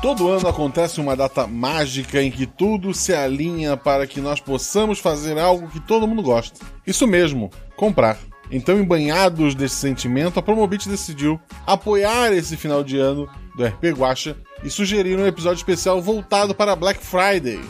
Todo 0.00 0.28
ano 0.28 0.46
acontece 0.46 1.00
uma 1.00 1.16
data 1.16 1.44
mágica 1.44 2.22
em 2.22 2.30
que 2.30 2.46
tudo 2.46 2.94
se 2.94 3.12
alinha 3.12 3.76
para 3.76 4.06
que 4.06 4.20
nós 4.20 4.38
possamos 4.38 5.00
fazer 5.00 5.36
algo 5.36 5.66
que 5.66 5.80
todo 5.80 6.06
mundo 6.06 6.22
gosta. 6.22 6.64
Isso 6.86 7.04
mesmo, 7.04 7.50
comprar. 7.76 8.16
Então, 8.48 8.78
embanhados 8.78 9.56
desse 9.56 9.74
sentimento, 9.74 10.38
a 10.38 10.42
Promobit 10.42 10.88
decidiu 10.88 11.40
apoiar 11.66 12.32
esse 12.32 12.56
final 12.56 12.84
de 12.84 12.96
ano 12.96 13.28
do 13.56 13.66
RP 13.66 13.86
Guacha 13.98 14.36
e 14.62 14.70
sugerir 14.70 15.18
um 15.18 15.26
episódio 15.26 15.58
especial 15.58 16.00
voltado 16.00 16.54
para 16.54 16.76
Black 16.76 17.04
Friday. 17.04 17.60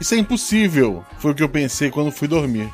Isso 0.00 0.16
é 0.16 0.18
impossível, 0.18 1.04
foi 1.18 1.30
o 1.30 1.34
que 1.34 1.44
eu 1.44 1.48
pensei 1.48 1.92
quando 1.92 2.10
fui 2.10 2.26
dormir. 2.26 2.68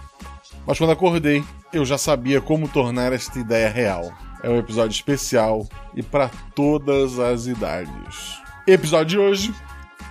Mas 0.67 0.79
quando 0.79 0.93
acordei, 0.93 1.45
eu 1.75 1.85
já 1.85 1.99
sabia 1.99 2.41
como 2.41 2.67
tornar 2.67 3.13
esta 3.13 3.39
ideia 3.39 3.69
real. 3.69 4.11
É 4.43 4.49
um 4.49 4.59
episódio 4.59 4.95
especial 4.95 5.69
e 5.95 6.03
para 6.03 6.31
todas 6.55 7.19
as 7.19 7.47
idades. 7.47 8.48
Episódio 8.69 9.07
de 9.07 9.19
hoje: 9.19 9.55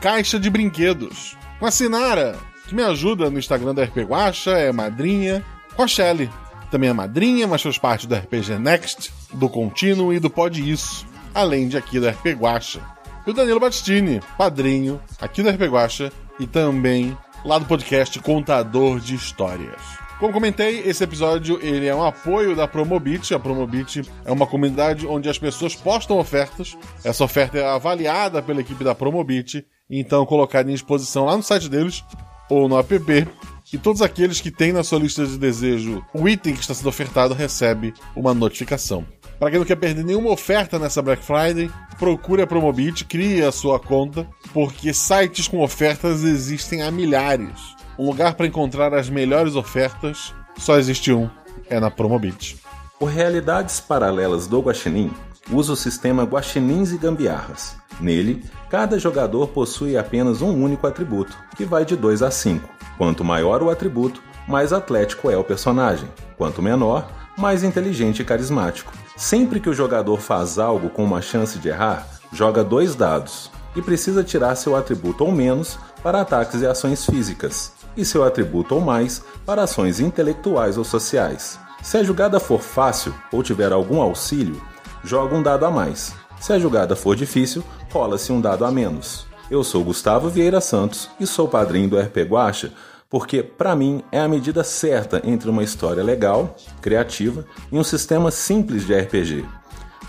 Caixa 0.02 0.40
de 0.40 0.50
Brinquedos. 0.50 1.38
Com 1.60 1.68
a 1.68 1.72
Sinara, 1.72 2.36
que 2.68 2.74
me 2.74 2.82
ajuda 2.82 3.30
no 3.30 3.38
Instagram 3.38 3.76
da 3.76 3.84
RP 3.84 3.98
Guacha, 3.98 4.50
é 4.50 4.72
madrinha. 4.72 5.46
Com 5.76 5.84
a 5.84 5.88
Shelly, 5.88 6.28
também 6.72 6.90
é 6.90 6.94
madrinha, 6.94 7.46
mas 7.46 7.62
faz 7.62 7.78
parte 7.78 8.08
do 8.08 8.16
RPG 8.16 8.58
Next, 8.58 9.14
do 9.32 9.48
Contínuo 9.48 10.12
e 10.12 10.20
do 10.20 10.28
Pode 10.28 10.68
Isso, 10.68 11.06
além 11.36 11.68
de 11.68 11.78
aqui 11.78 12.00
do 12.00 12.10
RP 12.10 12.34
Guacha. 12.34 12.82
E 13.28 13.30
o 13.30 13.34
Danilo 13.34 13.60
Battistini, 13.60 14.22
padrinho, 14.40 15.00
aqui 15.22 15.44
do 15.44 15.52
RP 15.52 15.62
Guacha 15.70 16.12
e 16.40 16.48
também 16.48 17.16
lá 17.46 17.60
do 17.60 17.66
podcast 17.66 18.20
Contador 18.22 19.00
de 19.00 19.14
Histórias. 19.14 19.97
Como 20.20 20.34
comentei, 20.34 20.80
esse 20.80 21.04
episódio 21.04 21.60
ele 21.62 21.86
é 21.86 21.94
um 21.94 22.04
apoio 22.04 22.56
da 22.56 22.68
Promobit. 22.68 23.36
A 23.36 23.40
Promobit 23.40 24.02
é 24.26 24.32
uma 24.32 24.48
comunidade 24.48 25.06
onde 25.06 25.30
as 25.30 25.38
pessoas 25.38 25.76
postam 25.76 26.18
ofertas. 26.18 26.76
Essa 27.04 27.24
oferta 27.24 27.60
é 27.60 27.64
avaliada 27.64 28.42
pela 28.42 28.62
equipe 28.62 28.84
da 28.84 28.96
Promobit, 28.96 29.64
então 29.88 30.26
colocada 30.26 30.72
em 30.72 30.74
exposição 30.74 31.26
lá 31.26 31.38
no 31.38 31.44
site 31.44 31.70
deles 31.70 32.04
ou 32.50 32.68
no 32.68 32.80
app. 32.80 33.28
E 33.72 33.78
todos 33.78 34.02
aqueles 34.02 34.42
que 34.42 34.50
têm 34.50 34.74
na 34.74 34.84
sua 34.84 34.98
lista 34.98 35.24
de 35.24 35.38
desejo 35.38 36.04
o 36.12 36.28
item 36.28 36.56
que 36.56 36.62
está 36.62 36.74
sendo 36.74 36.90
ofertado 36.90 37.36
recebe 37.36 37.94
uma 38.16 38.34
notificação. 38.34 39.06
Para 39.38 39.52
quem 39.52 39.60
não 39.60 39.68
quer 39.68 39.76
perder 39.76 40.04
nenhuma 40.04 40.32
oferta 40.32 40.80
nessa 40.80 41.00
Black 41.00 41.24
Friday, 41.24 41.70
procure 42.00 42.42
a 42.42 42.48
Promobit, 42.48 43.06
crie 43.06 43.44
a 43.44 43.52
sua 43.52 43.80
conta, 43.80 44.28
porque 44.52 44.92
sites 44.96 45.48
com 45.48 45.60
ofertas 45.60 46.24
existem 46.24 46.82
há 46.82 46.90
milhares. 46.90 47.77
Um 48.00 48.06
lugar 48.06 48.36
para 48.36 48.46
encontrar 48.46 48.94
as 48.94 49.10
melhores 49.10 49.56
ofertas 49.56 50.32
só 50.56 50.78
existe 50.78 51.12
um, 51.12 51.28
é 51.68 51.80
na 51.80 51.90
Promobit. 51.90 52.62
O 53.00 53.06
Realidades 53.06 53.80
Paralelas 53.80 54.46
do 54.46 54.60
Guaxinim 54.60 55.12
usa 55.52 55.74
o 55.74 55.76
sistema 55.76 56.24
Guaxinins 56.24 56.92
e 56.92 56.98
Gambiarras. 56.98 57.76
Nele, 58.00 58.46
cada 58.70 59.00
jogador 59.00 59.48
possui 59.48 59.98
apenas 59.98 60.44
um 60.44 60.64
único 60.64 60.86
atributo, 60.86 61.36
que 61.56 61.66
vai 61.66 61.86
de 61.86 61.96
2 61.96 62.22
a 62.22 62.30
5. 62.30 62.70
Quanto 63.00 63.24
maior 63.24 63.64
o 63.64 63.70
atributo, 63.72 64.22
mais 64.48 64.72
atlético 64.72 65.32
é 65.32 65.38
o 65.38 65.44
personagem. 65.44 66.08
Quanto 66.38 66.62
menor, 66.62 67.12
mais 67.36 67.64
inteligente 67.64 68.22
e 68.22 68.26
carismático. 68.26 68.94
Sempre 69.16 69.60
que 69.60 69.70
o 69.70 69.74
jogador 69.74 70.20
faz 70.20 70.60
algo 70.60 70.90
com 70.92 71.04
uma 71.04 71.22
chance 71.22 71.58
de 71.58 71.70
errar, 71.70 72.08
joga 72.32 72.64
dois 72.64 72.94
dados 72.94 73.50
e 73.76 73.82
precisa 73.82 74.24
tirar 74.24 74.56
seu 74.56 74.76
atributo 74.76 75.24
ou 75.24 75.32
menos 75.32 75.80
para 76.04 76.22
ataques 76.22 76.62
e 76.62 76.68
ações 76.68 77.04
físicas 77.04 77.77
e 77.98 78.06
seu 78.06 78.24
atributo 78.24 78.76
ou 78.76 78.82
mais 78.82 79.24
para 79.46 79.64
ações 79.64 80.00
intelectuais 80.00 80.78
ou 80.78 80.84
sociais. 80.84 81.60
Se 81.82 81.98
a 81.98 82.04
jogada 82.04 82.40
for 82.40 82.62
fácil 82.62 83.14
ou 83.32 83.42
tiver 83.42 83.72
algum 83.72 84.02
auxílio, 84.02 84.62
joga 85.04 85.36
um 85.36 85.42
dado 85.42 85.66
a 85.66 85.72
mais. 85.72 86.14
Se 86.40 86.54
a 86.54 86.60
jogada 86.60 86.96
for 86.96 87.16
difícil, 87.16 87.64
rola-se 87.92 88.32
um 88.32 88.40
dado 88.40 88.64
a 88.64 88.72
menos. 88.72 89.26
Eu 89.50 89.64
sou 89.64 89.84
Gustavo 89.84 90.30
Vieira 90.30 90.62
Santos 90.62 91.10
e 91.20 91.26
sou 91.26 91.48
padrinho 91.48 91.90
do 91.90 92.00
RP 92.00 92.18
Guacha, 92.30 92.72
porque 93.10 93.42
para 93.42 93.76
mim 93.76 94.04
é 94.12 94.20
a 94.20 94.28
medida 94.28 94.64
certa 94.64 95.22
entre 95.24 95.50
uma 95.50 95.64
história 95.64 96.04
legal, 96.04 96.56
criativa 96.82 97.46
e 97.72 97.80
um 97.80 97.84
sistema 97.84 98.30
simples 98.30 98.86
de 98.86 98.94
RPG. 98.94 99.46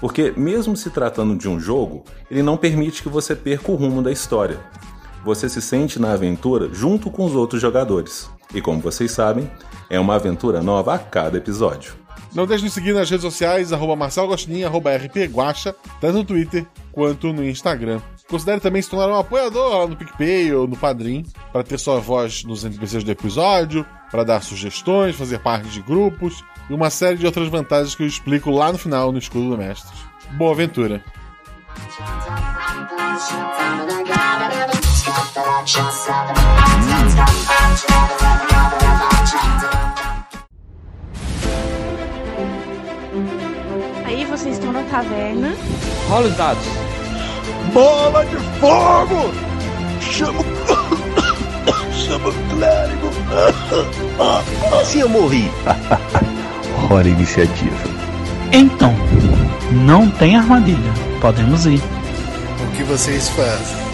Porque 0.01 0.33
mesmo 0.37 0.77
se 0.77 0.91
tratando 0.91 1.37
de 1.37 1.49
um 1.49 1.59
jogo, 1.59 2.05
ele 2.31 2.43
não 2.43 2.57
permite 2.57 3.03
que 3.03 3.09
você 3.09 3.35
perca 3.35 3.71
o 3.71 3.77
rumo 3.77 4.03
da 4.03 4.13
história 4.13 4.59
você 5.29 5.47
se 5.47 5.61
sente 5.61 6.01
na 6.01 6.13
aventura 6.13 6.71
junto 6.73 7.11
com 7.11 7.27
os 7.27 7.35
outros 7.35 7.61
jogadores. 7.61 8.31
E 8.55 8.63
como 8.63 8.81
vocês 8.81 9.11
sabem, 9.11 9.51
é 9.91 10.01
uma 10.01 10.15
aventura 10.15 10.63
nova 10.63 10.95
a 10.95 10.99
cada 10.99 11.37
episódio. 11.37 11.93
Não 12.35 12.47
deixe 12.47 12.65
de 12.65 12.71
seguir 12.71 12.95
nas 12.95 13.11
redes 13.11 13.25
sociais, 13.25 13.71
arroba 13.71 14.09
arroba 14.65 14.97
rpguacha, 14.97 15.75
tanto 16.01 16.17
no 16.19 16.25
Twitter 16.25 16.67
quanto 16.91 17.31
no 17.31 17.47
Instagram. 17.47 18.01
Considere 18.27 18.61
também 18.61 18.81
se 18.81 18.89
tornar 18.89 19.09
um 19.09 19.19
apoiador 19.19 19.79
lá 19.79 19.87
no 19.87 19.97
PicPay 19.97 20.55
ou 20.55 20.67
no 20.67 20.77
Padrim, 20.77 21.27
para 21.53 21.63
ter 21.63 21.79
sua 21.79 22.01
voz 22.01 22.43
nos 22.45 22.65
NPCs 22.65 23.05
do 23.05 23.11
episódio, 23.11 23.85
para 24.11 24.25
dar 24.25 24.43
sugestões, 24.43 25.15
fazer 25.15 25.41
parte 25.41 25.69
de 25.69 25.83
grupos 25.83 26.43
e 26.71 26.75
uma 26.75 26.89
série 26.89 27.19
de 27.19 27.27
outras 27.27 27.49
vantagens 27.49 27.95
que 27.95 28.03
eu 28.03 28.07
explico 28.07 28.51
lá 28.51 28.73
no 28.73 28.79
final 28.79 29.13
no 29.13 29.19
Escudo 29.19 29.51
do 29.51 29.59
Mestre. 29.59 29.95
Boa 30.39 30.53
aventura! 30.53 31.05
Aí 44.05 44.25
vocês 44.27 44.55
estão 44.55 44.73
na 44.73 44.85
taverna. 44.85 45.57
Rola 46.09 46.29
os 46.29 46.37
dados. 46.37 46.65
Bola 47.73 48.25
de 48.27 48.37
fogo! 48.61 49.35
Chama. 50.01 50.45
Chama 51.93 52.29
o 52.29 52.33
clérigo! 52.51 53.11
Se 54.85 55.01
eu 55.01 55.09
morri. 55.09 55.51
Hora 56.89 57.09
iniciativa. 57.09 57.77
Então, 58.53 58.95
não 59.73 60.09
tem 60.09 60.37
armadilha. 60.37 60.93
Podemos 61.21 61.67
ir. 61.67 61.83
O 62.63 62.77
que 62.77 62.85
vocês 62.85 63.29
fazem? 63.31 63.89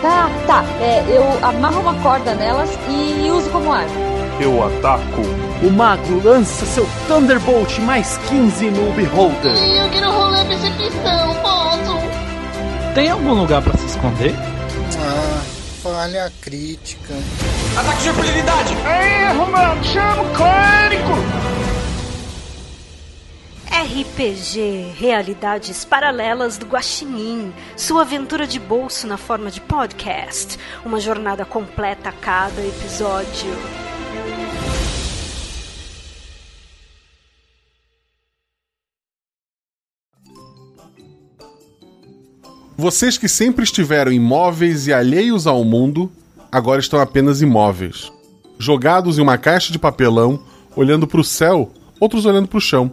Tá, 0.00 0.30
tá. 0.46 0.64
É, 0.80 1.04
eu 1.08 1.22
amarro 1.46 1.80
uma 1.80 1.94
corda 2.02 2.34
nelas 2.34 2.70
e 2.88 3.30
uso 3.30 3.50
como 3.50 3.72
arma. 3.72 3.90
Eu 4.40 4.64
ataco. 4.64 5.20
O 5.62 5.70
mago 5.70 6.22
lança 6.24 6.64
seu 6.64 6.88
Thunderbolt 7.06 7.78
mais 7.80 8.16
15 8.28 8.70
no 8.70 8.92
Beholder. 8.92 9.54
Eu 9.54 9.90
quero 9.90 10.10
rolar 10.10 10.46
percepção, 10.46 11.34
posso? 11.42 12.94
Tem 12.94 13.10
algum 13.10 13.34
lugar 13.34 13.60
para 13.60 13.76
se 13.76 13.84
esconder? 13.84 14.34
Ah, 14.98 15.42
falha 15.82 16.32
crítica. 16.40 17.14
Ataque 17.76 18.02
de 18.02 18.08
impunidade! 18.08 18.74
Erro, 18.74 19.50
mano! 19.50 19.84
Chama 19.84 20.22
o 20.22 20.30
clérigo! 20.30 21.14
RPG 23.70 24.94
Realidades 24.96 25.84
Paralelas 25.84 26.58
do 26.58 26.66
Guaxinim, 26.66 27.52
sua 27.76 28.02
aventura 28.02 28.44
de 28.44 28.58
bolso 28.58 29.06
na 29.06 29.16
forma 29.16 29.48
de 29.48 29.60
podcast, 29.60 30.58
uma 30.84 30.98
jornada 30.98 31.44
completa 31.44 32.08
a 32.08 32.12
cada 32.12 32.60
episódio. 32.60 33.50
Vocês 42.76 43.16
que 43.16 43.28
sempre 43.28 43.62
estiveram 43.62 44.10
imóveis 44.10 44.88
e 44.88 44.92
alheios 44.92 45.46
ao 45.46 45.62
mundo, 45.64 46.10
agora 46.50 46.80
estão 46.80 47.00
apenas 47.00 47.40
imóveis, 47.40 48.10
jogados 48.58 49.16
em 49.16 49.22
uma 49.22 49.38
caixa 49.38 49.72
de 49.72 49.78
papelão, 49.78 50.42
olhando 50.74 51.06
para 51.06 51.20
o 51.20 51.24
céu, 51.24 51.70
outros 52.00 52.26
olhando 52.26 52.48
para 52.48 52.58
o 52.58 52.60
chão 52.60 52.90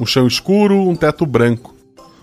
um 0.00 0.06
chão 0.06 0.26
escuro, 0.26 0.88
um 0.88 0.96
teto 0.96 1.26
branco. 1.26 1.76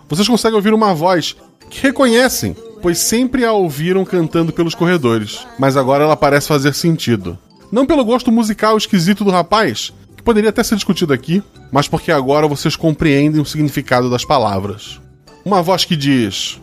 Vocês 0.10 0.28
conseguem 0.28 0.56
ouvir 0.56 0.74
uma 0.74 0.96
voz 0.96 1.36
que 1.70 1.82
reconhecem, 1.82 2.56
pois 2.82 2.98
sempre 2.98 3.46
a 3.46 3.52
ouviram 3.52 4.04
cantando 4.04 4.52
pelos 4.52 4.74
corredores, 4.74 5.46
mas 5.60 5.78
agora 5.78 6.04
ela 6.04 6.18
parece 6.18 6.48
fazer 6.48 6.74
sentido. 6.74 7.38
Não 7.72 7.86
pelo 7.86 8.04
gosto 8.04 8.32
musical 8.32 8.78
esquisito 8.78 9.24
do 9.24 9.30
rapaz, 9.30 9.94
que 10.16 10.24
poderia 10.24 10.50
até 10.50 10.64
ser 10.64 10.76
discutido 10.76 11.14
aqui, 11.14 11.44
mas 11.72 11.88
porque 11.88 12.12
agora 12.12 12.48
vocês 12.48 12.76
compreendem 12.76 13.42
o 13.42 13.46
significado 13.46 14.10
das 14.10 14.26
palavras. 14.26 15.00
Uma 15.46 15.62
voz 15.62 15.86
que 15.86 15.96
diz: 15.96 16.60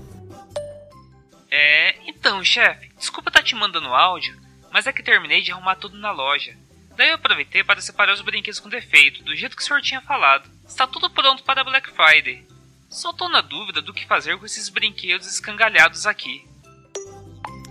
É, 1.51 1.95
então, 2.09 2.43
chefe, 2.43 2.91
desculpa 2.99 3.31
estar 3.31 3.41
tá 3.41 3.47
te 3.47 3.55
mandando 3.55 3.87
áudio, 3.87 4.35
mas 4.73 4.87
é 4.87 4.93
que 4.93 5.03
terminei 5.03 5.43
de 5.43 5.53
arrumar 5.53 5.77
tudo 5.77 5.97
na 5.97 6.11
loja. 6.11 6.57
Daí 6.97 7.09
eu 7.09 7.17
aproveitei 7.17 7.65
para 7.65 7.81
separar 7.81 8.15
os 8.15 8.21
brinquedos 8.21 8.61
com 8.61 8.69
defeito, 8.69 9.25
do 9.25 9.35
jeito 9.35 9.57
que 9.57 9.63
o 9.63 9.65
senhor 9.65 9.83
tinha 9.83 10.01
falado. 10.01 10.49
Está 10.67 10.87
tudo 10.87 11.11
pronto 11.11 11.43
para 11.43 11.65
Black 11.65 11.91
Friday. 11.91 12.47
Só 12.89 13.13
tô 13.13 13.29
na 13.29 13.41
dúvida 13.41 13.83
do 13.83 13.93
que 13.93 14.07
fazer 14.07 14.39
com 14.39 14.47
esses 14.47 14.69
brinquedos 14.69 15.27
escangalhados 15.27 16.07
aqui. 16.07 16.45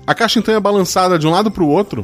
A 0.05 0.13
caixa 0.13 0.39
então 0.39 0.53
é 0.53 0.59
balançada 0.59 1.17
de 1.17 1.25
um 1.25 1.31
lado 1.31 1.49
para 1.49 1.63
o 1.63 1.69
outro, 1.69 2.03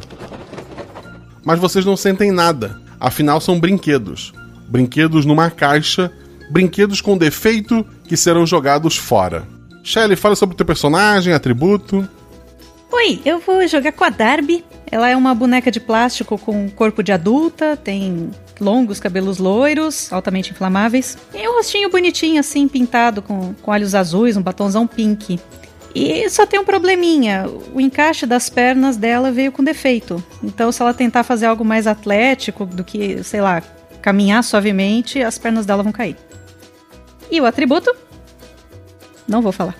mas 1.43 1.59
vocês 1.59 1.85
não 1.85 1.97
sentem 1.97 2.31
nada. 2.31 2.81
Afinal, 2.99 3.41
são 3.41 3.59
brinquedos. 3.59 4.31
Brinquedos 4.69 5.25
numa 5.25 5.51
caixa, 5.51 6.11
brinquedos 6.49 7.01
com 7.01 7.17
defeito 7.17 7.85
que 8.07 8.15
serão 8.15 8.45
jogados 8.45 8.95
fora. 8.95 9.45
Shelly, 9.83 10.15
fala 10.15 10.35
sobre 10.35 10.53
o 10.53 10.57
teu 10.57 10.65
personagem, 10.65 11.33
atributo. 11.33 12.07
Oi, 12.91 13.21
eu 13.23 13.39
vou 13.39 13.67
jogar 13.67 13.91
com 13.91 14.03
a 14.03 14.09
Darby. 14.09 14.65
Ela 14.91 15.09
é 15.09 15.15
uma 15.15 15.35
boneca 15.35 15.69
de 15.69 15.79
plástico 15.79 16.39
com 16.39 16.69
corpo 16.71 17.03
de 17.03 17.11
adulta, 17.11 17.77
tem 17.77 18.31
longos 18.59 18.99
cabelos 18.99 19.37
loiros, 19.37 20.11
altamente 20.11 20.51
inflamáveis, 20.51 21.15
e 21.33 21.47
um 21.47 21.53
rostinho 21.53 21.89
bonitinho 21.89 22.39
assim, 22.39 22.67
pintado 22.67 23.21
com, 23.21 23.53
com 23.53 23.71
olhos 23.71 23.93
azuis, 23.93 24.35
um 24.35 24.41
batonzão 24.41 24.87
pink. 24.87 25.39
E 25.93 26.29
só 26.29 26.47
tem 26.47 26.59
um 26.59 26.65
probleminha: 26.65 27.45
o 27.73 27.79
encaixe 27.79 28.25
das 28.25 28.49
pernas 28.49 28.97
dela 28.97 29.31
veio 29.31 29.51
com 29.51 29.63
defeito. 29.63 30.23
Então, 30.43 30.71
se 30.71 30.81
ela 30.81 30.93
tentar 30.93 31.23
fazer 31.23 31.45
algo 31.45 31.63
mais 31.63 31.85
atlético 31.85 32.65
do 32.65 32.83
que, 32.83 33.23
sei 33.23 33.41
lá, 33.41 33.61
caminhar 34.01 34.43
suavemente, 34.43 35.21
as 35.21 35.37
pernas 35.37 35.65
dela 35.65 35.83
vão 35.83 35.91
cair. 35.91 36.17
E 37.29 37.39
o 37.39 37.45
atributo? 37.45 37.95
Não 39.27 39.41
vou 39.41 39.51
falar. 39.51 39.75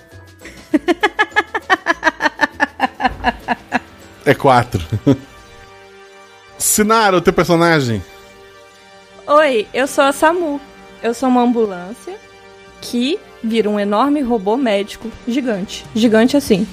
É 4.26 4.34
quatro. 4.34 4.82
Sinara, 6.58 7.18
o 7.18 7.22
teu 7.22 7.34
personagem. 7.34 8.04
Oi, 9.26 9.68
eu 9.74 9.88
sou 9.88 10.04
a 10.04 10.12
Samu. 10.12 10.60
Eu 11.02 11.14
sou 11.14 11.30
uma 11.30 11.42
ambulância 11.42 12.16
que 12.82 13.20
vira 13.44 13.70
um 13.70 13.80
enorme 13.80 14.22
robô 14.22 14.58
médico 14.58 15.10
gigante. 15.28 15.86
Gigante 15.96 16.36
assim. 16.36 16.68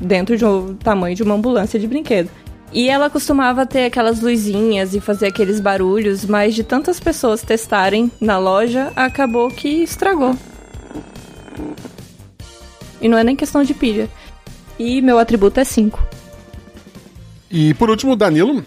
Dentro 0.00 0.36
de 0.36 0.44
um 0.44 0.74
tamanho 0.74 1.14
de 1.14 1.22
uma 1.22 1.34
ambulância 1.34 1.78
de 1.78 1.86
brinquedo. 1.86 2.30
E 2.72 2.88
ela 2.88 3.08
costumava 3.08 3.64
ter 3.66 3.86
aquelas 3.86 4.20
luzinhas 4.20 4.94
e 4.94 5.00
fazer 5.00 5.26
aqueles 5.26 5.58
barulhos, 5.58 6.24
mas 6.24 6.54
de 6.54 6.62
tantas 6.62 7.00
pessoas 7.00 7.42
testarem 7.42 8.12
na 8.20 8.38
loja, 8.38 8.92
acabou 8.94 9.48
que 9.50 9.68
estragou. 9.82 10.36
E 13.00 13.08
não 13.08 13.16
é 13.16 13.24
nem 13.24 13.36
questão 13.36 13.62
de 13.62 13.72
pilha. 13.72 14.08
E 14.78 15.02
meu 15.02 15.18
atributo 15.18 15.58
é 15.60 15.64
5. 15.64 16.06
E 17.50 17.74
por 17.74 17.90
último, 17.90 18.14
Danilo. 18.14 18.64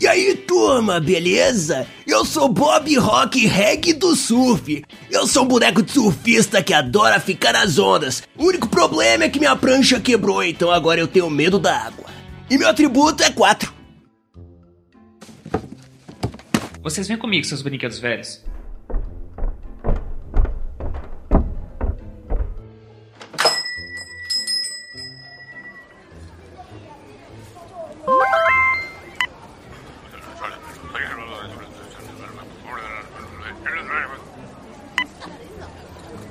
E 0.00 0.06
aí, 0.06 0.34
turma, 0.34 0.98
beleza? 0.98 1.86
Eu 2.06 2.24
sou 2.24 2.48
Bob 2.48 2.96
Rock 2.96 3.46
Reg 3.46 3.92
do 3.92 4.16
Surf. 4.16 4.82
Eu 5.10 5.26
sou 5.26 5.44
um 5.44 5.48
boneco 5.48 5.82
de 5.82 5.92
surfista 5.92 6.62
que 6.62 6.72
adora 6.72 7.20
ficar 7.20 7.52
nas 7.52 7.78
ondas. 7.78 8.22
O 8.34 8.46
único 8.46 8.66
problema 8.66 9.24
é 9.24 9.28
que 9.28 9.38
minha 9.38 9.54
prancha 9.54 10.00
quebrou, 10.00 10.42
então 10.42 10.70
agora 10.70 10.98
eu 10.98 11.06
tenho 11.06 11.28
medo 11.28 11.58
da 11.58 11.76
água. 11.76 12.06
E 12.48 12.56
meu 12.56 12.68
atributo 12.68 13.22
é 13.22 13.30
4. 13.30 13.74
Vocês 16.82 17.06
vêm 17.06 17.18
comigo, 17.18 17.44
seus 17.44 17.60
brinquedos 17.60 17.98
velhos. 17.98 18.42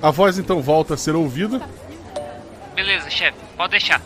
A 0.01 0.11
voz 0.11 0.37
então 0.37 0.61
volta 0.61 0.93
a 0.93 0.97
ser 0.97 1.15
ouvida. 1.15 1.61
Beleza, 2.73 3.09
chefe, 3.09 3.37
pode 3.57 3.71
deixar. 3.71 4.01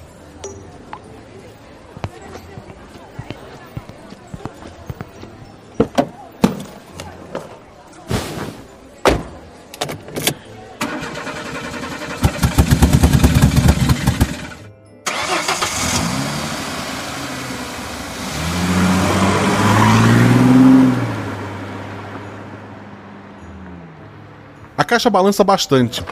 Caixa 24.94 25.10
balança 25.10 25.44
bastante. 25.44 26.04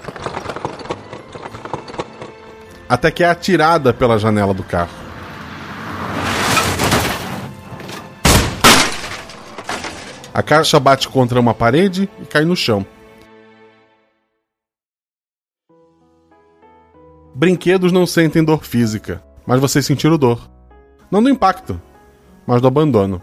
Até 2.90 3.12
que 3.12 3.24
é 3.24 3.30
atirada 3.30 3.94
pela 3.94 4.18
janela 4.18 4.56
do 4.56 4.64
carro. 4.64 4.90
A 10.34 10.42
caixa 10.42 10.80
bate 10.80 11.08
contra 11.08 11.40
uma 11.40 11.54
parede 11.54 12.10
e 12.20 12.26
cai 12.26 12.44
no 12.44 12.56
chão. 12.56 12.84
Brinquedos 17.36 17.92
não 17.92 18.08
sentem 18.08 18.44
dor 18.44 18.64
física, 18.64 19.24
mas 19.46 19.60
vocês 19.60 19.86
sentiram 19.86 20.18
dor. 20.18 20.50
Não 21.12 21.22
do 21.22 21.30
impacto, 21.30 21.80
mas 22.48 22.60
do 22.62 22.68
abandono. 22.68 23.22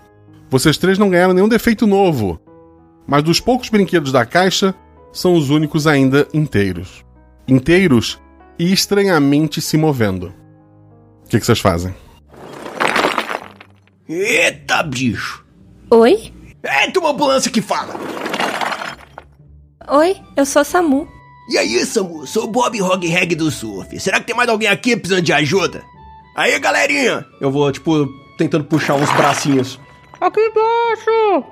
Vocês 0.48 0.78
três 0.78 0.98
não 0.98 1.10
ganharam 1.10 1.34
nenhum 1.34 1.48
defeito 1.48 1.84
novo, 1.84 2.40
mas 3.08 3.24
dos 3.24 3.40
poucos 3.40 3.68
brinquedos 3.68 4.12
da 4.12 4.24
caixa, 4.24 4.72
são 5.12 5.34
os 5.34 5.50
únicos 5.50 5.86
ainda 5.86 6.26
inteiros. 6.32 7.04
Inteiros 7.46 8.20
e 8.58 8.72
estranhamente 8.72 9.60
se 9.60 9.76
movendo. 9.76 10.32
O 11.24 11.28
que, 11.28 11.38
que 11.38 11.46
vocês 11.46 11.60
fazem? 11.60 11.94
Eita, 14.08 14.82
bicho! 14.82 15.44
Oi? 15.90 16.32
Eita, 16.62 16.98
uma 17.00 17.10
ambulância 17.10 17.50
que 17.50 17.60
fala! 17.60 17.94
Oi, 19.88 20.16
eu 20.36 20.44
sou 20.44 20.60
a 20.60 20.64
Samu. 20.64 21.08
E 21.50 21.56
aí, 21.56 21.84
Samu? 21.84 22.26
Sou 22.26 22.44
o 22.44 22.48
Bob 22.48 22.80
Hog 22.82 23.06
Reg 23.06 23.34
do 23.34 23.50
Surf. 23.50 23.98
Será 24.00 24.20
que 24.20 24.26
tem 24.26 24.36
mais 24.36 24.48
alguém 24.48 24.68
aqui 24.68 24.96
precisando 24.96 25.24
de 25.24 25.32
ajuda? 25.32 25.82
Aí, 26.36 26.58
galerinha! 26.58 27.26
Eu 27.40 27.50
vou, 27.50 27.70
tipo, 27.72 28.06
tentando 28.36 28.64
puxar 28.64 28.94
uns 28.94 29.10
bracinhos. 29.12 29.80
Aqui 30.20 30.40
embaixo! 30.40 31.44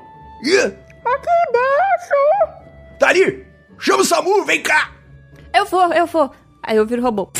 Ih! 0.44 0.72
Aqui 1.04 1.28
embaixo! 1.48 2.56
Tá 2.98 3.08
ali! 3.08 3.45
Chama 3.78 4.02
o 4.02 4.04
Samu, 4.04 4.44
vem 4.44 4.62
cá! 4.62 4.90
Eu 5.54 5.64
vou, 5.66 5.92
eu 5.92 6.06
vou. 6.06 6.30
Aí 6.62 6.76
eu 6.76 6.86
viro 6.86 7.02
robô. 7.02 7.30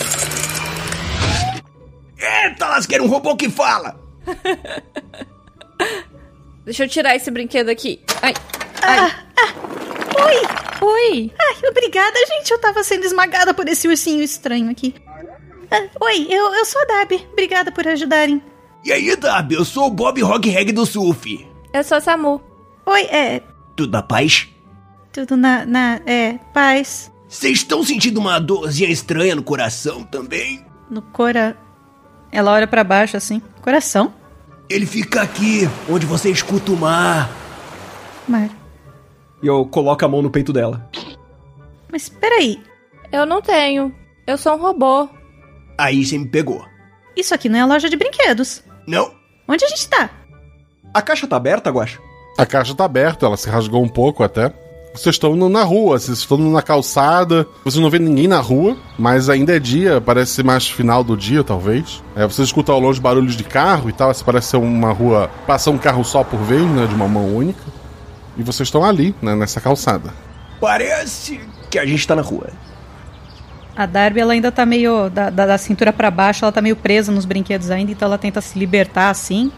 Eita, 2.19 2.67
lasqueira, 2.69 3.05
um 3.05 3.09
robô 3.09 3.37
que 3.37 3.51
fala! 3.51 4.01
Deixa 6.65 6.85
eu 6.85 6.89
tirar 6.89 7.15
esse 7.15 7.31
brinquedo 7.31 7.69
aqui. 7.69 8.01
Ai. 8.23 8.35
Ah, 8.83 9.11
ah, 9.39 10.27
oi! 10.27 10.35
Oi! 10.81 11.33
Ai, 11.39 11.71
obrigada, 11.71 12.17
gente. 12.27 12.51
Eu 12.51 12.61
tava 12.61 12.83
sendo 12.83 13.05
esmagada 13.05 13.55
por 13.55 13.69
esse 13.69 13.87
ursinho 13.87 14.23
estranho 14.23 14.71
aqui. 14.71 14.95
Ah, 15.71 15.87
oi, 16.01 16.27
eu, 16.29 16.55
eu 16.55 16.65
sou 16.65 16.81
a 16.83 16.85
Darby. 16.85 17.27
Obrigada 17.33 17.71
por 17.71 17.87
ajudarem. 17.87 18.43
E 18.85 18.93
aí, 18.93 19.15
Darby? 19.17 19.55
Eu 19.55 19.65
sou 19.65 19.87
o 19.87 19.91
Bob 19.91 20.21
Rock 20.23 20.49
Reg 20.49 20.73
do 20.73 20.87
Surf. 20.87 21.47
Eu 21.73 21.85
sou 21.85 21.99
a 21.99 22.01
Samu. 22.01 22.43
Oi, 22.85 23.03
é. 23.03 23.43
Tudo 23.75 23.93
na 23.93 24.03
paz? 24.03 24.49
Tudo 25.17 25.35
na. 25.35 25.65
na 25.65 25.99
é, 26.05 26.35
paz. 26.53 27.11
Vocês 27.27 27.61
estão 27.61 27.83
sentindo 27.83 28.21
uma 28.21 28.39
dorzinha 28.39 28.91
estranha 28.91 29.35
no 29.35 29.43
coração 29.43 30.05
também? 30.05 30.63
No 30.91 31.01
cora. 31.01 31.57
Ela 32.31 32.53
olha 32.53 32.67
para 32.67 32.85
baixo 32.85 33.17
assim. 33.17 33.41
Coração? 33.63 34.13
Ele 34.69 34.85
fica 34.85 35.23
aqui, 35.23 35.63
onde 35.89 36.05
você 36.05 36.31
escuta 36.31 36.71
o 36.71 36.77
mar. 36.77 37.31
Mar. 38.29 38.51
E 39.43 39.47
eu 39.47 39.65
coloco 39.65 40.05
a 40.05 40.09
mão 40.09 40.21
no 40.21 40.31
peito 40.31 40.53
dela. 40.53 40.87
Mas 41.91 42.11
peraí. 42.11 42.63
Eu 43.11 43.25
não 43.25 43.41
tenho. 43.41 43.95
Eu 44.27 44.37
sou 44.37 44.53
um 44.53 44.61
robô. 44.61 45.09
Aí 45.79 46.05
você 46.05 46.19
me 46.19 46.29
pegou. 46.29 46.63
Isso 47.17 47.35
aqui 47.35 47.49
não 47.49 47.59
é 47.59 47.65
loja 47.65 47.89
de 47.89 47.97
brinquedos. 47.97 48.63
Não. 48.87 49.15
Onde 49.49 49.65
a 49.65 49.69
gente 49.69 49.89
tá? 49.89 50.11
A 50.93 51.01
caixa 51.01 51.27
tá 51.27 51.37
aberta, 51.37 51.71
Guaxa? 51.71 51.99
A 52.37 52.45
caixa 52.45 52.75
tá 52.75 52.85
aberta, 52.85 53.25
ela 53.25 53.39
se 53.39 53.49
rasgou 53.49 53.83
um 53.83 53.89
pouco 53.89 54.23
até. 54.23 54.53
Vocês 54.97 55.17
estão 55.17 55.37
na 55.37 55.63
rua, 55.63 55.99
vocês 55.99 56.19
estão 56.19 56.39
na 56.39 56.63
calçada, 56.63 57.47
vocês 57.63 57.81
não 57.83 57.91
vê 57.91 57.99
ninguém 57.99 58.27
na 58.27 58.41
rua, 58.41 58.79
mas 58.99 59.29
ainda 59.29 59.55
é 59.55 59.59
dia, 59.59 60.01
parece 60.01 60.33
ser 60.33 60.43
mais 60.43 60.67
final 60.67 61.05
do 61.05 61.15
dia, 61.15 61.45
talvez. 61.45 62.03
É, 62.17 62.25
vocês 62.27 62.49
escutam 62.49 62.75
ao 62.75 62.81
longe 62.81 62.99
barulhos 62.99 63.37
de 63.37 63.45
carro 63.45 63.91
e 63.91 63.93
tal, 63.93 64.11
essa 64.11 64.25
parece 64.25 64.49
ser 64.49 64.57
uma 64.57 64.93
rua. 64.93 65.31
Passa 65.47 65.71
um 65.71 65.77
carro 65.77 66.03
só 66.03 66.25
por 66.25 66.41
vez, 66.41 66.63
né? 66.63 66.87
De 66.87 66.95
uma 66.95 67.07
mão 67.07 67.37
única. 67.37 67.61
E 68.39 68.43
vocês 68.43 68.69
estão 68.69 68.83
ali, 68.83 69.15
né, 69.21 69.35
nessa 69.35 69.61
calçada. 69.61 70.15
Parece 70.59 71.41
que 71.71 71.79
a 71.79 71.85
gente 71.85 72.07
tá 72.07 72.17
na 72.17 72.23
rua. 72.23 72.49
A 73.77 73.85
Darby, 73.85 74.21
ela 74.21 74.33
ainda 74.33 74.51
tá 74.51 74.65
meio. 74.65 75.11
Da, 75.11 75.29
da, 75.29 75.45
da 75.45 75.59
cintura 75.59 75.93
para 75.93 76.11
baixo, 76.11 76.43
ela 76.43 76.53
tá 76.53 76.63
meio 76.63 76.75
presa 76.77 77.13
nos 77.13 77.27
brinquedos 77.27 77.71
ainda, 77.71 77.93
então 77.93 78.07
ela 78.07 78.17
tenta 78.17 78.41
se 78.41 78.59
libertar 78.59 79.11
assim. 79.11 79.53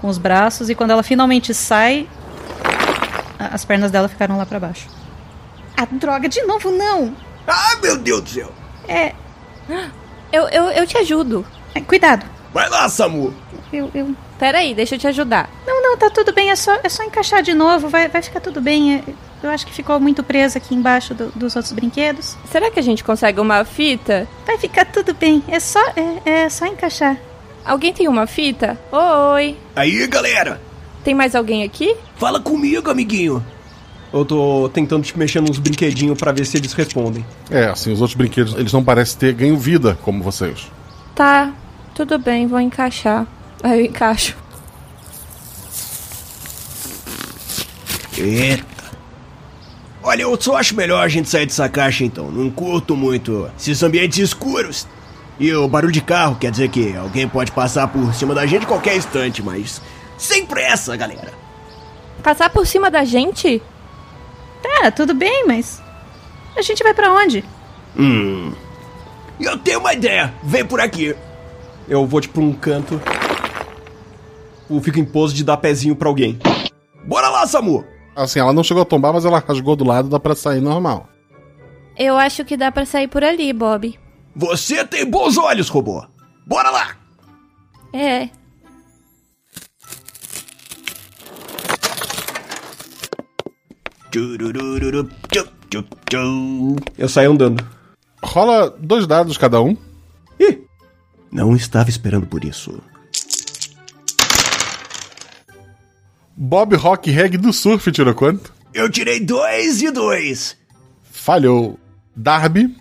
Com 0.00 0.06
os 0.06 0.18
braços, 0.18 0.70
e 0.70 0.74
quando 0.76 0.92
ela 0.92 1.02
finalmente 1.02 1.52
sai, 1.52 2.08
as 3.46 3.64
pernas 3.64 3.90
dela 3.90 4.08
ficaram 4.08 4.36
lá 4.36 4.44
para 4.46 4.60
baixo. 4.60 4.88
Ah, 5.76 5.86
droga, 5.90 6.28
de 6.28 6.42
novo 6.42 6.70
não! 6.70 7.14
Ah, 7.46 7.76
meu 7.82 7.96
Deus 7.96 8.22
do 8.22 8.28
céu! 8.30 8.52
É. 8.88 9.14
Eu, 10.32 10.48
eu, 10.48 10.64
eu 10.70 10.86
te 10.86 10.96
ajudo. 10.98 11.44
É, 11.74 11.80
cuidado. 11.80 12.24
Vai 12.52 12.68
lá, 12.68 12.88
Samu! 12.88 13.32
Eu, 13.72 13.90
eu. 13.94 14.14
Peraí, 14.38 14.74
deixa 14.74 14.94
eu 14.94 14.98
te 14.98 15.06
ajudar. 15.06 15.48
Não, 15.66 15.82
não, 15.82 15.96
tá 15.96 16.10
tudo 16.10 16.32
bem, 16.32 16.50
é 16.50 16.56
só, 16.56 16.78
é 16.82 16.88
só 16.88 17.02
encaixar 17.04 17.42
de 17.42 17.54
novo, 17.54 17.88
vai, 17.88 18.08
vai 18.08 18.20
ficar 18.22 18.40
tudo 18.40 18.60
bem. 18.60 18.96
É- 18.96 19.04
Eu 19.42 19.48
acho 19.50 19.66
que 19.66 19.72
ficou 19.72 19.98
muito 19.98 20.22
preso 20.22 20.58
aqui 20.58 20.74
embaixo 20.74 21.14
do- 21.14 21.30
dos 21.34 21.56
outros 21.56 21.72
brinquedos. 21.72 22.36
Será 22.50 22.70
que 22.70 22.78
a 22.78 22.82
gente 22.82 23.02
consegue 23.02 23.40
uma 23.40 23.64
fita? 23.64 24.28
Vai 24.46 24.58
ficar 24.58 24.84
tudo 24.84 25.14
bem, 25.14 25.42
é 25.48 25.58
só, 25.60 25.80
é, 26.24 26.42
é 26.44 26.48
só 26.50 26.66
encaixar. 26.66 27.16
Alguém 27.64 27.92
tem 27.92 28.06
uma 28.08 28.26
fita? 28.26 28.78
Oi. 28.92 29.56
Aí, 29.76 30.06
galera. 30.08 30.60
Tem 31.04 31.14
mais 31.14 31.34
alguém 31.34 31.62
aqui? 31.62 31.96
Fala 32.16 32.40
comigo, 32.40 32.90
amiguinho. 32.90 33.44
Eu 34.12 34.24
tô 34.24 34.68
tentando 34.72 35.04
te 35.04 35.16
mexer 35.16 35.40
nos 35.40 35.58
brinquedinhos 35.58 36.18
pra 36.18 36.32
ver 36.32 36.44
se 36.44 36.56
eles 36.56 36.72
respondem. 36.72 37.24
É, 37.48 37.66
assim, 37.66 37.92
os 37.92 38.00
outros 38.00 38.16
brinquedos, 38.16 38.54
eles 38.54 38.72
não 38.72 38.82
parecem 38.82 39.18
ter 39.18 39.32
ganho 39.32 39.56
vida 39.56 39.96
como 40.02 40.22
vocês. 40.22 40.66
Tá, 41.14 41.52
tudo 41.94 42.18
bem, 42.18 42.46
vou 42.46 42.60
encaixar. 42.60 43.26
Aí 43.62 43.80
eu 43.80 43.86
encaixo. 43.86 44.36
Eita. 48.18 48.70
Olha, 50.02 50.22
eu 50.22 50.40
só 50.40 50.56
acho 50.56 50.74
melhor 50.74 51.04
a 51.04 51.08
gente 51.08 51.28
sair 51.28 51.46
dessa 51.46 51.68
caixa 51.68 52.04
então. 52.04 52.30
Não 52.30 52.50
curto 52.50 52.96
muito 52.96 53.48
esses 53.58 53.82
ambientes 53.82 54.18
escuros. 54.18 54.86
E 55.38 55.52
o 55.54 55.68
barulho 55.68 55.92
de 55.92 56.00
carro 56.00 56.36
quer 56.36 56.50
dizer 56.50 56.68
que 56.68 56.94
alguém 56.96 57.28
pode 57.28 57.52
passar 57.52 57.88
por 57.88 58.12
cima 58.14 58.34
da 58.34 58.44
gente 58.44 58.64
a 58.64 58.68
qualquer 58.68 58.96
instante, 58.96 59.42
mas 59.42 59.80
sem 60.20 60.44
pressa, 60.44 60.96
galera. 60.96 61.32
Passar 62.22 62.50
por 62.50 62.66
cima 62.66 62.90
da 62.90 63.04
gente? 63.04 63.62
Tá, 64.62 64.90
tudo 64.90 65.14
bem, 65.14 65.46
mas. 65.46 65.82
A 66.56 66.62
gente 66.62 66.82
vai 66.82 66.92
pra 66.92 67.12
onde? 67.12 67.42
Hum. 67.96 68.52
Eu 69.40 69.56
tenho 69.58 69.80
uma 69.80 69.94
ideia. 69.94 70.32
Vem 70.42 70.64
por 70.64 70.80
aqui. 70.80 71.16
Eu 71.88 72.06
vou, 72.06 72.20
tipo, 72.20 72.40
um 72.40 72.52
canto. 72.52 73.00
Eu 74.68 74.80
fico 74.80 74.98
em 74.98 75.04
pose 75.04 75.34
de 75.34 75.42
dar 75.42 75.56
pezinho 75.56 75.96
pra 75.96 76.08
alguém. 76.08 76.38
Bora 77.04 77.28
lá, 77.30 77.46
Samu! 77.46 77.84
Assim, 78.14 78.38
ela 78.38 78.52
não 78.52 78.62
chegou 78.62 78.82
a 78.82 78.86
tombar, 78.86 79.12
mas 79.14 79.24
ela 79.24 79.42
rasgou 79.46 79.74
do 79.74 79.84
lado, 79.84 80.08
dá 80.08 80.20
pra 80.20 80.34
sair 80.34 80.60
normal. 80.60 81.08
Eu 81.96 82.16
acho 82.16 82.44
que 82.44 82.56
dá 82.56 82.70
pra 82.70 82.84
sair 82.84 83.08
por 83.08 83.24
ali, 83.24 83.52
Bob. 83.52 83.98
Você 84.36 84.84
tem 84.84 85.06
bons 85.06 85.38
olhos, 85.38 85.68
robô. 85.68 86.04
Bora 86.46 86.70
lá! 86.70 86.96
É. 87.92 88.28
Eu 96.98 97.08
saio 97.08 97.32
andando. 97.32 97.66
Rola 98.22 98.70
dois 98.78 99.06
dados 99.06 99.36
cada 99.38 99.60
um. 99.62 99.76
Não 101.32 101.54
estava 101.54 101.88
esperando 101.88 102.26
por 102.26 102.44
isso. 102.44 102.82
Bob 106.36 106.74
Rock 106.74 107.10
Reg 107.10 107.36
do 107.36 107.52
Surf 107.52 107.90
tirou 107.92 108.14
quanto? 108.14 108.52
Eu 108.74 108.90
tirei 108.90 109.20
dois 109.20 109.80
e 109.82 109.90
dois. 109.90 110.56
Falhou. 111.04 111.78
Darby 112.16 112.76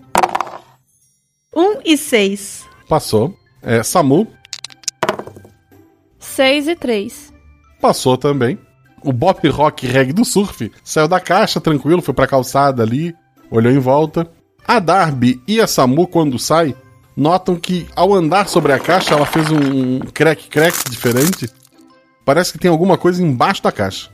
Um 1.56 1.80
e 1.86 1.96
seis. 1.98 2.66
passou. 2.88 3.38
É, 3.62 3.84
Samu 3.84 4.28
Seis 6.20 6.68
e 6.68 6.76
três. 6.76 7.32
passou 7.82 8.18
também. 8.18 8.58
O 9.04 9.12
Bob 9.12 9.48
Rock 9.50 9.88
Reg 9.88 10.14
do 10.14 10.26
Surf 10.26 10.72
saiu 10.84 11.08
da 11.08 11.20
caixa 11.20 11.62
tranquilo, 11.62 12.02
foi 12.02 12.14
pra 12.14 12.28
calçada 12.28 12.84
ali, 12.84 13.16
olhou 13.50 13.72
em 13.72 13.80
volta. 13.80 14.30
A 14.68 14.80
Darby 14.80 15.42
e 15.48 15.60
a 15.60 15.68
Samu, 15.68 16.08
quando 16.08 16.38
sai, 16.38 16.76
notam 17.16 17.56
que 17.56 17.88
ao 17.96 18.14
andar 18.14 18.48
sobre 18.48 18.72
a 18.72 18.80
caixa, 18.80 19.16
ela 19.16 19.26
fez 19.26 19.50
um 19.50 20.00
crack-crack 20.14 20.90
diferente. 20.90 21.50
Parece 22.24 22.52
que 22.52 22.60
tem 22.60 22.70
alguma 22.70 22.98
coisa 22.98 23.24
embaixo 23.24 23.64
da 23.64 23.72
caixa. 23.72 24.10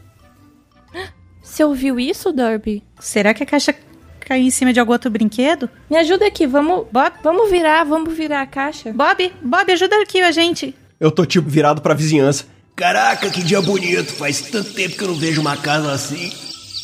Você 1.41 1.63
ouviu 1.63 1.99
isso, 1.99 2.31
Derby? 2.31 2.83
Será 2.99 3.33
que 3.33 3.43
a 3.43 3.45
caixa 3.45 3.75
caiu 4.21 4.43
em 4.43 4.49
cima 4.49 4.73
de 4.73 4.79
algum 4.79 4.93
outro 4.93 5.11
brinquedo? 5.11 5.69
Me 5.89 5.97
ajuda 5.97 6.25
aqui, 6.25 6.47
vamos. 6.47 6.87
Bob? 6.91 7.13
Vamos 7.23 7.51
virar, 7.51 7.83
vamos 7.83 8.13
virar 8.13 8.41
a 8.41 8.47
caixa. 8.47 8.91
Bob, 8.91 9.31
Bob, 9.41 9.71
ajuda 9.71 10.01
aqui 10.01 10.21
a 10.21 10.31
gente. 10.31 10.75
Eu 10.99 11.11
tô, 11.11 11.25
tipo, 11.25 11.49
virado 11.49 11.81
pra 11.81 11.93
vizinhança. 11.93 12.45
Caraca, 12.75 13.29
que 13.29 13.43
dia 13.43 13.61
bonito. 13.61 14.13
Faz 14.13 14.41
tanto 14.41 14.73
tempo 14.73 14.97
que 14.97 15.03
eu 15.03 15.07
não 15.07 15.15
vejo 15.15 15.41
uma 15.41 15.55
casa 15.57 15.91
assim. 15.91 16.31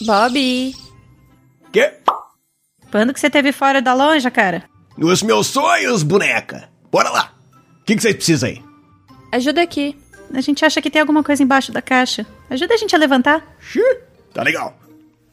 Bob. 0.05 0.75
Quê? 1.71 1.93
Quando 2.89 3.13
que 3.13 3.19
você 3.19 3.29
teve 3.29 3.51
fora 3.51 3.81
da 3.81 3.93
loja, 3.93 4.31
cara? 4.31 4.63
Nos 4.97 5.21
meus 5.23 5.47
sonhos, 5.47 6.03
boneca. 6.03 6.69
Bora 6.91 7.09
lá. 7.09 7.33
O 7.81 7.85
que, 7.85 7.95
que 7.95 8.01
vocês 8.01 8.15
precisam 8.15 8.49
aí? 8.49 8.61
Ajuda 9.31 9.61
aqui. 9.61 9.97
A 10.33 10.41
gente 10.41 10.63
acha 10.63 10.81
que 10.81 10.89
tem 10.89 11.01
alguma 11.01 11.23
coisa 11.23 11.43
embaixo 11.43 11.71
da 11.71 11.81
caixa. 11.81 12.25
Ajuda 12.49 12.73
a 12.73 12.77
gente 12.77 12.95
a 12.95 12.99
levantar. 12.99 13.45
Tá 14.33 14.43
legal. 14.43 14.77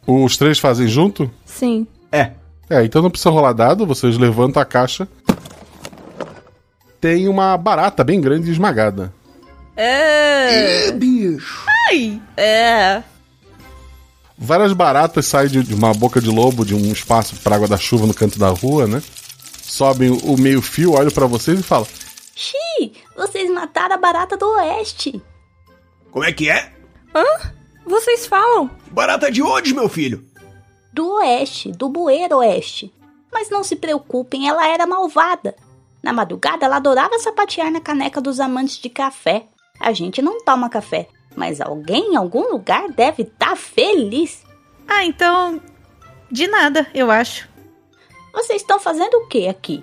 Os 0.06 0.36
três 0.36 0.58
fazem 0.58 0.88
junto? 0.88 1.30
Sim. 1.44 1.86
É. 2.10 2.32
É, 2.70 2.84
então 2.84 3.00
não 3.00 3.10
precisa 3.10 3.30
rolar 3.30 3.52
dado, 3.52 3.86
vocês 3.86 4.18
levantam 4.18 4.60
a 4.60 4.64
caixa. 4.64 5.08
Tem 7.00 7.28
uma 7.28 7.56
barata 7.56 8.02
bem 8.02 8.20
grande 8.20 8.48
e 8.48 8.52
esmagada. 8.52 9.12
É. 9.80 10.90
bicho. 10.90 11.64
Ai. 11.88 12.20
É. 12.36 13.02
Várias 14.36 14.72
baratas 14.72 15.26
saem 15.26 15.48
de 15.48 15.62
de 15.62 15.74
uma 15.74 15.92
boca 15.94 16.20
de 16.20 16.28
lobo, 16.28 16.64
de 16.64 16.74
um 16.74 16.92
espaço 16.92 17.36
para 17.36 17.54
água 17.54 17.68
da 17.68 17.76
chuva 17.76 18.06
no 18.06 18.12
canto 18.12 18.38
da 18.38 18.48
rua, 18.48 18.88
né? 18.88 19.00
Sobem 19.62 20.10
o 20.10 20.36
meio 20.36 20.60
fio, 20.60 20.94
olham 20.94 21.10
para 21.10 21.26
vocês 21.26 21.60
e 21.60 21.62
falam: 21.62 21.86
Xi, 22.34 22.92
vocês 23.16 23.48
mataram 23.50 23.94
a 23.94 23.98
barata 23.98 24.36
do 24.36 24.48
oeste. 24.54 25.22
Como 26.10 26.24
é 26.24 26.32
que 26.32 26.50
é? 26.50 26.72
Hã? 27.14 27.24
Vocês 27.86 28.26
falam? 28.26 28.70
Barata 28.90 29.30
de 29.30 29.42
onde, 29.42 29.74
meu 29.74 29.88
filho? 29.88 30.24
Do 30.92 31.08
oeste, 31.16 31.70
do 31.70 31.88
bueiro 31.88 32.38
oeste. 32.38 32.92
Mas 33.32 33.48
não 33.50 33.62
se 33.62 33.76
preocupem, 33.76 34.48
ela 34.48 34.66
era 34.66 34.86
malvada. 34.86 35.54
Na 36.02 36.12
madrugada, 36.12 36.66
ela 36.66 36.76
adorava 36.76 37.18
sapatear 37.18 37.70
na 37.70 37.80
caneca 37.80 38.20
dos 38.20 38.40
amantes 38.40 38.78
de 38.78 38.88
café. 38.88 39.46
A 39.80 39.92
gente 39.92 40.20
não 40.20 40.42
toma 40.42 40.68
café, 40.68 41.08
mas 41.36 41.60
alguém 41.60 42.12
em 42.12 42.16
algum 42.16 42.50
lugar 42.50 42.88
deve 42.90 43.22
estar 43.22 43.56
feliz. 43.56 44.44
Ah, 44.86 45.04
então. 45.04 45.60
De 46.30 46.46
nada, 46.46 46.86
eu 46.94 47.10
acho. 47.10 47.48
Vocês 48.32 48.62
estão 48.62 48.78
fazendo 48.78 49.14
o 49.14 49.26
que 49.28 49.48
aqui? 49.48 49.82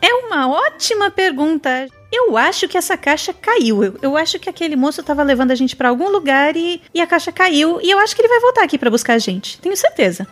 É 0.00 0.12
uma 0.14 0.48
ótima 0.48 1.10
pergunta. 1.10 1.86
Eu 2.12 2.36
acho 2.36 2.66
que 2.66 2.78
essa 2.78 2.96
caixa 2.96 3.32
caiu. 3.32 3.84
Eu, 3.84 3.98
eu 4.02 4.16
acho 4.16 4.38
que 4.38 4.48
aquele 4.48 4.74
moço 4.74 5.02
tava 5.02 5.22
levando 5.22 5.50
a 5.50 5.54
gente 5.54 5.76
pra 5.76 5.90
algum 5.90 6.08
lugar 6.08 6.56
e, 6.56 6.82
e 6.92 7.00
a 7.00 7.06
caixa 7.06 7.30
caiu. 7.30 7.80
E 7.80 7.90
eu 7.90 7.98
acho 7.98 8.16
que 8.16 8.22
ele 8.22 8.28
vai 8.28 8.40
voltar 8.40 8.64
aqui 8.64 8.78
pra 8.78 8.90
buscar 8.90 9.14
a 9.14 9.18
gente. 9.18 9.60
Tenho 9.60 9.76
certeza. 9.76 10.26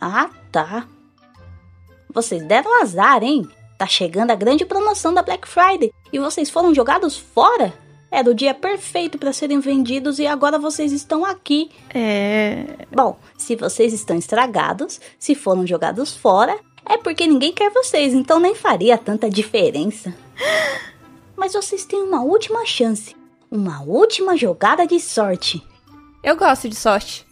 Ah, 0.00 0.30
tá. 0.50 0.86
Vocês 2.12 2.42
deram 2.44 2.80
azar, 2.80 3.22
hein? 3.22 3.48
Tá 3.76 3.86
chegando 3.86 4.30
a 4.30 4.36
grande 4.36 4.64
promoção 4.64 5.12
da 5.12 5.22
Black 5.22 5.48
Friday 5.48 5.92
e 6.12 6.18
vocês 6.18 6.48
foram 6.48 6.74
jogados 6.74 7.16
fora? 7.16 7.72
Era 8.12 8.30
o 8.30 8.34
dia 8.34 8.52
perfeito 8.52 9.16
para 9.16 9.32
serem 9.32 9.58
vendidos 9.58 10.18
e 10.18 10.26
agora 10.26 10.58
vocês 10.58 10.92
estão 10.92 11.24
aqui. 11.24 11.70
É. 11.94 12.66
Bom, 12.94 13.18
se 13.38 13.56
vocês 13.56 13.94
estão 13.94 14.14
estragados, 14.14 15.00
se 15.18 15.34
foram 15.34 15.66
jogados 15.66 16.14
fora, 16.14 16.60
é 16.84 16.98
porque 16.98 17.26
ninguém 17.26 17.54
quer 17.54 17.70
vocês, 17.70 18.12
então 18.12 18.38
nem 18.38 18.54
faria 18.54 18.98
tanta 18.98 19.30
diferença. 19.30 20.14
Mas 21.34 21.54
vocês 21.54 21.86
têm 21.86 22.02
uma 22.02 22.22
última 22.22 22.66
chance. 22.66 23.16
Uma 23.50 23.82
última 23.82 24.36
jogada 24.36 24.86
de 24.86 25.00
sorte. 25.00 25.66
Eu 26.22 26.36
gosto 26.36 26.68
de 26.68 26.76
sorte. 26.76 27.26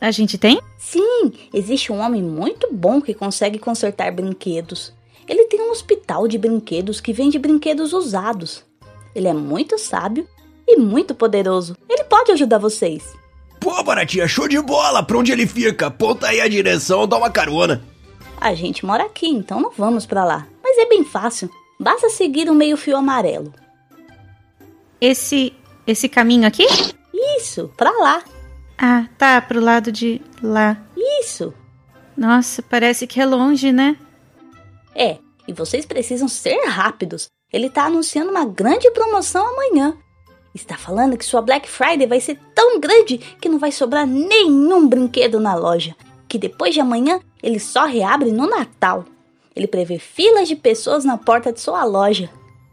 A 0.00 0.10
gente 0.10 0.36
tem? 0.36 0.60
Sim, 0.76 1.32
existe 1.54 1.92
um 1.92 2.00
homem 2.00 2.20
muito 2.20 2.68
bom 2.72 3.00
que 3.00 3.14
consegue 3.14 3.60
consertar 3.60 4.10
brinquedos. 4.10 4.92
Ele 5.28 5.44
tem 5.44 5.60
um 5.60 5.70
hospital 5.70 6.26
de 6.26 6.36
brinquedos 6.36 7.00
que 7.00 7.12
vende 7.12 7.38
brinquedos 7.38 7.92
usados. 7.92 8.68
Ele 9.14 9.28
é 9.28 9.34
muito 9.34 9.78
sábio 9.78 10.26
e 10.66 10.76
muito 10.76 11.14
poderoso. 11.14 11.76
Ele 11.88 12.04
pode 12.04 12.32
ajudar 12.32 12.58
vocês. 12.58 13.12
Pô, 13.58 13.82
baratinha, 13.82 14.26
show 14.26 14.48
de 14.48 14.60
bola. 14.60 15.02
Pra 15.02 15.18
onde 15.18 15.32
ele 15.32 15.46
fica? 15.46 15.88
Aponta 15.88 16.28
aí 16.28 16.40
a 16.40 16.48
direção, 16.48 17.06
dá 17.06 17.16
uma 17.16 17.30
carona. 17.30 17.82
A 18.40 18.54
gente 18.54 18.86
mora 18.86 19.04
aqui, 19.04 19.28
então 19.28 19.60
não 19.60 19.70
vamos 19.70 20.06
pra 20.06 20.24
lá. 20.24 20.46
Mas 20.62 20.78
é 20.78 20.86
bem 20.86 21.04
fácil. 21.04 21.50
Basta 21.78 22.08
seguir 22.08 22.48
o 22.48 22.54
meio 22.54 22.76
fio 22.76 22.96
amarelo. 22.96 23.52
Esse. 25.00 25.52
esse 25.86 26.08
caminho 26.08 26.46
aqui? 26.46 26.66
Isso, 27.12 27.70
pra 27.76 27.90
lá. 27.90 28.22
Ah, 28.78 29.06
tá, 29.18 29.40
pro 29.42 29.60
lado 29.60 29.92
de 29.92 30.22
lá. 30.42 30.76
Isso. 30.96 31.52
Nossa, 32.16 32.62
parece 32.62 33.06
que 33.06 33.20
é 33.20 33.26
longe, 33.26 33.72
né? 33.72 33.96
É, 34.94 35.18
e 35.46 35.52
vocês 35.52 35.84
precisam 35.84 36.28
ser 36.28 36.66
rápidos. 36.66 37.28
Ele 37.52 37.68
tá 37.68 37.86
anunciando 37.86 38.30
uma 38.30 38.44
grande 38.44 38.90
promoção 38.90 39.46
amanhã. 39.46 39.96
Está 40.54 40.76
falando 40.76 41.16
que 41.16 41.24
sua 41.24 41.42
Black 41.42 41.68
Friday 41.68 42.06
vai 42.06 42.20
ser 42.20 42.38
tão 42.54 42.80
grande 42.80 43.18
que 43.40 43.48
não 43.48 43.58
vai 43.58 43.70
sobrar 43.70 44.06
nenhum 44.06 44.88
brinquedo 44.88 45.38
na 45.38 45.54
loja. 45.54 45.94
Que 46.28 46.38
depois 46.38 46.74
de 46.74 46.80
amanhã 46.80 47.20
ele 47.42 47.58
só 47.58 47.86
reabre 47.86 48.30
no 48.30 48.46
Natal. 48.46 49.04
Ele 49.54 49.66
prevê 49.66 49.98
filas 49.98 50.48
de 50.48 50.56
pessoas 50.56 51.04
na 51.04 51.16
porta 51.18 51.52
de 51.52 51.60
sua 51.60 51.84
loja. 51.84 52.30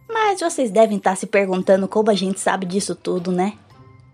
Mas 0.07 0.39
vocês 0.39 0.71
devem 0.71 0.97
estar 0.97 1.15
se 1.15 1.25
perguntando 1.27 1.87
como 1.87 2.09
a 2.09 2.13
gente 2.13 2.39
sabe 2.39 2.65
disso 2.65 2.95
tudo, 2.95 3.31
né? 3.31 3.53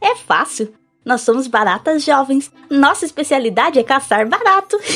É 0.01 0.15
fácil. 0.15 0.74
Nós 1.05 1.22
somos 1.22 1.48
baratas 1.48 2.03
jovens. 2.03 2.51
Nossa 2.70 3.05
especialidade 3.05 3.79
é 3.79 3.84
caçar 3.84 4.27
barato. 4.27 4.77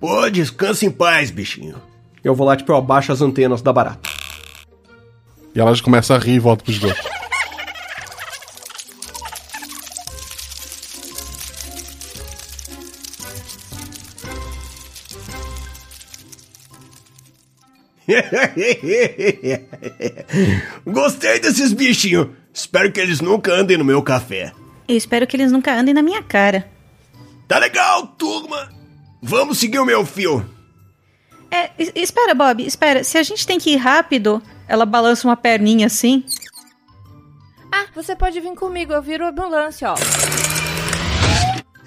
Pô, 0.00 0.28
descansa 0.28 0.84
em 0.84 0.90
paz, 0.90 1.30
bichinho. 1.30 1.80
Eu 2.24 2.34
vou 2.34 2.46
lá, 2.46 2.56
tipo, 2.56 2.72
eu 2.72 2.76
abaixo 2.76 3.12
as 3.12 3.20
antenas 3.20 3.60
da 3.60 3.70
barata. 3.70 4.08
E 5.54 5.60
ela 5.60 5.74
já 5.74 5.84
começa 5.84 6.14
a 6.14 6.18
rir 6.18 6.36
e 6.36 6.38
volta 6.38 6.64
pro 6.64 6.72
esgoto. 6.72 6.96
Gostei 20.86 21.40
desses 21.40 21.72
bichinhos. 21.72 22.28
Espero 22.52 22.90
que 22.90 23.00
eles 23.00 23.20
nunca 23.20 23.52
andem 23.52 23.76
no 23.76 23.84
meu 23.84 24.02
café. 24.02 24.52
Eu 24.88 24.96
espero 24.96 25.26
que 25.26 25.36
eles 25.36 25.52
nunca 25.52 25.74
andem 25.74 25.92
na 25.92 26.02
minha 26.02 26.22
cara. 26.22 26.66
Tá 27.46 27.58
legal, 27.58 28.06
turma. 28.06 28.72
Vamos 29.22 29.58
seguir 29.58 29.78
o 29.78 29.84
meu 29.84 30.06
fio. 30.06 30.53
É, 31.54 31.70
es- 31.78 31.92
espera, 31.94 32.34
Bob, 32.34 32.64
espera. 32.66 33.04
Se 33.04 33.16
a 33.16 33.22
gente 33.22 33.46
tem 33.46 33.58
que 33.58 33.70
ir 33.70 33.76
rápido, 33.76 34.42
ela 34.66 34.84
balança 34.84 35.28
uma 35.28 35.36
perninha 35.36 35.86
assim. 35.86 36.24
Ah, 37.72 37.86
você 37.94 38.16
pode 38.16 38.40
vir 38.40 38.54
comigo, 38.54 38.92
eu 38.92 39.02
viro 39.02 39.26
ambulância, 39.26 39.92
ó. 39.92 39.94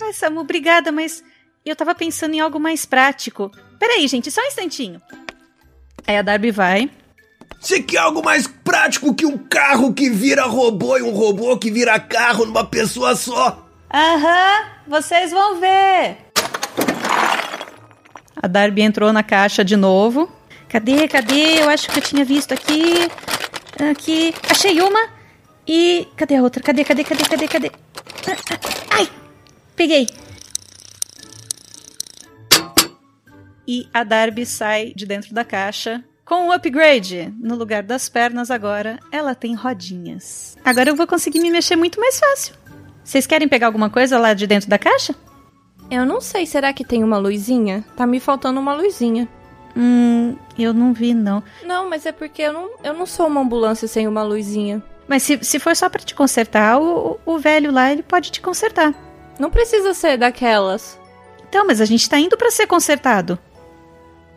Ai, 0.02 0.14
Samu, 0.14 0.40
obrigada, 0.42 0.92
mas 0.92 1.24
eu 1.66 1.76
tava 1.76 1.94
pensando 1.96 2.34
em 2.34 2.40
algo 2.40 2.60
mais 2.60 2.86
prático. 2.86 3.52
Peraí, 3.80 4.08
gente, 4.08 4.32
só 4.32 4.42
um 4.42 4.46
instantinho. 4.46 5.02
Aí 6.06 6.18
a 6.18 6.22
Darby 6.22 6.52
vai. 6.52 6.90
Você 7.60 7.82
quer 7.82 7.98
algo 7.98 8.24
mais 8.24 8.48
prático 8.48 9.14
que 9.14 9.26
um 9.26 9.38
carro 9.38 9.94
que 9.94 10.10
vira 10.10 10.46
robô 10.46 10.98
e 10.98 11.02
um 11.02 11.12
robô 11.12 11.58
que 11.58 11.72
vira 11.72 12.00
carro 12.00 12.46
numa 12.46 12.64
pessoa 12.66 13.16
só? 13.16 13.68
Aham, 13.94 14.66
vocês 14.88 15.32
vão 15.32 15.60
ver. 15.60 16.18
A 18.42 18.48
Darby 18.48 18.82
entrou 18.82 19.12
na 19.12 19.24
caixa 19.24 19.64
de 19.64 19.76
novo. 19.76 20.32
Cadê, 20.70 21.08
cadê? 21.08 21.62
Eu 21.62 21.70
acho 21.70 21.90
que 21.90 22.00
eu 22.00 22.04
tinha 22.04 22.26
visto 22.26 22.54
aqui. 22.54 23.10
Aqui. 23.90 24.34
Achei 24.50 24.82
uma. 24.82 25.10
E. 25.68 26.08
Cadê 26.16 26.36
a 26.36 26.44
outra? 26.44 26.62
Cadê, 26.62 26.84
cadê, 26.84 27.04
cadê, 27.04 27.24
cadê, 27.24 27.48
cadê? 27.48 27.72
Ai! 28.92 29.10
Peguei. 29.76 30.08
E 33.68 33.88
a 33.94 34.04
Darby 34.04 34.46
sai 34.46 34.94
de 34.96 35.06
dentro 35.06 35.34
da 35.34 35.44
caixa 35.44 36.04
com 36.24 36.48
um 36.48 36.52
upgrade. 36.52 37.34
No 37.40 37.56
lugar 37.56 37.84
das 37.84 38.08
pernas, 38.08 38.52
agora 38.52 39.00
ela 39.12 39.34
tem 39.36 39.56
rodinhas. 39.56 40.58
Agora 40.64 40.90
eu 40.90 40.96
vou 40.96 41.08
conseguir 41.08 41.40
me 41.40 41.50
mexer 41.50 41.76
muito 41.76 42.00
mais 42.00 42.20
fácil. 42.20 42.56
Vocês 43.04 43.26
querem 43.26 43.48
pegar 43.48 43.68
alguma 43.68 43.90
coisa 43.90 44.18
lá 44.18 44.34
de 44.34 44.46
dentro 44.46 44.70
da 44.70 44.78
caixa? 44.78 45.16
Eu 45.90 46.06
não 46.06 46.20
sei, 46.20 46.46
será 46.46 46.74
que 46.74 46.84
tem 46.84 47.04
uma 47.04 47.18
luzinha? 47.18 47.84
Tá 47.96 48.06
me 48.06 48.20
faltando 48.20 48.60
uma 48.60 48.74
luzinha. 48.74 49.28
Hum, 49.76 50.36
eu 50.58 50.74
não 50.74 50.92
vi, 50.92 51.14
não. 51.14 51.42
Não, 51.66 51.90
mas 51.90 52.06
é 52.06 52.12
porque 52.12 52.42
eu 52.42 52.54
não, 52.54 52.70
eu 52.84 52.94
não 52.94 53.06
sou 53.06 53.28
uma 53.28 53.42
ambulância 53.42 53.88
sem 53.88 54.08
uma 54.08 54.24
luzinha. 54.24 54.84
Mas 55.08 55.24
se, 55.24 55.40
se 55.42 55.60
for 55.60 55.76
só 55.76 55.88
pra 55.88 56.02
te 56.02 56.14
consertar, 56.14 56.82
o, 56.82 57.20
o 57.26 57.40
velho 57.40 57.72
lá, 57.72 57.92
ele 57.92 58.04
pode 58.04 58.32
te 58.32 58.42
consertar. 58.42 58.94
Não 59.40 59.50
precisa 59.50 59.94
ser 59.94 60.18
daquelas. 60.18 61.00
Então, 61.48 61.66
mas 61.66 61.80
a 61.80 61.86
gente 61.86 62.10
tá 62.10 62.20
indo 62.20 62.36
pra 62.36 62.52
ser 62.52 62.68
consertado. 62.68 63.40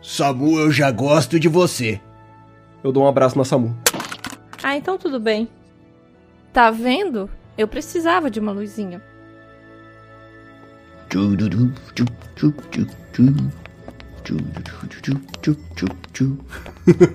Samu, 0.01 0.57
eu 0.59 0.71
já 0.71 0.89
gosto 0.89 1.39
de 1.39 1.49
você. 1.49 1.99
Eu 2.83 2.91
dou 2.91 3.03
um 3.03 3.07
abraço 3.07 3.37
na 3.37 3.43
Samu. 3.43 3.75
Ah, 4.63 4.77
então 4.77 4.97
tudo 4.97 5.19
bem. 5.19 5.49
Tá 6.53 6.71
vendo? 6.71 7.29
Eu 7.57 7.67
precisava 7.67 8.29
de 8.29 8.39
uma 8.39 8.51
luzinha. 8.51 9.01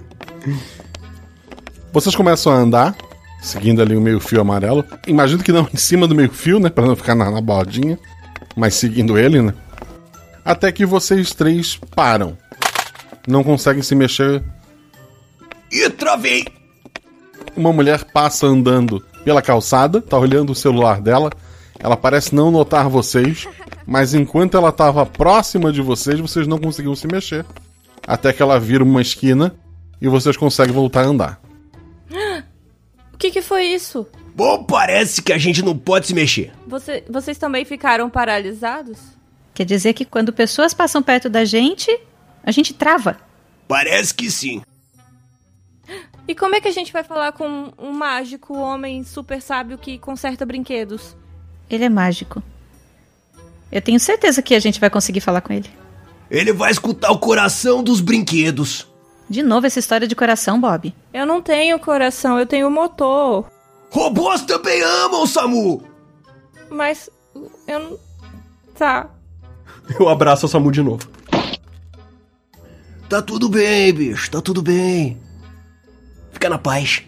Vocês 1.93 2.15
começam 2.15 2.53
a 2.53 2.57
andar, 2.57 2.95
seguindo 3.41 3.81
ali 3.81 3.97
o 3.97 4.01
meio-fio 4.01 4.41
amarelo. 4.41 4.85
Imagino 5.07 5.43
que 5.43 5.51
não 5.51 5.67
em 5.73 5.79
cima 5.79 6.07
do 6.07 6.15
meio-fio, 6.15 6.61
né? 6.61 6.69
Pra 6.69 6.85
não 6.85 6.95
ficar 6.95 7.15
na, 7.15 7.31
na 7.31 7.41
bordinha. 7.41 7.99
Mas 8.55 8.75
seguindo 8.75 9.17
ele, 9.17 9.41
né? 9.41 9.55
Até 10.45 10.71
que 10.71 10.85
vocês 10.85 11.33
três 11.33 11.81
param. 11.95 12.37
Não 13.27 13.43
conseguem 13.43 13.83
se 13.83 13.95
mexer. 13.95 14.43
E 15.73 15.89
travei! 15.89 16.45
Uma 17.57 17.73
mulher 17.73 18.05
passa 18.05 18.47
andando 18.47 19.03
pela 19.25 19.41
calçada, 19.41 20.03
tá 20.03 20.19
olhando 20.19 20.51
o 20.51 20.55
celular 20.55 21.01
dela. 21.01 21.31
Ela 21.79 21.97
parece 21.97 22.35
não 22.35 22.51
notar 22.51 22.89
vocês, 22.89 23.47
mas 23.87 24.15
enquanto 24.15 24.57
ela 24.57 24.71
estava 24.71 25.05
próxima 25.05 25.73
de 25.73 25.83
vocês, 25.83 26.19
vocês 26.19 26.47
não 26.47 26.59
conseguiam 26.59 26.95
se 26.97 27.07
mexer. 27.07 27.45
Até 28.07 28.33
que 28.33 28.43
ela 28.43 28.59
vira 28.59 28.85
uma 28.85 29.03
esquina 29.03 29.55
e 30.01 30.09
vocês 30.09 30.37
conseguem 30.37 30.75
voltar 30.75 31.05
a 31.05 31.09
andar. 31.09 31.41
O 33.13 33.19
que, 33.19 33.31
que 33.31 33.41
foi 33.41 33.65
isso? 33.65 34.07
Bom, 34.35 34.63
parece 34.63 35.23
que 35.23 35.33
a 35.33 35.39
gente 35.39 35.63
não 35.63 35.75
pode 35.75 36.07
se 36.07 36.13
mexer. 36.13 36.53
Você, 36.67 37.03
vocês 37.09 37.39
também 37.39 37.65
ficaram 37.65 38.11
paralisados? 38.11 38.99
Quer 39.55 39.65
dizer 39.65 39.95
que 39.95 40.05
quando 40.05 40.35
pessoas 40.35 40.75
passam 40.75 41.03
perto 41.03 41.31
da 41.31 41.43
gente, 41.43 41.91
a 42.45 42.51
gente 42.51 42.75
trava. 42.75 43.17
Parece 43.67 44.13
que 44.13 44.31
sim. 44.31 44.61
E 46.29 46.35
como 46.35 46.57
é 46.57 46.61
que 46.61 46.67
a 46.67 46.73
gente 46.73 46.93
vai 46.93 47.05
falar 47.05 47.31
com 47.31 47.73
um 47.79 47.93
mágico 47.93 48.59
homem 48.59 49.05
super 49.05 49.41
sábio 49.41 49.79
que 49.79 49.97
conserta 49.97 50.45
brinquedos? 50.45 51.17
Ele 51.69 51.85
é 51.85 51.89
mágico. 51.89 52.43
Eu 53.71 53.83
tenho 53.83 53.99
certeza 53.99 54.43
que 54.43 54.55
a 54.55 54.61
gente 54.61 54.81
vai 54.81 54.89
conseguir 54.89 55.21
falar 55.21 55.41
com 55.41 55.53
ele. 55.53 55.69
Ele 56.31 56.53
vai 56.53 56.71
escutar 56.71 57.11
o 57.11 57.19
coração 57.19 57.83
dos 57.83 58.01
brinquedos. 58.01 58.87
De 59.29 59.43
novo 59.43 59.67
essa 59.67 59.79
história 59.79 60.07
de 60.07 60.15
coração, 60.15 60.61
Bob. 60.61 60.95
Eu 61.13 61.27
não 61.27 61.43
tenho 61.43 61.79
coração, 61.79 62.39
eu 62.39 62.47
tenho 62.47 62.71
motor. 62.71 63.51
Robôs 63.91 64.43
também 64.43 64.83
amam, 64.83 65.27
Samu! 65.27 65.83
Mas 66.71 67.11
eu 67.67 67.79
não. 67.79 67.99
Tá. 68.77 69.09
Eu 69.99 70.09
abraço 70.09 70.47
a 70.47 70.49
Samu 70.49 70.71
de 70.71 70.83
novo. 70.83 71.09
Tá 73.09 73.23
tudo 73.23 73.49
bem, 73.49 73.93
bicho, 73.93 74.31
tá 74.31 74.41
tudo 74.41 74.63
bem. 74.63 75.21
Fica 76.33 76.49
na 76.49 76.59
paz. 76.59 77.03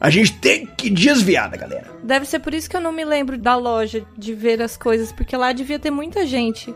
A 0.00 0.10
gente 0.10 0.34
tem 0.34 0.66
que 0.66 0.90
desviar 0.90 1.50
da 1.50 1.56
galera. 1.56 1.90
Deve 2.02 2.26
ser 2.26 2.38
por 2.40 2.52
isso 2.52 2.68
que 2.68 2.76
eu 2.76 2.80
não 2.80 2.92
me 2.92 3.04
lembro 3.04 3.38
da 3.38 3.56
loja 3.56 4.04
de 4.16 4.34
ver 4.34 4.60
as 4.60 4.76
coisas, 4.76 5.10
porque 5.10 5.36
lá 5.36 5.52
devia 5.52 5.78
ter 5.78 5.90
muita 5.90 6.26
gente. 6.26 6.74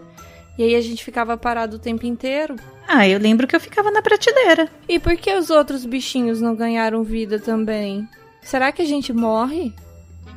E 0.58 0.62
aí 0.62 0.74
a 0.74 0.80
gente 0.80 1.04
ficava 1.04 1.36
parado 1.36 1.76
o 1.76 1.78
tempo 1.78 2.06
inteiro. 2.06 2.56
Ah, 2.88 3.06
eu 3.06 3.18
lembro 3.18 3.46
que 3.46 3.54
eu 3.54 3.60
ficava 3.60 3.90
na 3.90 4.02
prateleira. 4.02 4.68
E 4.88 4.98
por 4.98 5.16
que 5.16 5.32
os 5.34 5.48
outros 5.50 5.84
bichinhos 5.84 6.40
não 6.40 6.54
ganharam 6.54 7.04
vida 7.04 7.38
também? 7.38 8.08
Será 8.42 8.72
que 8.72 8.82
a 8.82 8.86
gente 8.86 9.12
morre? 9.12 9.72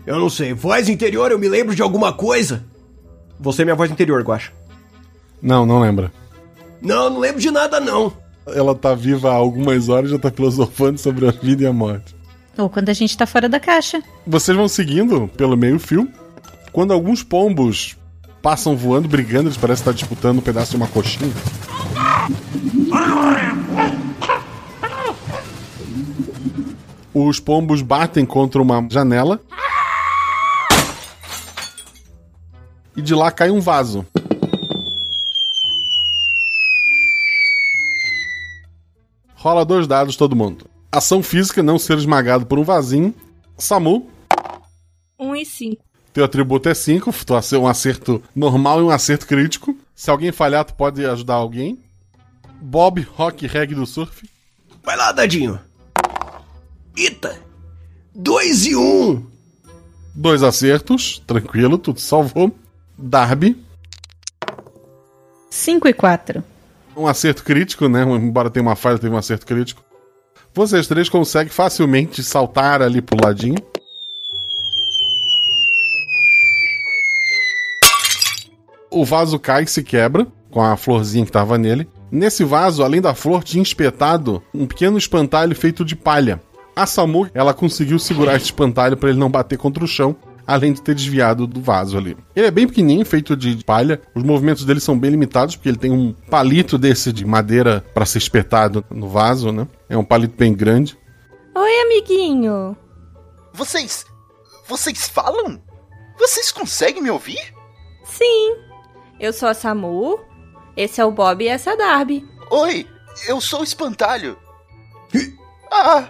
Eu 0.06 0.20
não 0.20 0.30
sei, 0.30 0.54
voz 0.54 0.90
interior, 0.90 1.32
eu 1.32 1.40
me 1.40 1.48
lembro 1.48 1.74
de 1.76 1.82
alguma 1.82 2.14
coisa. 2.14 2.64
Você 3.40 3.62
é 3.62 3.66
minha 3.66 3.76
voz 3.76 3.90
interior, 3.90 4.22
Guacha. 4.22 4.52
Não, 5.42 5.66
não 5.66 5.80
lembra. 5.80 6.12
Não, 6.82 7.10
não 7.10 7.20
lembro 7.20 7.42
de 7.42 7.50
nada 7.50 7.80
não. 7.80 8.14
Ela 8.46 8.76
tá 8.76 8.94
viva 8.94 9.30
há 9.30 9.34
algumas 9.34 9.88
horas 9.88 10.10
e 10.10 10.14
já 10.14 10.20
tá 10.20 10.30
filosofando 10.30 11.00
sobre 11.00 11.28
a 11.28 11.32
vida 11.32 11.64
e 11.64 11.66
a 11.66 11.74
morte. 11.74 12.14
Ou 12.58 12.70
quando 12.70 12.90
a 12.90 12.94
gente 12.94 13.18
tá 13.18 13.26
fora 13.26 13.50
da 13.50 13.60
caixa. 13.60 14.02
Vocês 14.26 14.56
vão 14.56 14.68
seguindo 14.68 15.28
pelo 15.30 15.58
meio-fio. 15.58 16.08
Quando 16.72 16.94
alguns 16.94 17.24
pombos 17.24 17.98
passam 18.42 18.76
voando, 18.76 19.08
brigando, 19.08 19.48
eles 19.48 19.58
parecem 19.58 19.82
estar 19.82 19.92
disputando 19.94 20.40
um 20.40 20.42
pedaço 20.42 20.72
de 20.72 20.78
uma 20.78 20.88
coxinha. 20.88 21.34
Os 27.14 27.40
pombos 27.40 27.82
batem 27.82 28.26
contra 28.26 28.62
uma 28.62 28.86
janela. 28.90 29.40
E 32.96 33.02
de 33.02 33.16
lá 33.16 33.32
cai 33.32 33.50
um 33.50 33.62
vaso. 33.62 34.06
Rola 39.36 39.66
dois 39.66 39.88
dados 39.88 40.16
todo 40.16 40.36
mundo. 40.36 40.73
Ação 40.94 41.24
física, 41.24 41.64
não 41.64 41.80
ser 41.80 41.98
esmagado 41.98 42.46
por 42.46 42.60
um 42.60 42.64
vasinho. 42.64 43.16
Samu, 43.58 44.10
1 45.20 45.28
um 45.28 45.36
e 45.36 45.44
5. 45.44 45.84
teu 46.14 46.24
atributo 46.24 46.70
é 46.70 46.74
5, 46.76 47.12
tu 47.26 47.34
acer- 47.36 47.58
um 47.58 47.66
acerto 47.68 48.22
normal 48.36 48.80
e 48.80 48.84
um 48.84 48.92
acerto 48.92 49.26
crítico. 49.26 49.76
Se 49.96 50.12
alguém 50.12 50.32
falhar, 50.32 50.64
tu 50.66 50.76
pode 50.76 51.04
ajudar 51.04 51.34
alguém. 51.34 51.80
Bob, 52.62 53.02
rock, 53.16 53.48
reggae 53.48 53.74
do 53.74 53.88
surf. 53.88 54.30
Vai 54.84 54.96
lá, 54.96 55.12
dadinho. 55.12 55.60
Eita! 56.96 57.40
Dois 58.14 58.68
e 58.68 58.76
um. 58.76 59.26
Dois 60.14 60.44
acertos, 60.44 61.18
tranquilo, 61.26 61.80
tu 61.80 61.92
te 61.94 62.02
salvou. 62.02 62.56
Darby, 62.96 63.58
5 65.50 65.88
e 65.88 65.94
4. 65.94 66.44
Um 66.96 67.08
acerto 67.08 67.44
crítico, 67.44 67.90
né? 67.90 68.04
Embora 68.04 68.52
tenha 68.52 68.62
uma 68.64 68.76
falha, 68.76 69.00
teve 69.00 69.14
um 69.14 69.18
acerto 69.18 69.48
crítico. 69.48 69.84
Vocês 70.56 70.86
três 70.86 71.10
conseguem 71.10 71.52
facilmente 71.52 72.24
saltar 72.24 72.82
ali 72.82 73.02
pro 73.02 73.18
ladinho. 73.20 73.58
O 78.92 79.04
vaso 79.04 79.40
cai 79.40 79.64
e 79.64 79.68
se 79.68 79.82
quebra, 79.82 80.28
com 80.52 80.62
a 80.62 80.78
florzinha 80.78 81.26
que 81.26 81.32
tava 81.32 81.58
nele. 81.58 81.88
Nesse 82.12 82.44
vaso, 82.44 82.84
além 82.84 83.02
da 83.02 83.16
flor, 83.16 83.44
tinha 83.44 83.64
espetado 83.64 84.44
um 84.54 84.68
pequeno 84.68 85.00
espantalho 85.00 85.56
feito 85.56 85.84
de 85.84 85.96
palha. 85.96 86.40
A 86.76 86.86
Samu, 86.86 87.28
ela 87.34 87.56
conseguiu 87.56 87.98
segurar 87.98 88.36
esse 88.36 88.46
espantalho 88.46 88.96
para 88.96 89.10
ele 89.10 89.18
não 89.18 89.32
bater 89.32 89.58
contra 89.58 89.84
o 89.84 89.88
chão, 89.88 90.16
além 90.46 90.74
de 90.74 90.82
ter 90.82 90.96
desviado 90.96 91.48
do 91.48 91.62
vaso 91.62 91.98
ali. 91.98 92.18
Ele 92.36 92.48
é 92.48 92.52
bem 92.52 92.68
pequenininho, 92.68 93.06
feito 93.06 93.36
de 93.36 93.64
palha. 93.64 94.02
Os 94.14 94.24
movimentos 94.24 94.66
dele 94.66 94.80
são 94.80 94.98
bem 94.98 95.12
limitados, 95.12 95.56
porque 95.56 95.70
ele 95.70 95.78
tem 95.78 95.92
um 95.92 96.14
palito 96.30 96.78
desse 96.78 97.12
de 97.14 97.26
madeira 97.26 97.84
para 97.94 98.06
ser 98.06 98.18
espetado 98.18 98.84
no 98.90 99.08
vaso, 99.08 99.52
né? 99.52 99.68
É 99.90 99.98
um 99.98 100.04
palito 100.04 100.36
bem 100.38 100.54
grande. 100.54 100.98
Oi, 101.56 101.82
amiguinho. 101.82 102.76
Vocês. 103.54 104.06
Vocês 104.68 105.08
falam? 105.08 105.62
Vocês 106.18 106.52
conseguem 106.52 107.02
me 107.02 107.10
ouvir? 107.10 107.54
Sim. 108.04 108.56
Eu 109.20 109.32
sou 109.32 109.48
a 109.48 109.54
Samu, 109.54 110.20
esse 110.76 111.00
é 111.00 111.06
o 111.06 111.12
Bob 111.12 111.44
e 111.44 111.48
essa 111.48 111.70
é 111.70 111.74
a 111.74 111.76
Darby. 111.76 112.28
Oi, 112.50 112.88
eu 113.28 113.40
sou 113.40 113.62
o 113.62 113.64
Espantalho. 113.64 114.38
Ah, 115.72 116.08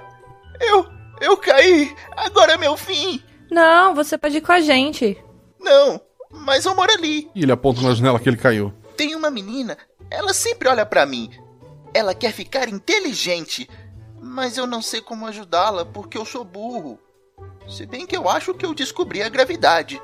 eu. 0.60 0.86
Eu 1.22 1.38
caí! 1.38 1.96
Agora 2.18 2.54
é 2.54 2.58
meu 2.58 2.76
fim! 2.76 3.24
Não, 3.54 3.94
você 3.94 4.18
pode 4.18 4.38
ir 4.38 4.42
com 4.42 4.52
a 4.52 4.60
gente. 4.60 5.16
Não, 5.60 6.02
mas 6.32 6.66
eu 6.66 6.74
moro 6.74 6.92
ali. 6.92 7.30
E 7.36 7.44
ele 7.44 7.52
aponta 7.52 7.82
na 7.82 7.94
janela 7.94 8.20
que 8.20 8.28
ele 8.28 8.36
caiu. 8.36 8.74
Tem 8.98 9.16
uma 9.16 9.30
menina, 9.30 9.78
ela 10.10 10.34
sempre 10.34 10.68
olha 10.68 10.84
para 10.84 11.06
mim. 11.06 11.30
Ela 11.94 12.16
quer 12.16 12.34
ficar 12.34 12.68
inteligente, 12.68 13.70
mas 14.20 14.58
eu 14.58 14.66
não 14.66 14.82
sei 14.82 15.02
como 15.02 15.28
ajudá-la 15.28 15.86
porque 15.86 16.18
eu 16.18 16.26
sou 16.26 16.44
burro. 16.44 16.98
Se 17.70 17.86
bem 17.86 18.08
que 18.08 18.18
eu 18.18 18.28
acho 18.28 18.56
que 18.56 18.66
eu 18.66 18.74
descobri 18.74 19.22
a 19.22 19.30
gravidade. 19.30 20.02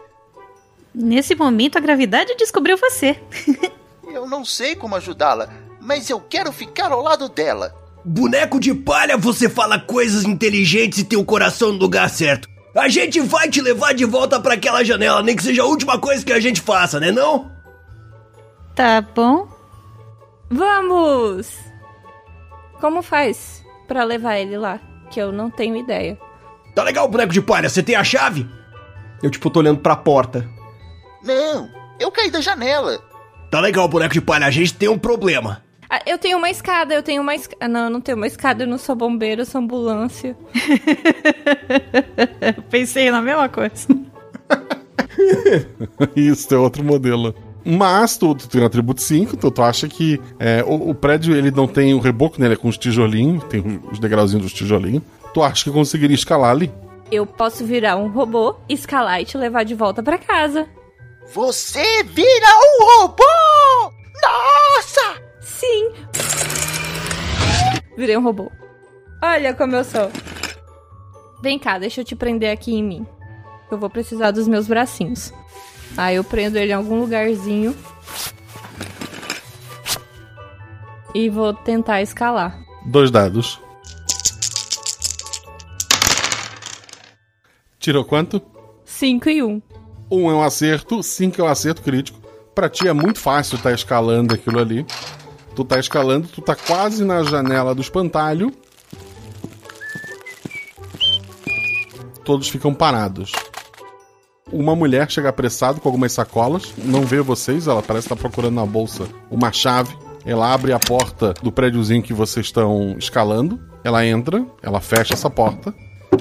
Nesse 0.93 1.33
momento, 1.33 1.75
a 1.75 1.81
gravidade 1.81 2.35
descobriu 2.35 2.77
você. 2.77 3.19
eu 4.13 4.27
não 4.27 4.45
sei 4.45 4.75
como 4.75 4.95
ajudá-la, 4.95 5.49
mas 5.81 6.07
eu 6.07 6.21
quero 6.21 6.51
ficar 6.51 6.91
ao 6.91 7.01
lado 7.01 7.27
dela. 7.27 7.75
Boneco 8.05 8.59
de 8.59 8.75
palha, 8.75 9.17
você 9.17 9.49
fala 9.49 9.79
coisas 9.79 10.23
inteligentes 10.23 10.99
e 10.99 11.03
tem 11.03 11.17
o 11.17 11.25
coração 11.25 11.73
no 11.73 11.79
lugar 11.79 12.07
certo. 12.11 12.47
A 12.79 12.87
gente 12.87 13.19
vai 13.19 13.49
te 13.49 13.61
levar 13.61 13.93
de 13.93 14.05
volta 14.05 14.39
para 14.39 14.53
aquela 14.53 14.83
janela, 14.85 15.21
nem 15.21 15.35
que 15.35 15.43
seja 15.43 15.63
a 15.63 15.65
última 15.65 15.99
coisa 15.99 16.23
que 16.23 16.31
a 16.31 16.39
gente 16.39 16.61
faça, 16.61 16.99
né 16.99 17.11
não? 17.11 17.51
Tá 18.73 19.01
bom. 19.01 19.49
Vamos! 20.49 21.57
Como 22.79 23.01
faz 23.01 23.65
para 23.85 24.05
levar 24.05 24.39
ele 24.39 24.57
lá? 24.57 24.79
Que 25.11 25.19
eu 25.19 25.29
não 25.31 25.51
tenho 25.51 25.75
ideia. 25.75 26.17
Tá 26.73 26.83
legal, 26.83 27.07
boneco 27.09 27.33
de 27.33 27.41
palha, 27.41 27.67
você 27.67 27.83
tem 27.83 27.95
a 27.95 28.03
chave? 28.03 28.49
Eu, 29.21 29.29
tipo, 29.29 29.49
tô 29.49 29.59
olhando 29.59 29.81
pra 29.81 29.97
porta. 29.97 30.49
Não, 31.21 31.69
eu 31.99 32.09
caí 32.09 32.31
da 32.31 32.39
janela. 32.39 32.97
Tá 33.51 33.59
legal, 33.59 33.89
boneco 33.89 34.13
de 34.13 34.21
palha, 34.21 34.47
a 34.47 34.51
gente 34.51 34.73
tem 34.73 34.87
um 34.87 34.97
problema. 34.97 35.61
Ah, 35.89 36.01
eu 36.05 36.19
tenho 36.19 36.37
uma 36.37 36.51
escada, 36.51 36.93
eu 36.93 37.01
tenho 37.01 37.21
uma 37.21 37.33
escada. 37.33 37.67
Não, 37.67 37.85
eu 37.85 37.89
não 37.89 37.99
tenho 37.99 38.15
uma 38.15 38.27
escada, 38.27 38.63
eu 38.63 38.67
não 38.67 38.77
sou 38.77 38.95
bombeiro, 38.95 39.41
eu 39.41 39.45
sou 39.45 39.59
ambulância. 39.59 40.37
Pensei 42.69 43.09
na 43.09 43.21
mesma 43.21 43.49
coisa. 43.49 43.87
Isso, 46.15 46.53
é 46.53 46.57
outro 46.57 46.83
modelo. 46.83 47.33
Mas 47.65 48.17
tu, 48.17 48.35
tu 48.35 48.47
tem 48.47 48.61
um 48.61 48.65
atributo 48.65 49.01
5, 49.01 49.35
então 49.35 49.49
tu 49.49 49.63
acha 49.63 49.87
que 49.87 50.21
é, 50.39 50.63
o, 50.63 50.91
o, 50.91 50.95
prédio 50.95 51.35
ele 51.35 51.49
não 51.49 51.67
tem 51.67 51.93
o 51.93 51.99
reboco, 51.99 52.39
né? 52.39 52.45
Ele 52.45 52.53
é 52.53 52.57
com 52.57 52.67
os 52.67 52.77
tijolinhos, 52.77 53.43
tem 53.45 53.81
os 53.91 53.97
degrauzinhos 53.97 54.43
dos 54.43 54.53
tijolinhos. 54.53 55.03
Tu 55.33 55.41
acha 55.41 55.63
que 55.63 55.71
conseguiria 55.71 56.15
escalar 56.15 56.51
ali? 56.51 56.71
Eu 57.11 57.25
posso 57.25 57.65
virar 57.65 57.97
um 57.97 58.09
robô, 58.09 58.55
escalar 58.69 59.21
e 59.21 59.25
te 59.25 59.37
levar 59.37 59.65
de 59.65 59.73
volta 59.73 60.03
para 60.03 60.19
casa. 60.19 60.67
Você 61.33 62.03
vira 62.03 62.47
um 62.57 63.01
robô! 63.01 63.23
Nossa! 64.21 65.28
Sim. 65.57 65.91
Virei 67.97 68.17
um 68.17 68.23
robô. 68.23 68.51
Olha 69.21 69.53
como 69.53 69.75
eu 69.75 69.83
sou. 69.83 70.11
Vem 71.41 71.57
cá, 71.57 71.77
deixa 71.77 72.01
eu 72.01 72.05
te 72.05 72.15
prender 72.15 72.51
aqui 72.51 72.73
em 72.73 72.83
mim. 72.83 73.07
Eu 73.71 73.77
vou 73.77 73.89
precisar 73.89 74.31
dos 74.31 74.47
meus 74.47 74.67
bracinhos. 74.67 75.33
Aí 75.97 76.15
eu 76.15 76.23
prendo 76.23 76.57
ele 76.57 76.71
em 76.71 76.75
algum 76.75 76.99
lugarzinho. 76.99 77.75
E 81.13 81.29
vou 81.29 81.53
tentar 81.53 82.01
escalar. 82.01 82.59
Dois 82.85 83.11
dados. 83.11 83.59
Tirou 87.79 88.05
quanto? 88.05 88.41
5 88.85 89.29
e 89.29 89.43
1. 89.43 89.49
Um. 89.49 89.61
Um 90.11 90.31
é 90.31 90.33
um 90.33 90.41
acerto, 90.41 91.01
5 91.01 91.41
é 91.41 91.43
um 91.43 91.47
acerto 91.47 91.81
crítico. 91.81 92.19
Pra 92.53 92.69
ti 92.69 92.87
é 92.87 92.93
muito 92.93 93.19
fácil 93.19 93.55
estar 93.55 93.69
tá 93.69 93.75
escalando 93.75 94.33
aquilo 94.33 94.59
ali. 94.59 94.85
Tu 95.59 95.65
tá 95.65 95.77
escalando, 95.77 96.29
tu 96.29 96.41
tá 96.41 96.55
quase 96.55 97.03
na 97.03 97.21
janela 97.21 97.75
do 97.75 97.81
espantalho. 97.81 98.49
Todos 102.23 102.47
ficam 102.47 102.73
parados. 102.73 103.33
Uma 104.49 104.73
mulher 104.73 105.11
chega 105.11 105.27
apressado 105.27 105.81
com 105.81 105.89
algumas 105.89 106.13
sacolas, 106.13 106.73
não 106.77 107.01
vê 107.01 107.19
vocês, 107.19 107.67
ela 107.67 107.83
parece 107.83 108.05
estar 108.05 108.15
procurando 108.15 108.55
na 108.55 108.65
bolsa 108.65 109.05
uma 109.29 109.51
chave. 109.51 109.93
Ela 110.25 110.53
abre 110.53 110.71
a 110.71 110.79
porta 110.79 111.33
do 111.43 111.51
prédiozinho 111.51 112.01
que 112.01 112.13
vocês 112.13 112.45
estão 112.45 112.95
escalando. 112.97 113.59
Ela 113.83 114.05
entra, 114.05 114.45
ela 114.63 114.79
fecha 114.79 115.13
essa 115.13 115.29
porta 115.29 115.75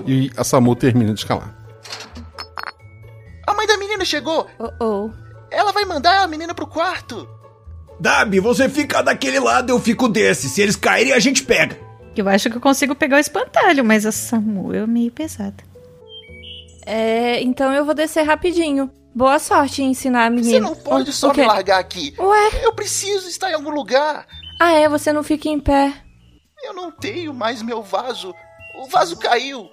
e 0.05 0.33
a 0.37 0.43
Samu 0.43 0.75
termina 0.75 1.15
de 1.15 1.21
escalar. 1.21 1.57
A 3.47 3.55
mãe 3.55 3.69
da 3.69 3.77
menina 3.79 4.05
chegou! 4.05 4.49
Oh 4.59 4.85
oh. 4.85 5.11
Ela 5.49 5.71
vai 5.71 5.85
mandar 5.85 6.25
a 6.25 6.27
menina 6.27 6.53
pro 6.57 6.67
quarto! 6.67 7.38
Dabi, 8.01 8.39
você 8.41 8.69
fica 8.69 9.03
daquele 9.03 9.41
lado, 9.41 9.71
eu 9.71 9.81
fico 9.81 10.09
desse. 10.09 10.49
Se 10.49 10.63
eles 10.63 10.77
caírem, 10.77 11.13
a 11.13 11.19
gente 11.19 11.43
pega. 11.43 11.79
Eu 12.17 12.29
acho 12.29 12.51
que 12.51 12.57
eu 12.57 12.61
consigo 12.61 12.95
pegar 12.95 13.17
o 13.17 13.21
espantalho, 13.21 13.85
mas 13.85 14.05
a 14.05 14.13
Samu 14.13 14.75
é 14.75 14.87
meio 14.87 15.11
pesada. 15.11 15.63
É, 16.85 17.41
então 17.43 17.73
eu 17.73 17.85
vou 17.85 17.95
descer 17.95 18.23
rapidinho. 18.23 18.91
Boa 19.15 19.39
sorte 19.39 19.83
em 19.83 19.91
ensinar 19.91 20.27
a 20.27 20.31
menina. 20.31 20.51
Você 20.51 20.61
não 20.61 20.75
pode 20.75 21.13
só 21.13 21.33
me 21.33 21.45
largar 21.45 21.79
aqui. 21.79 22.15
Ué? 22.19 22.65
Eu 22.65 22.73
preciso 22.73 23.29
estar 23.29 23.51
em 23.51 23.55
algum 23.55 23.71
lugar. 23.71 24.27
Ah, 24.61 24.73
é? 24.73 24.89
Você 24.89 25.13
não 25.13 25.23
fica 25.23 25.49
em 25.49 25.59
pé. 25.61 25.93
Eu 26.63 26.73
não 26.73 26.91
tenho 26.91 27.33
mais 27.35 27.63
meu 27.63 27.83
vaso. 27.83 28.35
O 28.81 28.87
vaso 28.89 29.17
caiu. 29.17 29.69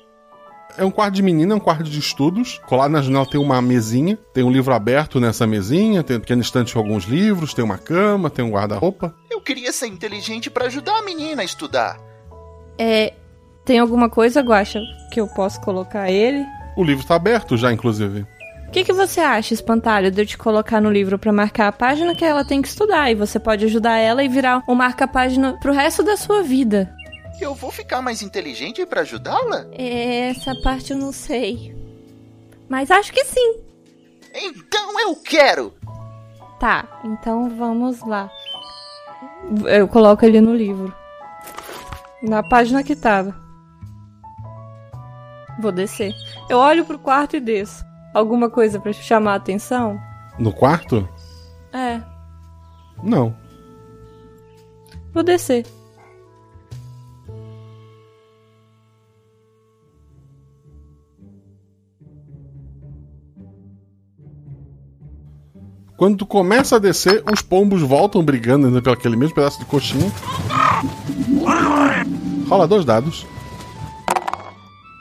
É 0.77 0.83
um 0.83 0.91
quarto 0.91 1.13
de 1.13 1.21
menina, 1.21 1.53
é 1.53 1.55
um 1.55 1.59
quarto 1.59 1.83
de 1.83 1.97
estudos. 1.97 2.59
Colado 2.67 2.91
na 2.91 3.01
janela 3.01 3.25
tem 3.25 3.39
uma 3.39 3.61
mesinha, 3.61 4.17
tem 4.33 4.43
um 4.43 4.51
livro 4.51 4.73
aberto 4.73 5.19
nessa 5.19 5.47
mesinha, 5.47 6.03
tem 6.03 6.17
um 6.17 6.19
pequeno 6.19 6.41
estante 6.41 6.73
com 6.73 6.79
alguns 6.79 7.05
livros, 7.05 7.53
tem 7.53 7.63
uma 7.63 7.77
cama, 7.77 8.29
tem 8.29 8.43
um 8.43 8.51
guarda-roupa. 8.51 9.15
Eu 9.31 9.39
queria 9.39 9.71
ser 9.71 9.87
inteligente 9.87 10.49
para 10.49 10.65
ajudar 10.65 10.97
a 10.97 11.01
menina 11.01 11.41
a 11.41 11.45
estudar. 11.45 11.97
É. 12.77 13.13
Tem 13.63 13.79
alguma 13.79 14.09
coisa, 14.09 14.41
Guacha, 14.41 14.79
que 15.11 15.19
eu 15.19 15.27
posso 15.27 15.59
colocar 15.61 16.11
ele? 16.11 16.45
O 16.77 16.83
livro 16.83 17.01
está 17.01 17.15
aberto 17.15 17.57
já, 17.57 17.71
inclusive. 17.71 18.25
O 18.67 18.71
que, 18.71 18.83
que 18.83 18.93
você 18.93 19.21
acha, 19.21 19.53
espantalho, 19.53 20.11
de 20.11 20.21
eu 20.21 20.25
te 20.25 20.37
colocar 20.37 20.81
no 20.81 20.91
livro 20.91 21.17
para 21.17 21.31
marcar 21.31 21.69
a 21.69 21.71
página 21.71 22.13
que 22.13 22.25
ela 22.25 22.43
tem 22.43 22.61
que 22.61 22.67
estudar? 22.67 23.09
E 23.09 23.15
você 23.15 23.39
pode 23.39 23.65
ajudar 23.65 23.97
ela 23.97 24.23
e 24.23 24.27
virar 24.27 24.61
um 24.67 24.75
marca-página 24.75 25.57
pro 25.61 25.71
resto 25.71 26.03
da 26.03 26.17
sua 26.17 26.43
vida. 26.43 26.93
Eu 27.39 27.53
vou 27.53 27.71
ficar 27.71 28.01
mais 28.01 28.21
inteligente 28.21 28.85
para 28.85 29.01
ajudá-la? 29.01 29.67
Essa 29.73 30.55
parte 30.61 30.91
eu 30.91 30.97
não 30.97 31.11
sei. 31.11 31.75
Mas 32.69 32.89
acho 32.89 33.11
que 33.11 33.23
sim. 33.25 33.59
Então 34.33 34.99
eu 34.99 35.15
quero! 35.15 35.73
Tá, 36.59 37.01
então 37.03 37.49
vamos 37.49 38.01
lá. 38.01 38.31
Eu 39.65 39.87
coloco 39.87 40.25
ele 40.25 40.39
no 40.41 40.55
livro. 40.55 40.93
Na 42.23 42.41
página 42.41 42.83
que 42.83 42.95
tava. 42.95 43.35
Vou 45.59 45.71
descer. 45.71 46.13
Eu 46.49 46.57
olho 46.57 46.85
pro 46.85 46.99
quarto 46.99 47.35
e 47.35 47.39
desço. 47.39 47.85
Alguma 48.13 48.49
coisa 48.49 48.79
para 48.79 48.93
chamar 48.93 49.33
a 49.33 49.35
atenção? 49.35 49.99
No 50.39 50.53
quarto? 50.53 51.07
É. 51.73 52.01
Não. 53.03 53.35
Vou 55.13 55.23
descer. 55.23 55.65
Quando 65.97 66.17
tu 66.17 66.25
começa 66.25 66.75
a 66.75 66.79
descer, 66.79 67.23
os 67.31 67.41
pombos 67.41 67.81
voltam 67.81 68.23
brigando 68.23 68.67
ainda 68.67 68.81
pelo 68.81 68.95
aquele 68.95 69.15
mesmo 69.15 69.33
pedaço 69.33 69.59
de 69.59 69.65
coxinha. 69.65 70.11
Rola 72.49 72.67
dois 72.67 72.83
dados. 72.83 73.25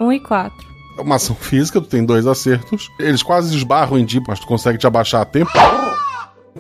Um 0.00 0.12
e 0.12 0.20
quatro. 0.20 0.64
É 0.96 1.02
uma 1.02 1.16
ação 1.16 1.35
física, 1.35 1.80
tu 1.80 1.88
tem 1.88 2.04
dois 2.04 2.26
acertos. 2.28 2.88
Eles 3.00 3.24
quase 3.24 3.57
esbarram 3.57 3.98
em 3.98 4.04
ti, 4.04 4.22
mas 4.26 4.38
tu 4.38 4.46
consegue 4.46 4.78
te 4.78 4.87
abaixar 4.87 5.22
a 5.22 5.24
tempo. 5.24 5.50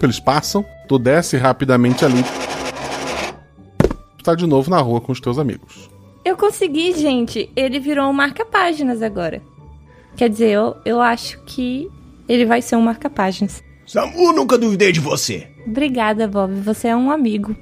Eles 0.02 0.18
passam, 0.18 0.64
tu 0.88 0.98
desce 0.98 1.36
rapidamente 1.36 2.04
ali. 2.04 2.24
está 4.18 4.34
de 4.34 4.46
novo 4.48 4.68
na 4.68 4.80
rua 4.80 5.00
com 5.00 5.12
os 5.12 5.20
teus 5.20 5.38
amigos. 5.38 5.88
Eu 6.24 6.36
consegui, 6.36 6.92
gente. 6.94 7.48
Ele 7.54 7.78
virou 7.78 8.10
um 8.10 8.12
marca-páginas 8.12 9.00
agora. 9.00 9.40
Quer 10.16 10.28
dizer, 10.28 10.50
eu, 10.50 10.76
eu 10.84 11.00
acho 11.00 11.40
que 11.44 11.88
ele 12.28 12.44
vai 12.44 12.60
ser 12.60 12.74
um 12.74 12.82
marca-páginas. 12.82 13.62
Samu, 13.86 14.32
nunca 14.32 14.56
duvidei 14.58 14.92
de 14.92 15.00
você. 15.00 15.46
Obrigada, 15.66 16.26
Bob. 16.26 16.54
Você 16.60 16.88
é 16.88 16.96
um 16.96 17.10
amigo. 17.10 17.54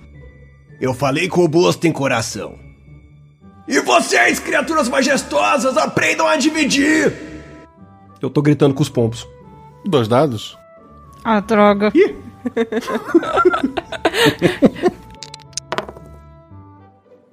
Eu 0.80 0.94
falei 0.94 1.28
que 1.28 1.38
o 1.38 1.48
Boas 1.48 1.76
tem 1.76 1.92
coração. 1.92 2.58
E 3.68 3.80
vocês, 3.80 4.40
criaturas 4.40 4.88
majestosas, 4.88 5.76
aprendam 5.76 6.26
a 6.26 6.36
dividir! 6.36 7.12
Eu 8.20 8.28
tô 8.30 8.42
gritando 8.42 8.74
com 8.74 8.82
os 8.82 8.88
pompos. 8.88 9.28
Dois 9.86 10.08
dados? 10.08 10.58
Ah, 11.24 11.40
droga. 11.40 11.92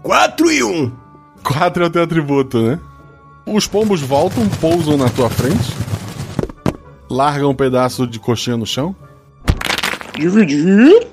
Quatro 0.02 0.52
e 0.52 0.64
um. 0.64 0.92
Quatro 1.44 1.84
é 1.84 1.88
o 1.88 1.90
teu 1.90 2.04
atributo, 2.04 2.62
né? 2.62 2.80
Os 3.46 3.68
pombos 3.68 4.02
voltam, 4.02 4.48
pousam 4.62 4.98
na 4.98 5.10
tua 5.10 5.30
frente, 5.30 5.74
largam 7.10 7.50
um 7.50 7.56
pedaço 7.56 8.06
de 8.08 8.20
coxinha 8.20 8.56
no 8.58 8.66
chão. 8.66 8.96
Dividir? 10.18 11.08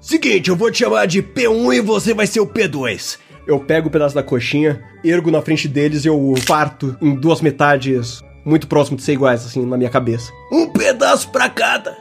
Seguinte, 0.00 0.48
eu 0.50 0.56
vou 0.56 0.70
te 0.70 0.78
chamar 0.78 1.06
de 1.06 1.22
P1 1.22 1.74
e 1.76 1.80
você 1.80 2.12
vai 2.14 2.26
ser 2.26 2.40
o 2.40 2.46
P2. 2.46 3.18
Eu 3.46 3.58
pego 3.60 3.88
o 3.88 3.90
pedaço 3.90 4.14
da 4.14 4.22
coxinha, 4.22 4.82
ergo 5.04 5.30
na 5.30 5.42
frente 5.42 5.66
deles 5.68 6.04
e 6.04 6.08
eu 6.08 6.34
parto 6.46 6.96
em 7.00 7.14
duas 7.14 7.40
metades 7.40 8.20
muito 8.44 8.66
próximo 8.66 8.96
de 8.96 9.02
ser 9.02 9.12
iguais, 9.12 9.44
assim, 9.44 9.64
na 9.66 9.76
minha 9.76 9.90
cabeça. 9.90 10.30
Um 10.52 10.68
pedaço 10.68 11.28
pra 11.30 11.48
cada. 11.48 11.96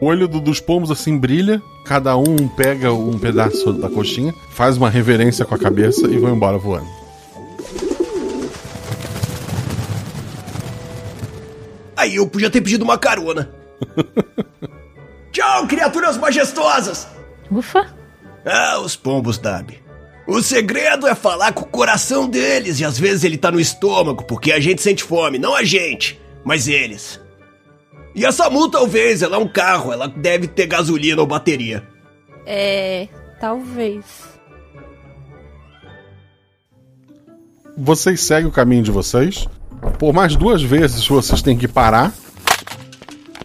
O 0.00 0.06
olho 0.06 0.26
do- 0.26 0.40
dos 0.40 0.60
pombos 0.60 0.90
assim 0.90 1.16
brilha, 1.18 1.60
cada 1.84 2.16
um 2.16 2.48
pega 2.48 2.92
um 2.92 3.18
pedaço 3.18 3.72
da 3.74 3.88
coxinha, 3.90 4.34
faz 4.50 4.76
uma 4.78 4.88
reverência 4.88 5.44
com 5.44 5.54
a 5.54 5.58
cabeça 5.58 6.06
e 6.06 6.18
vão 6.18 6.34
embora 6.34 6.56
voando. 6.56 6.86
Aí 12.00 12.16
eu 12.16 12.26
podia 12.26 12.48
ter 12.48 12.62
pedido 12.62 12.82
uma 12.82 12.96
carona. 12.96 13.50
Tchau, 15.30 15.66
criaturas 15.66 16.16
majestosas! 16.16 17.06
Ufa! 17.50 17.94
Ah, 18.42 18.80
os 18.80 18.96
pombos, 18.96 19.36
Dab. 19.36 19.78
O 20.26 20.40
segredo 20.42 21.06
é 21.06 21.14
falar 21.14 21.52
com 21.52 21.62
o 21.62 21.68
coração 21.68 22.26
deles 22.26 22.80
e 22.80 22.86
às 22.86 22.98
vezes 22.98 23.22
ele 23.22 23.36
tá 23.36 23.50
no 23.50 23.60
estômago, 23.60 24.24
porque 24.24 24.50
a 24.50 24.58
gente 24.58 24.80
sente 24.80 25.04
fome, 25.04 25.38
não 25.38 25.54
a 25.54 25.62
gente, 25.62 26.18
mas 26.42 26.68
eles. 26.68 27.20
E 28.14 28.24
a 28.24 28.32
Samu 28.32 28.70
talvez, 28.70 29.20
ela 29.20 29.36
é 29.36 29.38
um 29.38 29.48
carro, 29.48 29.92
ela 29.92 30.08
deve 30.08 30.46
ter 30.46 30.66
gasolina 30.66 31.20
ou 31.20 31.26
bateria. 31.26 31.86
É. 32.46 33.08
Talvez. 33.38 34.04
Vocês 37.76 38.22
seguem 38.22 38.48
o 38.48 38.52
caminho 38.52 38.82
de 38.82 38.90
vocês. 38.90 39.46
Por 39.98 40.12
mais 40.12 40.36
duas 40.36 40.62
vezes 40.62 41.06
vocês 41.06 41.42
têm 41.42 41.56
que 41.56 41.68
parar. 41.68 42.12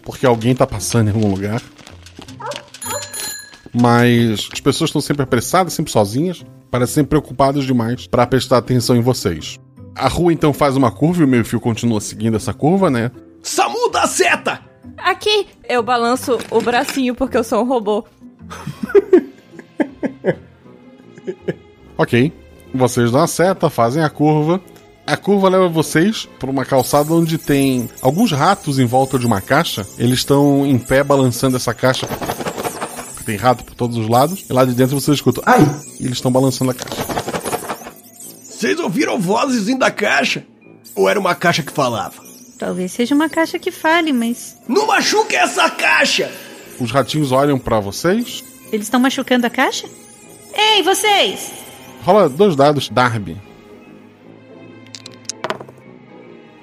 Porque 0.02 0.24
alguém 0.24 0.54
tá 0.54 0.66
passando 0.66 1.08
em 1.08 1.12
algum 1.12 1.30
lugar. 1.30 1.60
Mas 3.72 4.48
as 4.52 4.60
pessoas 4.60 4.88
estão 4.88 5.00
sempre 5.00 5.22
apressadas, 5.22 5.72
sempre 5.72 5.92
sozinhas. 5.92 6.44
Parecem 6.70 6.94
sempre 6.94 7.10
preocupadas 7.10 7.64
demais 7.64 8.06
para 8.06 8.26
prestar 8.26 8.58
atenção 8.58 8.96
em 8.96 9.00
vocês. 9.00 9.58
A 9.94 10.08
rua 10.08 10.32
então 10.32 10.52
faz 10.52 10.76
uma 10.76 10.90
curva 10.90 11.22
e 11.22 11.24
o 11.24 11.28
meio 11.28 11.44
fio 11.44 11.60
continua 11.60 12.00
seguindo 12.00 12.36
essa 12.36 12.52
curva, 12.52 12.90
né? 12.90 13.10
Samu 13.42 13.90
da 13.90 14.06
seta! 14.06 14.60
Aqui! 14.96 15.46
Eu 15.68 15.82
balanço 15.82 16.38
o 16.50 16.60
bracinho 16.60 17.14
porque 17.14 17.36
eu 17.36 17.44
sou 17.44 17.62
um 17.62 17.68
robô. 17.68 18.04
Ok. 21.98 22.32
Vocês 22.74 23.10
dão 23.10 23.22
a 23.22 23.26
seta, 23.26 23.70
fazem 23.70 24.02
a 24.02 24.10
curva. 24.10 24.60
A 25.06 25.16
curva 25.16 25.48
leva 25.48 25.68
vocês 25.68 26.28
para 26.38 26.50
uma 26.50 26.64
calçada 26.64 27.14
onde 27.14 27.38
tem 27.38 27.88
alguns 28.02 28.32
ratos 28.32 28.78
em 28.80 28.86
volta 28.86 29.18
de 29.18 29.24
uma 29.24 29.40
caixa. 29.40 29.86
Eles 29.96 30.18
estão 30.18 30.66
em 30.66 30.76
pé 30.78 31.04
balançando 31.04 31.56
essa 31.56 31.72
caixa. 31.72 32.08
Tem 33.24 33.36
rato 33.36 33.62
por 33.62 33.74
todos 33.74 33.96
os 33.96 34.08
lados. 34.08 34.44
E 34.50 34.52
lá 34.52 34.64
de 34.64 34.74
dentro 34.74 34.98
vocês 35.00 35.16
escutam. 35.18 35.44
Ai! 35.46 35.62
E 36.00 36.04
eles 36.04 36.16
estão 36.18 36.32
balançando 36.32 36.72
a 36.72 36.74
caixa. 36.74 37.06
Vocês 38.42 38.80
ouviram 38.80 39.20
vozes 39.20 39.66
vindo 39.66 39.78
da 39.80 39.92
caixa? 39.92 40.44
Ou 40.96 41.08
era 41.08 41.20
uma 41.20 41.34
caixa 41.36 41.62
que 41.62 41.72
falava? 41.72 42.14
Talvez 42.58 42.90
seja 42.90 43.14
uma 43.14 43.28
caixa 43.28 43.58
que 43.60 43.70
fale, 43.70 44.12
mas. 44.12 44.56
Não 44.66 44.88
machuque 44.88 45.36
essa 45.36 45.70
caixa! 45.70 46.32
Os 46.80 46.90
ratinhos 46.90 47.30
olham 47.30 47.58
para 47.58 47.78
vocês. 47.78 48.42
Eles 48.72 48.86
estão 48.86 48.98
machucando 48.98 49.46
a 49.46 49.50
caixa? 49.50 49.88
Ei, 50.52 50.82
vocês! 50.82 51.52
Rola 52.02 52.28
dois 52.28 52.56
dados, 52.56 52.88
Darby. 52.88 53.36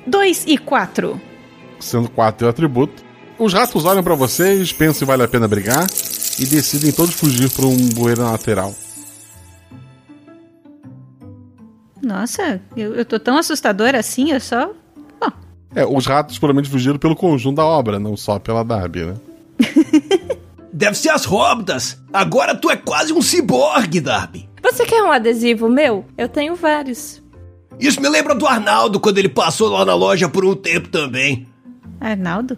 Dois 0.05 0.43
e 0.47 0.57
quatro. 0.57 1.19
Sendo 1.79 2.09
quatro 2.09 2.39
teu 2.39 2.49
atributo. 2.49 3.03
Os 3.37 3.53
ratos 3.53 3.85
olham 3.85 4.03
para 4.03 4.15
vocês, 4.15 4.71
pensam 4.71 4.93
se 4.93 5.05
vale 5.05 5.23
a 5.23 5.27
pena 5.27 5.47
brigar. 5.47 5.85
E 6.39 6.45
decidem 6.45 6.91
todos 6.91 7.13
fugir 7.13 7.49
para 7.51 7.65
um 7.65 7.89
bueiro 7.89 8.23
lateral. 8.23 8.73
Nossa, 12.01 12.61
eu, 12.75 12.95
eu 12.95 13.05
tô 13.05 13.19
tão 13.19 13.37
assustadora 13.37 13.99
assim, 13.99 14.31
eu 14.31 14.39
só. 14.39 14.71
É, 15.75 15.85
os 15.85 16.05
ratos 16.05 16.37
provavelmente 16.37 16.69
fugiram 16.69 16.99
pelo 16.99 17.15
conjunto 17.15 17.55
da 17.55 17.65
obra, 17.65 17.99
não 17.99 18.15
só 18.15 18.37
pela 18.37 18.63
Darby, 18.63 19.05
né? 19.05 19.15
Deve 20.71 20.95
ser 20.95 21.09
as 21.09 21.25
Hobbdas! 21.25 21.99
Agora 22.11 22.55
tu 22.55 22.69
é 22.69 22.75
quase 22.75 23.13
um 23.13 23.21
ciborgue, 23.21 23.99
Darby! 23.99 24.49
Você 24.61 24.85
quer 24.85 25.01
um 25.03 25.11
adesivo 25.11 25.67
meu? 25.67 26.05
Eu 26.17 26.29
tenho 26.29 26.55
vários. 26.55 27.22
Isso 27.79 28.01
me 28.01 28.07
lembra 28.09 28.33
do 28.35 28.47
Arnaldo 28.47 28.99
quando 28.99 29.17
ele 29.17 29.29
passou 29.29 29.69
lá 29.69 29.83
na 29.83 29.93
loja 29.95 30.29
por 30.29 30.45
um 30.45 30.55
tempo 30.55 30.89
também. 30.89 31.47
Arnaldo? 31.99 32.57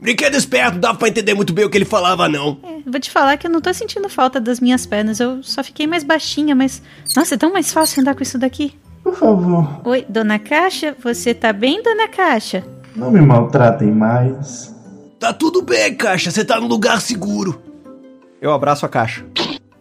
Brinquedo 0.00 0.34
esperto, 0.34 0.74
não 0.74 0.80
dava 0.80 0.98
pra 0.98 1.08
entender 1.08 1.34
muito 1.34 1.52
bem 1.52 1.64
o 1.64 1.70
que 1.70 1.78
ele 1.78 1.84
falava, 1.84 2.28
não. 2.28 2.58
É, 2.64 2.90
vou 2.90 2.98
te 3.00 3.10
falar 3.10 3.36
que 3.36 3.46
eu 3.46 3.50
não 3.50 3.60
tô 3.60 3.72
sentindo 3.72 4.08
falta 4.08 4.40
das 4.40 4.58
minhas 4.58 4.84
pernas, 4.84 5.20
eu 5.20 5.42
só 5.42 5.62
fiquei 5.62 5.86
mais 5.86 6.02
baixinha, 6.02 6.54
mas. 6.54 6.82
Nossa, 7.14 7.34
é 7.34 7.38
tão 7.38 7.52
mais 7.52 7.72
fácil 7.72 8.00
andar 8.00 8.14
com 8.14 8.22
isso 8.22 8.36
daqui. 8.38 8.74
Por 9.04 9.14
favor, 9.14 9.80
Oi, 9.84 10.04
dona 10.08 10.38
Caixa? 10.38 10.96
Você 11.02 11.34
tá 11.34 11.52
bem, 11.52 11.82
dona 11.82 12.08
Caixa? 12.08 12.64
não 12.94 13.10
me 13.10 13.20
maltratem 13.20 13.90
mais. 13.90 14.74
Tá 15.18 15.32
tudo 15.32 15.62
bem, 15.62 15.94
caixa, 15.94 16.30
você 16.30 16.44
tá 16.44 16.60
num 16.60 16.66
lugar 16.66 17.00
seguro. 17.00 17.60
Eu 18.40 18.52
abraço 18.52 18.84
a 18.84 18.88
caixa. 18.88 19.24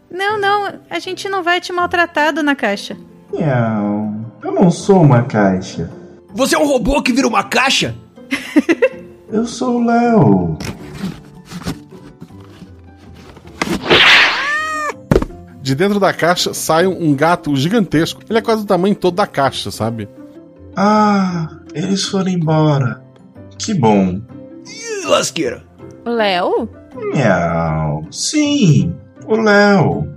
Não, 0.09 0.39
não, 0.39 0.73
a 0.89 0.99
gente 0.99 1.27
não 1.27 1.41
vai 1.41 1.59
te 1.59 1.73
maltratar, 1.73 2.31
dona 2.31 2.55
Caixa. 2.55 2.95
Miau. 3.33 4.00
Eu 4.43 4.51
não 4.51 4.71
sou 4.71 5.01
uma 5.01 5.23
caixa. 5.23 5.89
Você 6.33 6.55
é 6.55 6.59
um 6.59 6.67
robô 6.67 7.01
que 7.01 7.13
vira 7.13 7.27
uma 7.27 7.43
caixa? 7.43 7.95
Eu 9.31 9.45
sou 9.45 9.77
o 9.79 9.85
Léo. 9.85 10.57
De 15.61 15.75
dentro 15.75 15.99
da 15.99 16.11
caixa 16.11 16.53
sai 16.53 16.87
um 16.87 17.13
gato 17.15 17.55
gigantesco. 17.55 18.21
Ele 18.29 18.39
é 18.39 18.41
quase 18.41 18.63
do 18.63 18.67
tamanho 18.67 18.95
todo 18.95 19.15
da 19.15 19.27
caixa, 19.27 19.69
sabe? 19.71 20.09
Ah, 20.75 21.49
eles 21.73 22.03
foram 22.03 22.29
embora. 22.29 23.01
Que 23.57 23.73
bom. 23.73 24.19
Ih, 24.65 25.05
lasqueira. 25.05 25.63
Léo? 26.03 26.67
Miau. 27.13 28.05
Sim, 28.11 28.93
o 29.27 29.35
Léo. 29.35 30.07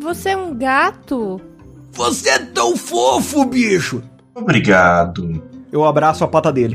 Você 0.00 0.30
é 0.30 0.36
um 0.36 0.54
gato? 0.56 1.40
Você 1.94 2.28
é 2.30 2.38
tão 2.38 2.76
fofo, 2.76 3.44
bicho! 3.44 4.02
Obrigado. 4.34 5.42
Eu 5.70 5.84
abraço 5.84 6.24
a 6.24 6.28
pata 6.28 6.52
dele. 6.52 6.74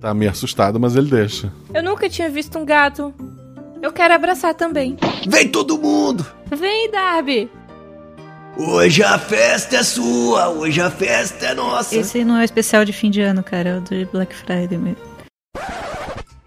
Tá 0.00 0.14
meio 0.14 0.30
assustado, 0.30 0.80
mas 0.80 0.96
ele 0.96 1.10
deixa. 1.10 1.52
Eu 1.72 1.82
nunca 1.82 2.08
tinha 2.08 2.28
visto 2.30 2.58
um 2.58 2.64
gato. 2.64 3.14
Eu 3.82 3.92
quero 3.92 4.14
abraçar 4.14 4.54
também. 4.54 4.96
Vem 5.28 5.48
todo 5.48 5.78
mundo! 5.78 6.26
Vem, 6.50 6.90
Darby! 6.90 7.50
Hoje 8.56 9.02
a 9.02 9.18
festa 9.18 9.76
é 9.76 9.82
sua, 9.82 10.48
hoje 10.48 10.80
a 10.80 10.90
festa 10.90 11.46
é 11.46 11.54
nossa. 11.54 11.94
Esse 11.94 12.24
não 12.24 12.38
é 12.38 12.40
o 12.40 12.44
especial 12.44 12.86
de 12.86 12.92
fim 12.92 13.10
de 13.10 13.20
ano, 13.20 13.42
cara, 13.42 13.68
é 13.68 13.76
o 13.76 13.80
de 13.82 14.06
Black 14.06 14.34
Friday 14.34 14.78
mesmo. 14.78 14.96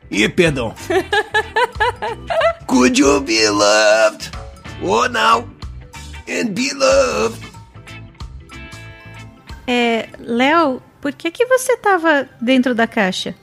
Ih, 0.09 0.27
perdão. 0.27 0.73
Could 2.65 2.99
you 2.99 3.21
be 3.21 3.47
loved? 3.47 4.31
Oh, 4.81 5.07
now. 5.07 5.47
And 6.27 6.53
be 6.53 6.73
loved. 6.73 7.48
É, 9.71 10.09
Léo, 10.17 10.81
por 10.99 11.13
que 11.13 11.29
que 11.29 11.45
você 11.45 11.77
tava 11.77 12.27
dentro 12.41 12.73
da 12.73 12.87
caixa? 12.87 13.35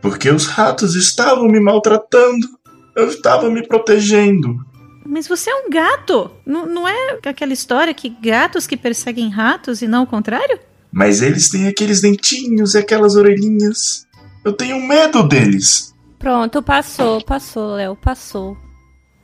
Porque 0.00 0.30
os 0.30 0.46
ratos 0.46 0.94
estavam 0.94 1.46
me 1.46 1.60
maltratando. 1.60 2.48
Eu 2.96 3.08
estava 3.08 3.50
me 3.50 3.62
protegendo. 3.68 4.56
Mas 5.04 5.28
você 5.28 5.50
é 5.50 5.54
um 5.54 5.68
gato! 5.68 6.30
N 6.46 6.64
não 6.72 6.88
é 6.88 7.18
aquela 7.26 7.52
história 7.52 7.92
que 7.92 8.08
gatos 8.08 8.66
que 8.66 8.78
perseguem 8.78 9.28
ratos 9.28 9.82
e 9.82 9.86
não 9.86 10.04
o 10.04 10.06
contrário? 10.06 10.58
Mas 10.90 11.20
eles 11.20 11.50
têm 11.50 11.68
aqueles 11.68 12.00
dentinhos 12.00 12.74
e 12.74 12.78
aquelas 12.78 13.14
orelhinhas. 13.14 14.06
Eu 14.42 14.54
tenho 14.54 14.80
medo 14.80 15.22
deles. 15.22 15.94
Pronto, 16.18 16.62
passou, 16.62 17.22
passou, 17.22 17.74
Léo, 17.74 17.94
passou. 17.94 18.56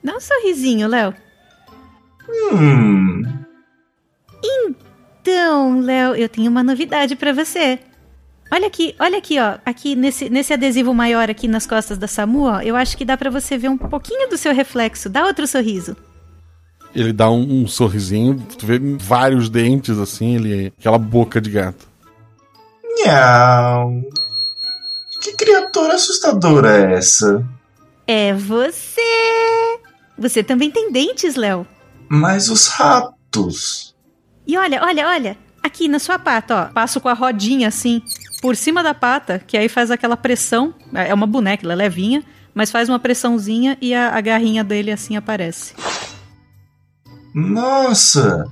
Dá 0.05 0.15
um 0.15 0.21
sorrisinho, 0.21 0.89
Léo. 0.89 1.15
Hum. 2.53 3.23
Então, 4.45 4.88
Léo, 5.81 6.15
eu 6.15 6.29
tenho 6.29 6.51
uma 6.51 6.63
novidade 6.63 7.17
para 7.17 7.33
você. 7.33 7.79
Olha 8.51 8.67
aqui, 8.67 8.95
olha 8.99 9.19
aqui, 9.19 9.39
ó. 9.39 9.59
Aqui 9.65 9.95
nesse, 9.95 10.31
nesse 10.31 10.53
adesivo 10.53 10.95
maior 10.95 11.29
aqui 11.31 11.47
nas 11.47 11.67
costas 11.67 11.99
da 11.99 12.09
Samu, 12.09 12.45
ó. 12.45 12.61
Eu 12.61 12.77
acho 12.77 12.97
que 12.97 13.05
dá 13.05 13.17
para 13.17 13.31
você 13.31 13.59
ver 13.59 13.69
um 13.69 13.77
pouquinho 13.77 14.29
do 14.29 14.39
seu 14.39 14.55
reflexo. 14.55 15.09
Dá 15.09 15.25
outro 15.27 15.47
sorriso. 15.47 15.97
Ele 16.95 17.13
dá 17.13 17.31
um, 17.31 17.63
um 17.63 17.67
sorrisinho, 17.67 18.39
tu 18.59 18.65
vê 18.65 18.79
vários 18.79 19.51
dentes 19.51 19.99
assim, 19.99 20.37
ele 20.37 20.73
aquela 20.79 20.99
boca 20.99 21.41
de 21.41 21.51
gato. 21.51 21.87
Nhau. 23.05 24.03
Que 25.21 25.37
criatura 25.37 25.95
assustadora 25.95 26.77
é 26.77 26.95
essa? 26.95 27.47
É 28.07 28.33
você! 28.33 29.03
Você 30.19 30.43
também 30.43 30.71
tem 30.71 30.91
dentes, 30.91 31.37
Léo. 31.37 31.67
Mas 32.09 32.49
os 32.49 32.69
ratos. 32.69 33.88
E 34.49 34.57
olha, 34.57 34.83
olha, 34.83 35.07
olha. 35.07 35.37
Aqui 35.63 35.87
na 35.87 35.99
sua 35.99 36.19
pata, 36.19 36.55
ó. 36.57 36.65
Passo 36.73 37.01
com 37.03 37.09
a 37.09 37.13
rodinha 37.13 37.69
assim, 37.69 38.01
por 38.41 38.57
cima 38.57 38.83
da 38.83 38.95
pata, 38.95 39.39
que 39.47 39.59
aí 39.59 39.69
faz 39.69 39.91
aquela 39.91 40.17
pressão. 40.17 40.75
É 40.95 41.13
uma 41.13 41.27
boneca, 41.27 41.67
ela 41.67 41.75
é 41.75 41.77
levinha, 41.77 42.25
mas 42.55 42.71
faz 42.71 42.89
uma 42.89 42.99
pressãozinha 42.99 43.77
e 43.79 43.95
a, 43.95 44.17
a 44.17 44.21
garrinha 44.23 44.65
dele 44.65 44.91
assim 44.91 45.17
aparece. 45.17 45.75
Nossa! 47.35 48.47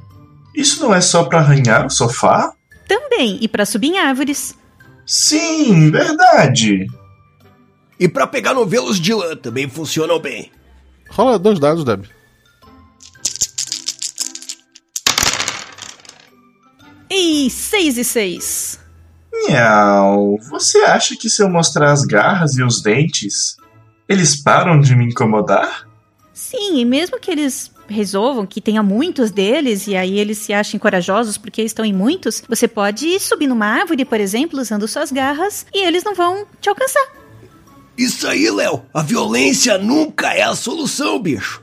Isso 0.54 0.82
não 0.82 0.94
é 0.94 1.00
só 1.00 1.24
para 1.24 1.38
arranhar 1.38 1.86
o 1.86 1.90
sofá? 1.90 2.52
Também, 2.86 3.38
e 3.40 3.48
para 3.48 3.64
subir 3.64 3.88
em 3.88 3.98
árvores. 3.98 4.54
Sim, 5.06 5.90
verdade. 5.90 6.86
E 7.98 8.06
para 8.08 8.26
pegar 8.26 8.52
novelos 8.52 9.00
de 9.00 9.14
lã 9.14 9.34
também 9.34 9.68
funcionam 9.68 10.18
bem. 10.18 10.50
Rola 11.08 11.38
dois 11.38 11.58
dados, 11.58 11.84
Deb. 11.84 12.04
E 17.38 17.50
seis 17.50 17.98
e 17.98 18.02
seis. 18.02 18.80
Nhau, 19.50 20.38
você 20.48 20.78
acha 20.78 21.14
que 21.14 21.28
se 21.28 21.42
eu 21.42 21.50
mostrar 21.50 21.92
as 21.92 22.02
garras 22.02 22.56
e 22.56 22.62
os 22.62 22.80
dentes, 22.80 23.58
eles 24.08 24.42
param 24.42 24.80
de 24.80 24.96
me 24.96 25.04
incomodar? 25.04 25.86
Sim, 26.32 26.80
e 26.80 26.84
mesmo 26.86 27.20
que 27.20 27.30
eles 27.30 27.70
resolvam 27.86 28.46
que 28.46 28.58
tenha 28.58 28.82
muitos 28.82 29.30
deles 29.30 29.86
e 29.86 29.94
aí 29.94 30.18
eles 30.18 30.38
se 30.38 30.54
achem 30.54 30.80
corajosos 30.80 31.36
porque 31.36 31.60
estão 31.60 31.84
em 31.84 31.92
muitos, 31.92 32.42
você 32.48 32.66
pode 32.66 33.20
subir 33.20 33.48
numa 33.48 33.66
árvore, 33.66 34.06
por 34.06 34.18
exemplo, 34.18 34.58
usando 34.58 34.88
suas 34.88 35.12
garras 35.12 35.66
e 35.74 35.84
eles 35.84 36.04
não 36.04 36.14
vão 36.14 36.46
te 36.58 36.70
alcançar. 36.70 37.06
Isso 37.98 38.26
aí, 38.26 38.50
Léo. 38.50 38.82
A 38.94 39.02
violência 39.02 39.76
nunca 39.76 40.32
é 40.32 40.40
a 40.40 40.54
solução, 40.54 41.20
bicho. 41.20 41.62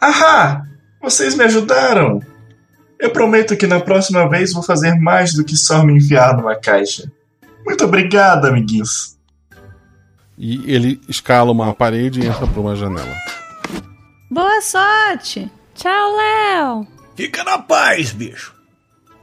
Ahá! 0.00 0.62
Vocês 1.02 1.34
me 1.34 1.44
ajudaram! 1.44 2.31
Eu 3.02 3.10
prometo 3.10 3.56
que 3.56 3.66
na 3.66 3.80
próxima 3.80 4.28
vez 4.28 4.52
vou 4.52 4.62
fazer 4.62 4.94
mais 4.94 5.34
do 5.34 5.44
que 5.44 5.56
só 5.56 5.84
me 5.84 5.92
enfiar 5.92 6.36
numa 6.36 6.54
caixa. 6.54 7.10
Muito 7.66 7.84
obrigado, 7.84 8.44
amiguinhos. 8.44 9.18
E 10.38 10.72
ele 10.72 11.00
escala 11.08 11.50
uma 11.50 11.74
parede 11.74 12.20
e 12.20 12.26
entra 12.26 12.46
por 12.46 12.60
uma 12.60 12.76
janela. 12.76 13.12
Boa 14.30 14.62
sorte! 14.62 15.50
Tchau, 15.74 16.16
Léo! 16.16 16.86
Fica 17.16 17.42
na 17.42 17.58
paz, 17.58 18.12
bicho! 18.12 18.54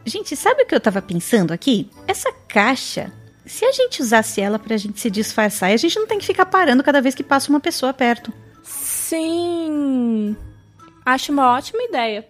Gente, 0.05 0.35
sabe 0.35 0.63
o 0.63 0.65
que 0.65 0.75
eu 0.75 0.81
tava 0.81 1.01
pensando 1.01 1.53
aqui? 1.53 1.89
Essa 2.05 2.33
caixa, 2.49 3.13
se 3.45 3.63
a 3.63 3.71
gente 3.71 4.01
usasse 4.01 4.41
ela 4.41 4.59
pra 4.59 4.75
gente 4.75 4.99
se 4.99 5.09
disfarçar, 5.09 5.71
a 5.71 5.77
gente 5.77 5.97
não 5.97 6.05
tem 6.05 6.19
que 6.19 6.25
ficar 6.25 6.47
parando 6.47 6.83
cada 6.83 7.01
vez 7.01 7.15
que 7.15 7.23
passa 7.23 7.49
uma 7.49 7.61
pessoa 7.61 7.93
perto. 7.93 8.33
Sim! 8.61 10.35
Acho 11.05 11.31
uma 11.31 11.55
ótima 11.55 11.81
ideia. 11.81 12.27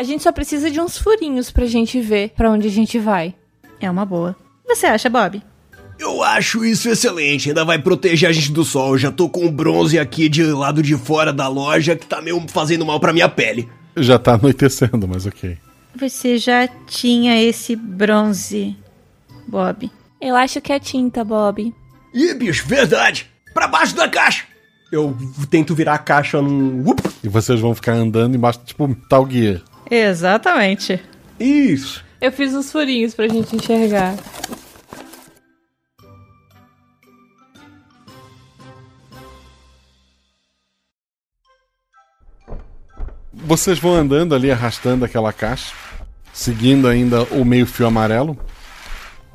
A 0.00 0.02
gente 0.02 0.22
só 0.22 0.32
precisa 0.32 0.70
de 0.70 0.80
uns 0.80 0.96
furinhos 0.96 1.50
pra 1.50 1.66
gente 1.66 2.00
ver 2.00 2.30
pra 2.30 2.50
onde 2.50 2.66
a 2.66 2.70
gente 2.70 2.98
vai. 2.98 3.34
É 3.78 3.90
uma 3.90 4.06
boa. 4.06 4.34
Você 4.66 4.86
acha, 4.86 5.10
Bob? 5.10 5.42
Eu 5.98 6.22
acho 6.22 6.64
isso 6.64 6.88
excelente, 6.88 7.50
ainda 7.50 7.66
vai 7.66 7.78
proteger 7.78 8.30
a 8.30 8.32
gente 8.32 8.50
do 8.50 8.64
sol. 8.64 8.92
Eu 8.92 8.98
já 8.98 9.12
tô 9.12 9.28
com 9.28 9.44
o 9.44 9.52
bronze 9.52 9.98
aqui 9.98 10.30
de 10.30 10.42
lado 10.42 10.82
de 10.82 10.96
fora 10.96 11.34
da 11.34 11.48
loja 11.48 11.94
que 11.94 12.06
tá 12.06 12.22
meio 12.22 12.42
fazendo 12.48 12.86
mal 12.86 12.98
pra 12.98 13.12
minha 13.12 13.28
pele. 13.28 13.68
Já 13.94 14.18
tá 14.18 14.36
anoitecendo, 14.36 15.06
mas 15.06 15.26
ok. 15.26 15.58
Você 15.94 16.38
já 16.38 16.66
tinha 16.86 17.38
esse 17.38 17.76
bronze, 17.76 18.74
Bob. 19.46 19.90
Eu 20.18 20.34
acho 20.34 20.62
que 20.62 20.72
é 20.72 20.80
tinta, 20.80 21.22
Bob. 21.22 21.74
Ih, 22.14 22.32
bicho, 22.32 22.66
verdade! 22.66 23.30
Pra 23.52 23.68
baixo 23.68 23.94
da 23.94 24.08
caixa! 24.08 24.44
Eu 24.90 25.14
tento 25.50 25.74
virar 25.74 25.94
a 25.94 25.98
caixa 25.98 26.40
num. 26.40 26.88
Up. 26.88 27.02
E 27.22 27.28
vocês 27.28 27.60
vão 27.60 27.74
ficar 27.74 27.92
andando 27.92 28.34
embaixo, 28.34 28.60
tipo 28.64 28.88
Metal 28.88 29.30
Gear. 29.30 29.60
Exatamente. 29.90 31.02
Isso. 31.38 32.04
Eu 32.20 32.30
fiz 32.30 32.54
os 32.54 32.70
furinhos 32.70 33.14
pra 33.14 33.26
gente 33.26 33.56
enxergar. 33.56 34.14
Vocês 43.32 43.80
vão 43.80 43.94
andando 43.94 44.34
ali, 44.34 44.50
arrastando 44.50 45.04
aquela 45.04 45.32
caixa, 45.32 45.74
seguindo 46.32 46.86
ainda 46.86 47.24
o 47.24 47.44
meio-fio 47.44 47.86
amarelo. 47.86 48.38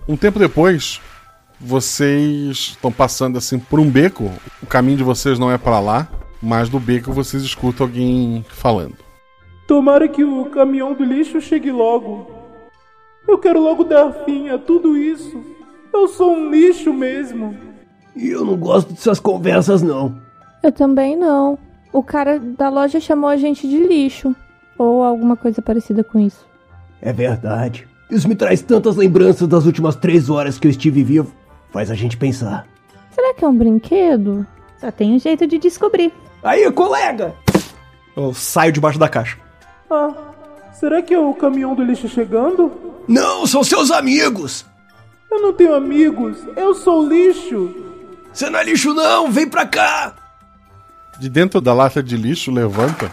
Um 0.08 0.16
tempo 0.16 0.40
depois, 0.40 1.02
vocês 1.60 2.58
estão 2.58 2.92
passando 2.92 3.38
assim 3.38 3.60
por 3.60 3.80
um 3.80 3.90
beco. 3.90 4.32
O 4.62 4.66
caminho 4.68 4.98
de 4.98 5.04
vocês 5.04 5.38
não 5.38 5.52
é 5.52 5.58
para 5.58 5.80
lá, 5.80 6.08
mas 6.42 6.70
do 6.70 6.80
beco 6.80 7.12
vocês 7.12 7.44
escutam 7.44 7.88
alguém 7.88 8.46
falando. 8.48 9.05
Tomara 9.68 10.08
que 10.08 10.24
o 10.24 10.46
caminhão 10.46 10.94
do 10.94 11.04
lixo 11.04 11.42
chegue 11.42 11.72
logo. 11.72 12.28
Eu 13.28 13.38
quero 13.40 13.60
logo 13.60 13.84
dar 13.84 14.12
fim 14.24 14.50
a 14.50 14.58
tudo 14.58 14.96
isso. 14.96 15.42
Eu 15.92 16.08
sou 16.08 16.34
um 16.34 16.50
lixo 16.52 16.94
mesmo. 16.94 17.58
E 18.16 18.30
eu 18.30 18.46
não 18.46 18.56
gosto 18.56 18.94
dessas 18.94 19.20
conversas, 19.20 19.82
não. 19.82 20.16
Eu 20.62 20.72
também 20.72 21.16
não. 21.16 21.58
O 21.92 22.04
cara 22.04 22.40
da 22.40 22.70
loja 22.70 23.00
chamou 23.00 23.30
a 23.30 23.38
gente 23.38 23.68
de 23.68 23.80
lixo. 23.80 24.36
Ou 24.78 25.04
alguma 25.04 25.36
coisa 25.36 25.62
parecida 25.62 26.04
com 26.04 26.20
isso. 26.20 26.46
É 27.02 27.12
verdade. 27.12 27.88
Isso 28.12 28.28
me 28.28 28.36
traz 28.36 28.62
tantas 28.62 28.96
lembranças 28.96 29.48
das 29.48 29.66
últimas 29.66 29.96
três 29.96 30.30
horas 30.30 30.60
que 30.60 30.68
eu 30.68 30.72
estive 30.72 31.04
vivo. 31.04 31.34
Faz 31.72 31.90
a 31.90 31.96
gente 31.96 32.18
pensar. 32.18 32.68
Será 33.12 33.34
que 33.34 33.44
é 33.44 33.48
um 33.48 33.58
brinquedo? 33.58 34.46
Só 34.78 34.92
tem 34.92 35.14
um 35.14 35.20
jeito 35.20 35.48
de 35.48 35.58
descobrir. 35.58 36.14
Aí, 36.44 36.70
colega! 36.72 37.34
Eu 38.16 38.34
saio 38.34 38.72
debaixo 38.72 39.00
da 39.00 39.10
caixa. 39.10 39.45
Ah, 39.90 40.14
será 40.74 41.02
que 41.02 41.14
é 41.14 41.20
o 41.20 41.34
caminhão 41.34 41.76
do 41.76 41.84
lixo 41.84 42.08
chegando? 42.08 42.72
Não, 43.08 43.46
são 43.46 43.64
seus 43.64 43.92
amigos! 43.92 44.66
Eu 45.32 45.42
não 45.42 45.54
tenho 45.54 45.74
amigos, 45.74 46.38
eu 46.56 46.74
sou 46.74 47.08
lixo! 47.08 47.74
Você 48.32 48.50
não 48.50 48.60
é 48.60 48.64
lixo, 48.64 48.94
não! 48.94 49.32
Vem 49.32 49.48
pra 49.48 49.66
cá! 49.66 50.16
De 51.20 51.30
dentro 51.30 51.62
da 51.62 51.74
lata 51.74 52.04
de 52.04 52.18
lixo 52.18 52.52
levanta. 52.52 53.12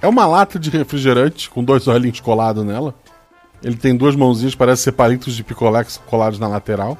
É 0.00 0.08
uma 0.08 0.26
lata 0.26 0.58
de 0.58 0.68
refrigerante 0.68 1.48
com 1.48 1.64
dois 1.64 1.86
olhinhos 1.88 2.20
colados 2.20 2.64
nela. 2.64 2.94
Ele 3.62 3.76
tem 3.76 3.96
duas 3.96 4.16
mãozinhas, 4.16 4.54
parece 4.54 4.82
ser 4.82 4.92
palitos 4.92 5.34
de 5.34 5.44
picolé 5.44 5.86
colados 6.06 6.38
na 6.38 6.48
lateral. 6.48 6.98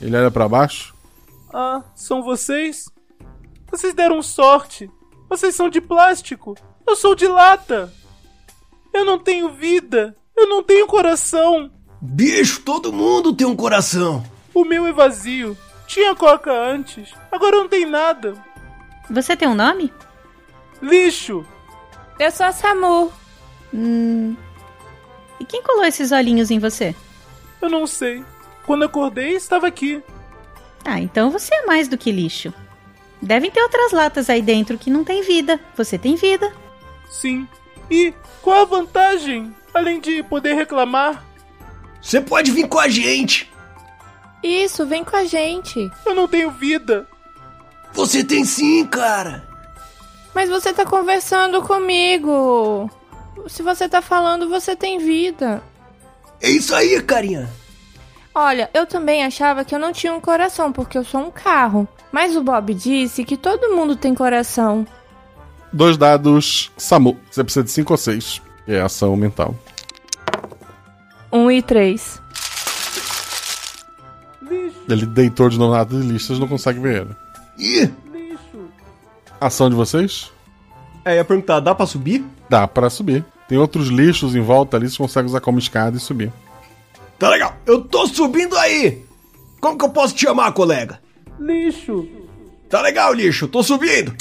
Ele 0.00 0.16
olha 0.16 0.30
para 0.30 0.48
baixo. 0.48 0.94
Ah, 1.52 1.82
são 1.94 2.22
vocês? 2.22 2.86
Vocês 3.70 3.92
deram 3.92 4.22
sorte. 4.22 4.90
Vocês 5.28 5.54
são 5.54 5.68
de 5.68 5.80
plástico. 5.80 6.56
Eu 6.86 6.96
sou 6.96 7.14
de 7.14 7.26
lata. 7.26 7.92
Eu 8.92 9.04
não 9.04 9.18
tenho 9.18 9.50
vida. 9.50 10.16
Eu 10.36 10.48
não 10.48 10.62
tenho 10.62 10.86
coração. 10.86 11.70
Bicho, 12.00 12.62
todo 12.62 12.92
mundo 12.92 13.34
tem 13.34 13.46
um 13.46 13.56
coração. 13.56 14.24
O 14.54 14.64
meu 14.64 14.86
é 14.86 14.92
vazio. 14.92 15.56
Tinha 15.86 16.14
coca 16.14 16.52
antes. 16.52 17.10
Agora 17.30 17.56
não 17.56 17.68
tem 17.68 17.84
nada. 17.84 18.34
Você 19.10 19.36
tem 19.36 19.48
um 19.48 19.54
nome? 19.54 19.92
Lixo. 20.80 21.44
Eu 22.18 22.30
sou 22.30 22.46
a 22.46 22.52
Samu. 22.52 23.12
Hum. 23.72 24.36
E 25.38 25.44
quem 25.44 25.62
colou 25.62 25.84
esses 25.84 26.12
olhinhos 26.12 26.50
em 26.50 26.58
você? 26.58 26.94
Eu 27.60 27.68
não 27.68 27.86
sei. 27.86 28.24
Quando 28.66 28.84
acordei, 28.84 29.34
estava 29.34 29.66
aqui. 29.66 30.02
Ah, 30.84 31.00
então 31.00 31.30
você 31.30 31.54
é 31.54 31.66
mais 31.66 31.88
do 31.88 31.98
que 31.98 32.12
lixo. 32.12 32.52
Devem 33.20 33.50
ter 33.50 33.62
outras 33.62 33.92
latas 33.92 34.30
aí 34.30 34.40
dentro 34.40 34.78
que 34.78 34.90
não 34.90 35.04
tem 35.04 35.22
vida. 35.22 35.60
Você 35.76 35.98
tem 35.98 36.14
vida. 36.14 36.52
Sim. 37.10 37.46
E 37.90 38.14
qual 38.40 38.62
a 38.62 38.64
vantagem? 38.64 39.54
Além 39.74 40.00
de 40.00 40.22
poder 40.22 40.54
reclamar? 40.54 41.24
Você 42.00 42.20
pode 42.20 42.50
vir 42.52 42.68
com 42.68 42.78
a 42.78 42.88
gente. 42.88 43.50
Isso, 44.42 44.86
vem 44.86 45.04
com 45.04 45.16
a 45.16 45.24
gente. 45.24 45.90
Eu 46.06 46.14
não 46.14 46.26
tenho 46.26 46.50
vida. 46.50 47.06
Você 47.92 48.24
tem 48.24 48.44
sim, 48.44 48.86
cara. 48.86 49.46
Mas 50.34 50.48
você 50.48 50.72
tá 50.72 50.86
conversando 50.86 51.60
comigo. 51.62 52.88
Se 53.48 53.62
você 53.62 53.88
tá 53.88 54.00
falando, 54.00 54.48
você 54.48 54.74
tem 54.76 54.98
vida. 54.98 55.62
É 56.40 56.48
isso 56.48 56.74
aí, 56.74 57.02
carinha. 57.02 57.50
Olha, 58.34 58.70
eu 58.72 58.86
também 58.86 59.24
achava 59.24 59.64
que 59.64 59.74
eu 59.74 59.78
não 59.78 59.92
tinha 59.92 60.14
um 60.14 60.20
coração 60.20 60.72
porque 60.72 60.96
eu 60.96 61.04
sou 61.04 61.20
um 61.20 61.30
carro. 61.30 61.86
Mas 62.12 62.36
o 62.36 62.42
Bob 62.42 62.72
disse 62.72 63.24
que 63.24 63.36
todo 63.36 63.74
mundo 63.74 63.96
tem 63.96 64.14
coração. 64.14 64.86
Dois 65.72 65.96
dados 65.96 66.70
Samu. 66.76 67.18
Você 67.30 67.44
precisa 67.44 67.64
de 67.64 67.70
5 67.70 67.92
ou 67.92 67.96
6. 67.96 68.42
É 68.66 68.80
ação 68.80 69.16
mental. 69.16 69.54
Um 71.32 71.50
e 71.50 71.62
três. 71.62 72.20
Ele 74.88 75.06
deitou 75.06 75.48
de 75.48 75.58
novo 75.58 75.72
na 75.72 75.78
lata 75.78 75.96
de 75.96 76.02
listas 76.06 76.38
não 76.38 76.48
consegue 76.48 76.80
ver 76.80 77.02
ele. 77.02 77.16
Ih! 77.58 77.92
Ação 79.40 79.70
de 79.70 79.76
vocês? 79.76 80.30
É, 81.04 81.16
ia 81.16 81.24
perguntar, 81.24 81.60
dá 81.60 81.74
pra 81.74 81.86
subir? 81.86 82.24
Dá 82.48 82.66
pra 82.66 82.90
subir. 82.90 83.24
Tem 83.48 83.56
outros 83.56 83.88
lixos 83.88 84.34
em 84.34 84.40
volta 84.40 84.76
ali, 84.76 84.90
você 84.90 84.98
consegue 84.98 85.26
usar 85.26 85.40
como 85.40 85.58
escada 85.58 85.96
e 85.96 86.00
subir. 86.00 86.32
Tá 87.18 87.28
legal. 87.30 87.54
Eu 87.64 87.82
tô 87.82 88.06
subindo 88.06 88.56
aí. 88.56 89.04
Como 89.60 89.78
que 89.78 89.84
eu 89.84 89.90
posso 89.90 90.14
te 90.14 90.22
chamar, 90.22 90.52
colega? 90.52 91.00
Lixo. 91.38 92.08
Tá 92.68 92.80
legal, 92.80 93.12
lixo. 93.12 93.48
Tô 93.48 93.62
subindo. 93.62 94.14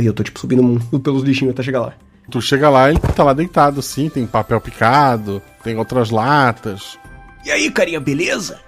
E 0.00 0.06
eu 0.06 0.12
tô, 0.12 0.22
tipo, 0.22 0.40
subindo 0.40 1.00
pelos 1.00 1.22
lixinhos 1.22 1.52
até 1.52 1.62
chegar 1.62 1.80
lá. 1.80 1.94
Tu 2.30 2.40
chega 2.40 2.70
lá, 2.70 2.88
ele 2.88 2.98
tá 2.98 3.24
lá 3.24 3.32
deitado 3.32 3.80
assim, 3.80 4.08
tem 4.08 4.26
papel 4.26 4.60
picado, 4.60 5.42
tem 5.62 5.76
outras 5.76 6.10
latas. 6.10 6.98
E 7.44 7.50
aí, 7.50 7.70
carinha, 7.70 8.00
beleza? 8.00 8.60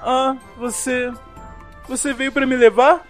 Ah, 0.00 0.36
você. 0.56 1.12
Você 1.88 2.14
veio 2.14 2.32
pra 2.32 2.46
me 2.46 2.56
levar? 2.56 3.04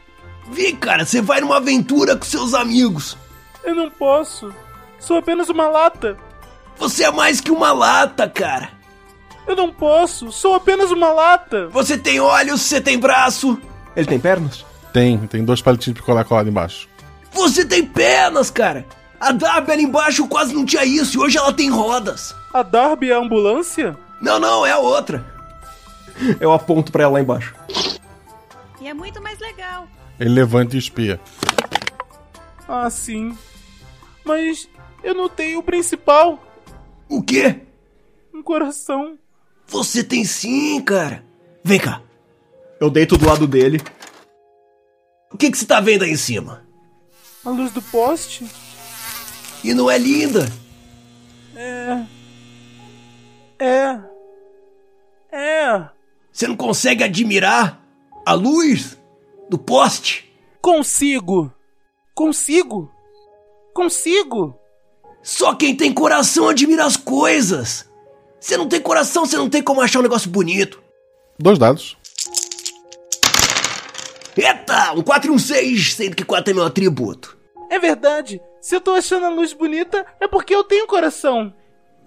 Vem, 0.50 0.74
cara, 0.74 1.04
você 1.04 1.20
vai 1.20 1.40
numa 1.40 1.58
aventura 1.58 2.16
com 2.16 2.24
seus 2.24 2.54
amigos. 2.54 3.16
Eu 3.62 3.74
não 3.74 3.90
posso. 3.90 4.52
Sou 4.98 5.18
apenas 5.18 5.48
uma 5.48 5.68
lata. 5.68 6.16
Você 6.78 7.04
é 7.04 7.10
mais 7.10 7.40
que 7.40 7.50
uma 7.50 7.72
lata, 7.72 8.28
cara. 8.28 8.70
Eu 9.50 9.56
não 9.56 9.72
posso. 9.72 10.30
Sou 10.30 10.54
apenas 10.54 10.92
uma 10.92 11.12
lata. 11.12 11.66
Você 11.70 11.98
tem 11.98 12.20
olhos, 12.20 12.60
você 12.60 12.80
tem 12.80 12.96
braço. 12.96 13.60
Ele 13.96 14.06
tem 14.06 14.20
pernas? 14.20 14.64
Tem, 14.92 15.18
tem 15.26 15.44
dois 15.44 15.60
palitinhos 15.60 15.96
de 15.96 16.00
picolé 16.00 16.22
colado 16.22 16.48
embaixo. 16.48 16.88
Você 17.32 17.64
tem 17.64 17.84
pernas, 17.84 18.48
cara. 18.48 18.86
A 19.18 19.32
Darby 19.32 19.72
ali 19.72 19.82
embaixo 19.82 20.28
quase 20.28 20.54
não 20.54 20.64
tinha 20.64 20.84
isso 20.84 21.16
e 21.16 21.20
hoje 21.20 21.36
ela 21.36 21.52
tem 21.52 21.68
rodas. 21.68 22.32
A 22.54 22.62
Darby 22.62 23.10
é 23.10 23.14
a 23.14 23.18
ambulância? 23.18 23.98
Não, 24.22 24.38
não, 24.38 24.64
é 24.64 24.70
a 24.70 24.78
outra. 24.78 25.26
Eu 26.40 26.52
aponto 26.52 26.92
pra 26.92 27.02
ela 27.02 27.14
lá 27.14 27.20
embaixo. 27.20 27.52
E 28.80 28.86
é 28.86 28.94
muito 28.94 29.20
mais 29.20 29.40
legal. 29.40 29.88
Ele 30.20 30.30
levanta 30.30 30.76
e 30.76 30.78
espia. 30.78 31.20
Ah, 32.68 32.88
sim. 32.88 33.36
Mas 34.24 34.68
eu 35.02 35.12
não 35.12 35.28
tenho 35.28 35.58
o 35.58 35.62
principal. 35.62 36.38
O 37.08 37.20
quê? 37.20 37.62
Um 38.32 38.44
coração. 38.44 39.18
Você 39.70 40.02
tem 40.02 40.24
sim, 40.24 40.82
cara. 40.82 41.24
Vem 41.62 41.78
cá. 41.78 42.02
Eu 42.80 42.90
deito 42.90 43.16
do 43.16 43.26
lado 43.26 43.46
dele. 43.46 43.80
O 45.32 45.36
que, 45.36 45.48
que 45.48 45.56
você 45.56 45.64
tá 45.64 45.80
vendo 45.80 46.02
aí 46.02 46.10
em 46.10 46.16
cima? 46.16 46.66
A 47.44 47.50
luz 47.50 47.70
do 47.70 47.80
poste? 47.80 48.44
E 49.62 49.72
não 49.72 49.88
é 49.88 49.96
linda? 49.96 50.50
É. 51.54 52.04
É. 53.60 54.00
É. 55.30 55.88
Você 56.32 56.48
não 56.48 56.56
consegue 56.56 57.04
admirar 57.04 57.80
a 58.26 58.32
luz 58.32 58.98
do 59.48 59.56
poste? 59.56 60.32
Consigo. 60.60 61.52
Consigo. 62.12 62.90
Consigo. 63.72 64.58
Só 65.22 65.54
quem 65.54 65.76
tem 65.76 65.92
coração 65.92 66.48
admira 66.48 66.84
as 66.84 66.96
coisas. 66.96 67.89
Você 68.40 68.56
não 68.56 68.66
tem 68.66 68.80
coração, 68.80 69.26
você 69.26 69.36
não 69.36 69.50
tem 69.50 69.62
como 69.62 69.80
achar 69.80 69.98
um 69.98 70.02
negócio 70.02 70.30
bonito. 70.30 70.82
Dois 71.38 71.58
dados. 71.58 71.96
Eita, 74.36 74.92
um 74.94 75.02
4 75.02 75.30
e 75.30 75.34
um 75.34 75.38
6, 75.38 75.94
sendo 75.94 76.16
que 76.16 76.24
4 76.24 76.50
é 76.50 76.54
meu 76.54 76.64
atributo. 76.64 77.36
É 77.70 77.78
verdade. 77.78 78.40
Se 78.60 78.74
eu 78.74 78.80
tô 78.80 78.92
achando 78.92 79.26
a 79.26 79.30
luz 79.30 79.52
bonita, 79.52 80.04
é 80.18 80.26
porque 80.26 80.54
eu 80.54 80.64
tenho 80.64 80.86
coração. 80.86 81.52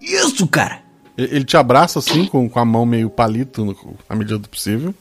Isso, 0.02 0.48
cara. 0.48 0.82
Ele 1.18 1.44
te 1.44 1.56
abraça 1.56 2.00
assim, 2.00 2.26
com, 2.26 2.50
com 2.50 2.60
a 2.60 2.66
mão 2.66 2.86
meio 2.86 3.10
palito, 3.10 3.64
no, 3.64 3.96
à 4.10 4.16
medida 4.16 4.40
do 4.40 4.50
possível. 4.50 4.94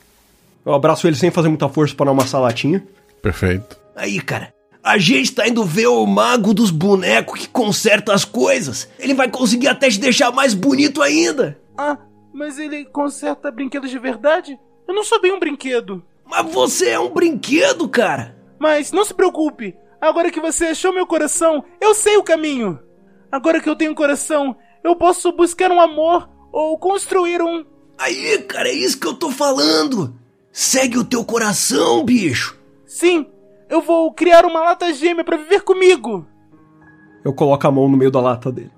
Eu 0.64 0.74
abraço 0.74 1.06
ele 1.06 1.16
sem 1.16 1.30
fazer 1.30 1.48
muita 1.48 1.68
força 1.68 1.94
pra 1.94 2.04
não 2.04 2.12
amassar 2.12 2.40
a 2.40 2.44
latinha. 2.44 2.84
Perfeito. 3.22 3.78
Aí, 3.96 4.20
cara. 4.20 4.52
A 4.82 4.98
gente 4.98 5.32
tá 5.32 5.46
indo 5.46 5.64
ver 5.64 5.86
o 5.86 6.04
mago 6.04 6.52
dos 6.52 6.70
bonecos 6.70 7.38
que 7.38 7.48
conserta 7.48 8.12
as 8.12 8.24
coisas. 8.24 8.88
Ele 8.98 9.14
vai 9.14 9.30
conseguir 9.30 9.68
até 9.68 9.88
te 9.88 10.00
deixar 10.00 10.32
mais 10.32 10.54
bonito 10.54 11.00
ainda. 11.00 11.60
Ah, 11.78 11.96
mas 12.32 12.58
ele 12.58 12.84
conserta 12.86 13.50
brinquedos 13.52 13.90
de 13.90 13.98
verdade? 13.98 14.58
Eu 14.88 14.94
não 14.94 15.04
sou 15.04 15.20
bem 15.20 15.32
um 15.32 15.38
brinquedo. 15.38 16.02
Mas 16.26 16.52
você 16.52 16.90
é 16.90 16.98
um 16.98 17.10
brinquedo, 17.10 17.88
cara. 17.88 18.36
Mas 18.58 18.90
não 18.90 19.04
se 19.04 19.14
preocupe. 19.14 19.76
Agora 20.00 20.32
que 20.32 20.40
você 20.40 20.66
achou 20.66 20.92
meu 20.92 21.06
coração, 21.06 21.64
eu 21.80 21.94
sei 21.94 22.16
o 22.16 22.24
caminho. 22.24 22.80
Agora 23.30 23.60
que 23.60 23.68
eu 23.68 23.76
tenho 23.76 23.94
coração, 23.94 24.56
eu 24.82 24.96
posso 24.96 25.30
buscar 25.30 25.70
um 25.70 25.80
amor 25.80 26.28
ou 26.52 26.76
construir 26.76 27.40
um. 27.40 27.64
Aí, 27.96 28.38
cara, 28.38 28.68
é 28.68 28.74
isso 28.74 28.98
que 28.98 29.06
eu 29.06 29.14
tô 29.14 29.30
falando. 29.30 30.18
Segue 30.50 30.98
o 30.98 31.04
teu 31.04 31.24
coração, 31.24 32.04
bicho. 32.04 32.58
Sim, 32.84 33.26
eu 33.72 33.80
vou 33.80 34.12
criar 34.12 34.44
uma 34.44 34.60
lata 34.60 34.92
gêmea 34.92 35.24
para 35.24 35.38
viver 35.38 35.62
comigo. 35.62 36.26
Eu 37.24 37.32
coloco 37.32 37.66
a 37.66 37.70
mão 37.70 37.88
no 37.88 37.96
meio 37.96 38.10
da 38.10 38.20
lata 38.20 38.52
dele. 38.52 38.70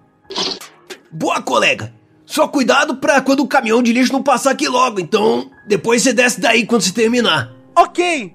Boa, 1.10 1.42
colega. 1.42 1.92
Só 2.24 2.46
cuidado 2.46 2.96
pra 2.96 3.20
quando 3.20 3.40
o 3.40 3.48
caminhão 3.48 3.82
de 3.82 3.92
lixo 3.92 4.12
não 4.12 4.22
passar 4.22 4.52
aqui 4.52 4.68
logo, 4.68 5.00
então 5.00 5.50
depois 5.66 6.02
você 6.02 6.12
desce 6.12 6.40
daí 6.40 6.64
quando 6.64 6.82
se 6.82 6.94
terminar. 6.94 7.52
Ok. 7.74 8.34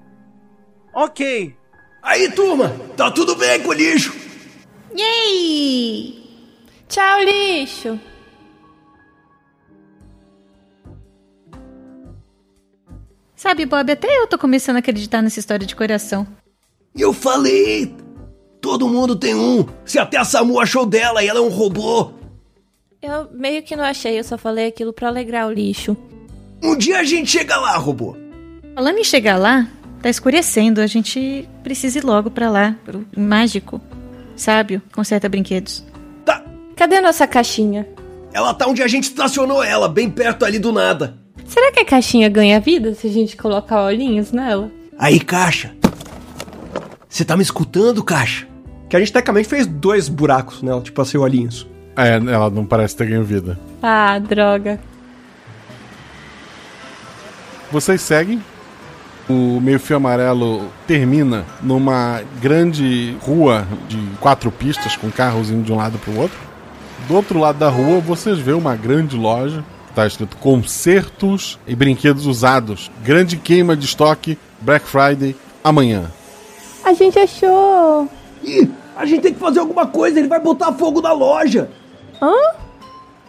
Ok. 0.94 1.56
Aí, 2.02 2.30
turma, 2.30 2.68
tá 2.94 3.10
tudo 3.10 3.34
bem 3.36 3.62
com 3.62 3.70
o 3.70 3.72
lixo. 3.72 4.14
Yay! 4.94 6.22
Tchau, 6.88 7.20
lixo. 7.20 7.98
Sabe, 13.34 13.64
Bob, 13.64 13.90
até 13.90 14.18
eu 14.18 14.26
tô 14.26 14.36
começando 14.36 14.76
a 14.76 14.80
acreditar 14.80 15.22
nessa 15.22 15.40
história 15.40 15.66
de 15.66 15.74
coração. 15.74 16.26
Eu 16.96 17.12
falei! 17.12 17.94
Todo 18.60 18.88
mundo 18.88 19.16
tem 19.16 19.34
um. 19.34 19.64
Se 19.84 19.98
até 19.98 20.18
a 20.18 20.24
Samu 20.24 20.60
achou 20.60 20.84
dela 20.84 21.22
e 21.22 21.28
ela 21.28 21.38
é 21.38 21.42
um 21.42 21.48
robô. 21.48 22.10
Eu 23.00 23.28
meio 23.32 23.62
que 23.62 23.74
não 23.74 23.84
achei, 23.84 24.18
eu 24.18 24.24
só 24.24 24.36
falei 24.36 24.66
aquilo 24.66 24.92
pra 24.92 25.08
alegrar 25.08 25.46
o 25.48 25.52
lixo. 25.52 25.96
Um 26.62 26.76
dia 26.76 26.98
a 26.98 27.04
gente 27.04 27.30
chega 27.30 27.56
lá, 27.56 27.76
robô. 27.76 28.14
Falando 28.74 28.98
em 28.98 29.04
chegar 29.04 29.38
lá, 29.38 29.66
tá 30.02 30.10
escurecendo. 30.10 30.82
A 30.82 30.86
gente 30.86 31.48
precisa 31.62 31.98
ir 31.98 32.04
logo 32.04 32.30
pra 32.30 32.50
lá, 32.50 32.76
pro 32.84 33.06
mágico. 33.16 33.80
Sábio, 34.36 34.82
conserta 34.92 35.28
brinquedos. 35.28 35.82
Tá. 36.24 36.44
Cadê 36.76 37.00
nossa 37.00 37.26
caixinha? 37.26 37.88
Ela 38.32 38.52
tá 38.52 38.66
onde 38.66 38.82
a 38.82 38.88
gente 38.88 39.04
estacionou 39.04 39.62
ela, 39.62 39.88
bem 39.88 40.10
perto 40.10 40.44
ali 40.44 40.58
do 40.58 40.70
nada. 40.72 41.18
Será 41.46 41.72
que 41.72 41.80
a 41.80 41.84
caixinha 41.84 42.28
ganha 42.28 42.60
vida 42.60 42.94
se 42.94 43.06
a 43.06 43.10
gente 43.10 43.36
colocar 43.36 43.82
olhinhos 43.82 44.30
nela? 44.30 44.70
Aí, 44.98 45.18
caixa. 45.18 45.74
Você 47.10 47.24
tá 47.24 47.36
me 47.36 47.42
escutando, 47.42 48.04
caixa? 48.04 48.46
Que 48.88 48.94
a 48.94 49.00
gente 49.00 49.12
tecnicamente 49.12 49.48
fez 49.48 49.66
dois 49.66 50.08
buracos 50.08 50.62
nela, 50.62 50.80
tipo 50.80 51.02
assim, 51.02 51.18
olhinhos. 51.18 51.66
É, 51.96 52.14
ela 52.14 52.48
não 52.48 52.64
parece 52.64 52.96
ter 52.96 53.06
ganho 53.06 53.24
vida. 53.24 53.58
Ah, 53.82 54.16
droga. 54.20 54.78
Vocês 57.72 58.00
seguem. 58.00 58.40
O 59.28 59.60
meio-fio 59.60 59.96
amarelo 59.96 60.70
termina 60.86 61.44
numa 61.62 62.22
grande 62.40 63.16
rua 63.22 63.66
de 63.88 63.98
quatro 64.20 64.50
pistas 64.50 64.96
com 64.96 65.10
carros 65.10 65.50
indo 65.50 65.64
de 65.64 65.72
um 65.72 65.76
lado 65.76 65.98
para 65.98 66.12
o 66.12 66.18
outro. 66.18 66.38
Do 67.08 67.14
outro 67.14 67.38
lado 67.40 67.58
da 67.58 67.68
rua, 67.68 68.00
vocês 68.00 68.38
vê 68.38 68.52
uma 68.52 68.76
grande 68.76 69.16
loja. 69.16 69.64
Está 69.88 70.06
escrito 70.06 70.36
concertos 70.36 71.58
e 71.66 71.74
brinquedos 71.74 72.26
usados. 72.26 72.90
Grande 73.04 73.36
queima 73.36 73.76
de 73.76 73.84
estoque, 73.84 74.38
Black 74.60 74.86
Friday, 74.86 75.34
amanhã. 75.62 76.10
A 76.84 76.92
gente 76.92 77.18
achou. 77.18 78.08
Ih, 78.42 78.70
a 78.96 79.04
gente 79.04 79.22
tem 79.22 79.34
que 79.34 79.40
fazer 79.40 79.60
alguma 79.60 79.86
coisa, 79.86 80.18
ele 80.18 80.28
vai 80.28 80.40
botar 80.40 80.72
fogo 80.72 81.00
na 81.00 81.12
loja. 81.12 81.70
Hã? 82.20 82.34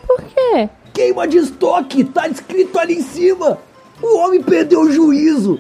Por 0.08 0.22
quê? 0.24 0.70
Queima 0.94 1.28
de 1.28 1.38
estoque, 1.38 2.04
tá 2.04 2.28
escrito 2.28 2.78
ali 2.78 2.96
em 2.96 3.02
cima. 3.02 3.58
O 4.02 4.18
homem 4.18 4.42
perdeu 4.42 4.82
o 4.82 4.92
juízo. 4.92 5.60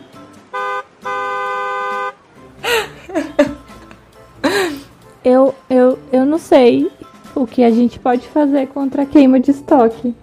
Eu, 5.23 5.53
eu, 5.69 5.99
eu 6.11 6.25
não 6.25 6.39
sei 6.39 6.91
o 7.35 7.45
que 7.45 7.63
a 7.63 7.69
gente 7.69 7.99
pode 7.99 8.27
fazer 8.27 8.67
contra 8.67 9.03
a 9.03 9.05
queima 9.05 9.39
de 9.39 9.51
estoque. 9.51 10.15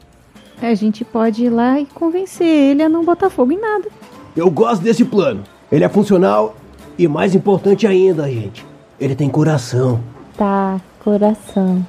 A 0.60 0.74
gente 0.74 1.04
pode 1.04 1.44
ir 1.44 1.50
lá 1.50 1.78
e 1.80 1.86
convencer 1.86 2.46
ele 2.46 2.82
a 2.82 2.88
não 2.88 3.04
botar 3.04 3.30
fogo 3.30 3.52
em 3.52 3.60
nada. 3.60 3.88
Eu 4.36 4.50
gosto 4.50 4.82
desse 4.82 5.04
plano. 5.04 5.44
Ele 5.70 5.84
é 5.84 5.88
funcional 5.88 6.56
e 6.98 7.06
mais 7.06 7.34
importante 7.34 7.86
ainda, 7.86 8.28
gente, 8.28 8.66
ele 8.98 9.14
tem 9.14 9.30
coração. 9.30 10.00
Tá, 10.36 10.80
coração. 10.98 11.86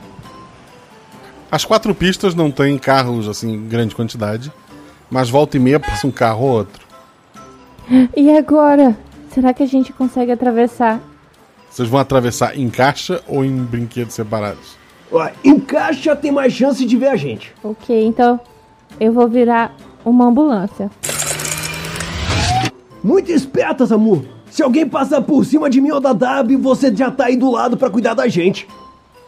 As 1.52 1.66
quatro 1.66 1.96
pistas 1.96 2.36
não 2.36 2.52
têm 2.52 2.78
carros 2.78 3.28
assim 3.28 3.54
em 3.54 3.68
grande 3.68 3.96
quantidade, 3.96 4.52
mas 5.10 5.30
volta 5.30 5.58
e 5.58 5.60
meia 5.60 5.80
passa 5.80 6.06
um 6.06 6.12
carro 6.12 6.46
ou 6.46 6.52
outro. 6.52 6.88
E 8.16 8.30
agora? 8.38 8.96
Será 9.32 9.52
que 9.52 9.64
a 9.64 9.66
gente 9.66 9.92
consegue 9.92 10.32
atravessar? 10.32 11.02
Vocês 11.70 11.90
vão 11.90 12.00
atravessar 12.00 12.58
em 12.58 12.70
caixa 12.70 13.24
ou 13.28 13.44
em 13.44 13.56
brinquedos 13.64 14.14
separados? 14.14 14.78
Ó, 15.12 15.28
em 15.44 15.60
caixa 15.60 16.16
tem 16.16 16.32
mais 16.32 16.54
chance 16.54 16.86
de 16.86 16.98
ver 16.98 17.08
a 17.08 17.16
gente. 17.16 17.52
Ok, 17.64 18.06
então 18.06 18.40
eu 19.00 19.12
vou 19.12 19.28
virar 19.28 19.76
uma 20.06 20.26
ambulância. 20.26 20.92
Muito 23.04 23.32
esperta, 23.32 23.88
Samu. 23.88 24.39
Se 24.60 24.64
alguém 24.64 24.86
passar 24.86 25.22
por 25.22 25.46
cima 25.46 25.70
de 25.70 25.80
mim 25.80 25.90
ou 25.92 26.02
da 26.02 26.12
Dab, 26.12 26.54
você 26.58 26.94
já 26.94 27.10
tá 27.10 27.28
aí 27.28 27.38
do 27.38 27.50
lado 27.50 27.78
pra 27.78 27.90
cuidar 27.90 28.14
da 28.14 28.28
gente. 28.28 28.68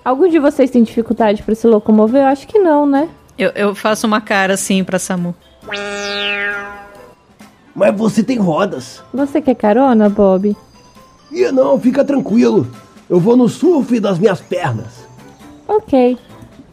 Algum 0.04 0.28
de 0.28 0.38
vocês 0.38 0.70
tem 0.70 0.84
dificuldade 0.84 1.42
pra 1.42 1.56
se 1.56 1.66
locomover? 1.68 2.24
Eu 2.24 2.28
acho 2.28 2.46
que 2.46 2.60
não, 2.60 2.86
né? 2.86 3.08
Eu, 3.38 3.50
eu 3.52 3.74
faço 3.74 4.06
uma 4.06 4.20
cara 4.20 4.56
assim 4.56 4.84
pra 4.84 5.00
Samu. 5.00 5.34
Mas 7.74 7.96
você 7.96 8.22
tem 8.22 8.40
rodas. 8.40 9.02
Você 9.14 9.40
quer 9.40 9.56
carona, 9.56 10.10
Bob? 10.10 10.54
E 11.32 11.50
não, 11.50 11.80
fica 11.80 12.04
tranquilo. 12.04 12.68
Eu 13.10 13.18
vou 13.18 13.38
no 13.38 13.48
surf 13.48 14.02
das 14.02 14.20
minhas 14.20 14.42
pernas. 14.42 15.08
Ok. 15.66 16.18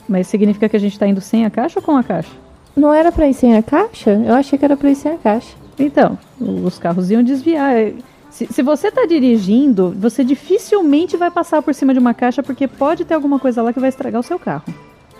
Mas 0.09 0.26
significa 0.26 0.68
que 0.68 0.76
a 0.76 0.80
gente 0.80 0.98
tá 0.98 1.06
indo 1.06 1.20
sem 1.20 1.46
a 1.46 1.50
caixa 1.50 1.78
ou 1.78 1.86
com 1.86 1.96
a 1.96 2.02
caixa? 2.02 2.32
Não 2.74 2.92
era 2.92 3.12
pra 3.12 3.28
ir 3.28 3.34
sem 3.34 3.56
a 3.56 3.62
caixa? 3.62 4.11
Eu 4.11 4.34
achei 4.34 4.59
que 4.59 4.64
era 4.64 4.76
pra 4.76 4.90
ir 4.90 4.96
sem 4.96 5.12
a 5.12 5.16
caixa. 5.16 5.54
Então, 5.78 6.18
os 6.40 6.76
carros 6.76 7.09
iam 7.09 7.22
desviar. 7.22 7.92
Se, 8.31 8.47
se 8.47 8.62
você 8.62 8.91
tá 8.91 9.07
dirigindo, 9.07 9.95
você 9.99 10.22
dificilmente 10.22 11.16
vai 11.16 11.31
passar 11.31 11.62
por 11.62 11.74
cima 11.74 11.93
de 11.93 11.99
uma 11.99 12.14
caixa 12.14 12.43
porque 12.43 12.68
pode 12.68 13.05
ter 13.05 13.14
alguma 13.14 13.39
coisa 13.39 13.62
lá 13.62 13.72
que 13.72 13.81
vai 13.81 13.89
estragar 13.89 14.20
o 14.20 14.24
seu 14.24 14.39
carro. 14.39 14.64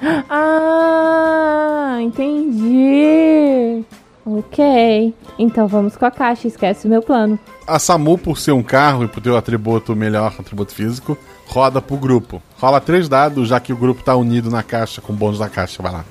Ah, 0.31 1.99
entendi. 2.01 3.85
Ok. 4.25 5.15
Então 5.39 5.67
vamos 5.67 5.97
com 5.97 6.05
a 6.05 6.11
caixa, 6.11 6.47
esquece 6.47 6.87
o 6.87 6.91
meu 6.91 7.03
plano. 7.03 7.39
A 7.67 7.79
Samu, 7.79 8.17
por 8.19 8.39
ser 8.39 8.53
um 8.53 8.63
carro 8.63 9.05
e 9.05 9.09
por 9.09 9.21
ter 9.23 9.31
o 9.31 9.37
atributo 9.37 9.97
melhor, 9.97 10.35
atributo 10.39 10.73
físico, 10.75 11.17
roda 11.47 11.81
pro 11.81 11.97
grupo. 11.97 12.43
Rola 12.59 12.81
três 12.81 13.09
dados, 13.09 13.49
já 13.49 13.59
que 13.59 13.73
o 13.73 13.77
grupo 13.77 14.03
tá 14.05 14.15
unido 14.15 14.51
na 14.51 14.63
caixa, 14.63 15.01
com 15.01 15.13
o 15.13 15.17
bônus 15.17 15.39
da 15.39 15.49
caixa. 15.49 15.83
Vai 15.83 15.93
lá. 15.93 16.05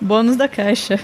Bônus 0.00 0.36
da 0.36 0.48
caixa. 0.48 0.98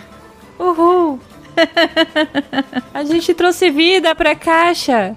Uhul! 0.59 1.21
a 2.93 3.05
gente 3.05 3.35
trouxe 3.35 3.71
vida 3.71 4.15
pra 4.15 4.35
caixa. 4.35 5.17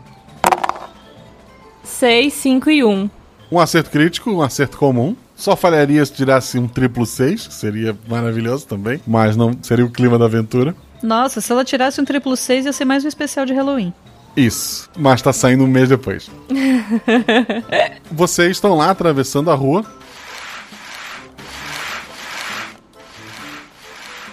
6, 1.84 2.34
5 2.34 2.70
e 2.72 2.84
1. 2.84 3.10
Um 3.52 3.60
acerto 3.60 3.90
crítico, 3.90 4.32
um 4.32 4.42
acerto 4.42 4.78
comum. 4.78 5.16
Só 5.36 5.56
falharia 5.56 6.06
se 6.06 6.14
tirasse 6.14 6.60
um 6.60 6.68
triplo 6.68 7.06
6, 7.06 7.48
que 7.48 7.54
seria 7.54 7.98
maravilhoso 8.08 8.68
também, 8.68 9.02
mas 9.08 9.38
não 9.38 9.52
seria 9.62 9.86
o 9.86 9.90
clima 9.90 10.20
da 10.20 10.26
aventura. 10.26 10.76
Nossa, 11.02 11.40
se 11.40 11.52
ela 11.52 11.64
tirasse 11.64 12.02
um 12.02 12.06
triplo 12.06 12.36
6 12.36 12.66
ia 12.66 12.74
ser 12.74 12.86
mais 12.86 13.06
um 13.06 13.08
especial 13.08 13.46
de 13.46 13.54
Halloween. 13.54 13.94
Isso, 14.36 14.90
mas 14.98 15.22
tá 15.22 15.34
saindo 15.34 15.64
um 15.64 15.68
mês 15.68 15.90
depois. 15.90 16.30
Vocês 18.12 18.52
estão 18.52 18.76
lá 18.76 18.92
atravessando 18.92 19.50
a 19.50 19.56
rua. 19.56 19.86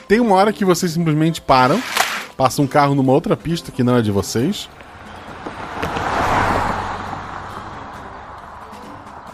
Tem 0.09 0.21
uma 0.21 0.37
hora 0.37 0.53
que 0.53 0.65
vocês 0.65 0.93
simplesmente 0.93 1.41
param, 1.41 1.83
passa 2.37 2.63
um 2.63 2.67
carro 2.67 2.95
numa 2.95 3.13
outra 3.13 3.37
pista 3.37 3.73
que 3.73 3.83
não 3.83 3.97
é 3.97 4.03
de 4.03 4.13
vocês. 4.13 4.69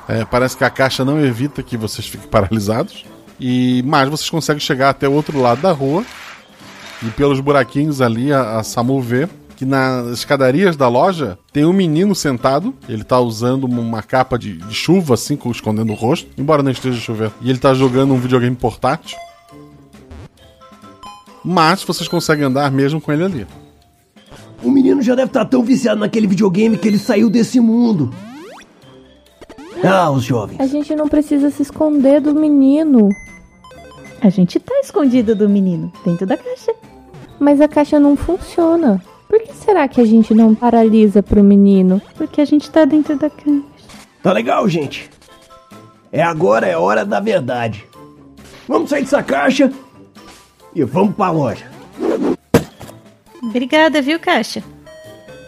É, 0.08 0.24
parece 0.24 0.56
que 0.56 0.64
a 0.64 0.70
caixa 0.70 1.04
não 1.04 1.22
evita 1.22 1.62
que 1.62 1.76
vocês 1.76 2.06
fiquem 2.06 2.28
paralisados. 2.30 3.04
E 3.38 3.82
mas 3.86 4.08
vocês 4.08 4.30
conseguem 4.30 4.60
chegar 4.60 4.90
até 4.90 5.08
o 5.08 5.12
outro 5.12 5.40
lado 5.40 5.60
da 5.60 5.72
rua. 5.72 6.04
E 7.02 7.10
pelos 7.10 7.40
buraquinhos 7.40 8.00
ali 8.00 8.32
a, 8.32 8.58
a 8.58 8.62
Samu 8.62 9.00
vê 9.00 9.28
que 9.56 9.66
nas 9.66 10.06
escadarias 10.08 10.76
da 10.76 10.88
loja 10.88 11.38
tem 11.52 11.64
um 11.64 11.72
menino 11.72 12.14
sentado. 12.14 12.74
Ele 12.88 13.04
tá 13.04 13.20
usando 13.20 13.64
uma 13.64 14.02
capa 14.02 14.38
de, 14.38 14.56
de 14.56 14.74
chuva, 14.74 15.14
assim, 15.14 15.38
escondendo 15.50 15.92
o 15.92 15.96
rosto, 15.96 16.28
embora 16.38 16.62
não 16.62 16.70
esteja 16.70 16.98
chovendo. 16.98 17.34
E 17.42 17.50
ele 17.50 17.58
tá 17.58 17.74
jogando 17.74 18.14
um 18.14 18.18
videogame 18.18 18.56
portátil. 18.56 19.18
Mas 21.45 21.82
vocês 21.82 22.09
conseguem 22.09 22.45
andar 22.45 22.70
mesmo 22.70 23.01
com 23.01 23.12
ele 23.12 23.24
ali. 23.24 23.47
O 24.62 24.70
menino 24.70 25.03
já 25.03 25.14
deve 25.14 25.28
estar 25.28 25.45
tão 25.45 25.62
viciado 25.62 26.01
naquele 26.01 26.26
videogame 26.26 26.78
que 26.78 26.86
ele 26.86 26.99
saiu 26.99 27.28
desse 27.28 27.59
mundo. 27.59 28.12
Ah, 29.84 30.11
os 30.11 30.22
jovens. 30.22 30.61
A 30.61 30.66
gente 30.66 30.95
não 30.95 31.09
precisa 31.09 31.51
se 31.51 31.62
esconder 31.62 32.20
do 32.20 32.32
menino. 32.32 33.09
A 34.20 34.28
gente 34.28 34.61
tá 34.61 34.72
escondido 34.80 35.34
do 35.34 35.49
menino, 35.49 35.93
dentro 36.05 36.24
da 36.24 36.36
caixa. 36.36 36.72
Mas 37.40 37.61
a 37.61 37.66
caixa 37.66 37.99
não 37.99 38.16
funciona. 38.16 39.03
Por 39.28 39.40
que 39.43 39.53
será 39.53 39.88
que 39.88 40.01
a 40.01 40.05
gente 40.05 40.32
não 40.32 40.55
paralisa 40.55 41.22
pro 41.22 41.43
menino? 41.43 42.01
Porque 42.16 42.40
a 42.40 42.45
gente 42.45 42.70
tá 42.70 42.84
dentro 42.84 43.16
da 43.16 43.28
caixa. 43.28 43.62
Tá 44.22 44.32
legal, 44.32 44.68
gente? 44.68 45.11
É 46.12 46.22
agora, 46.22 46.68
é 46.68 46.76
hora 46.76 47.05
da 47.05 47.18
verdade. 47.18 47.84
Vamos 48.68 48.90
sair 48.90 49.03
dessa 49.03 49.22
caixa 49.24 49.72
e 50.74 50.84
vamos 50.84 51.14
pra 51.14 51.30
loja. 51.30 51.70
Obrigada, 53.42 54.00
viu, 54.00 54.18
caixa? 54.18 54.62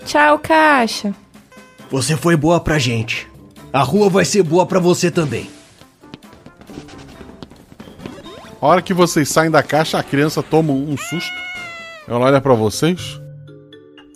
Tchau, 0.05 0.39
caixa. 0.39 1.15
Você 1.91 2.17
foi 2.17 2.37
boa 2.37 2.61
pra 2.61 2.79
gente. 2.79 3.29
A 3.73 3.83
rua 3.83 4.09
vai 4.09 4.25
ser 4.25 4.43
boa 4.43 4.67
pra 4.67 4.79
você 4.79 5.11
também. 5.11 5.49
A 8.61 8.67
hora 8.67 8.83
que 8.83 8.95
vocês 8.95 9.29
saem 9.29 9.51
da 9.51 9.63
caixa, 9.63 9.99
a 9.99 10.03
criança 10.03 10.43
toma 10.43 10.73
um 10.73 10.97
susto. 10.97 11.33
Ela 12.09 12.21
olha 12.21 12.41
pra 12.41 12.55
vocês. 12.55 13.21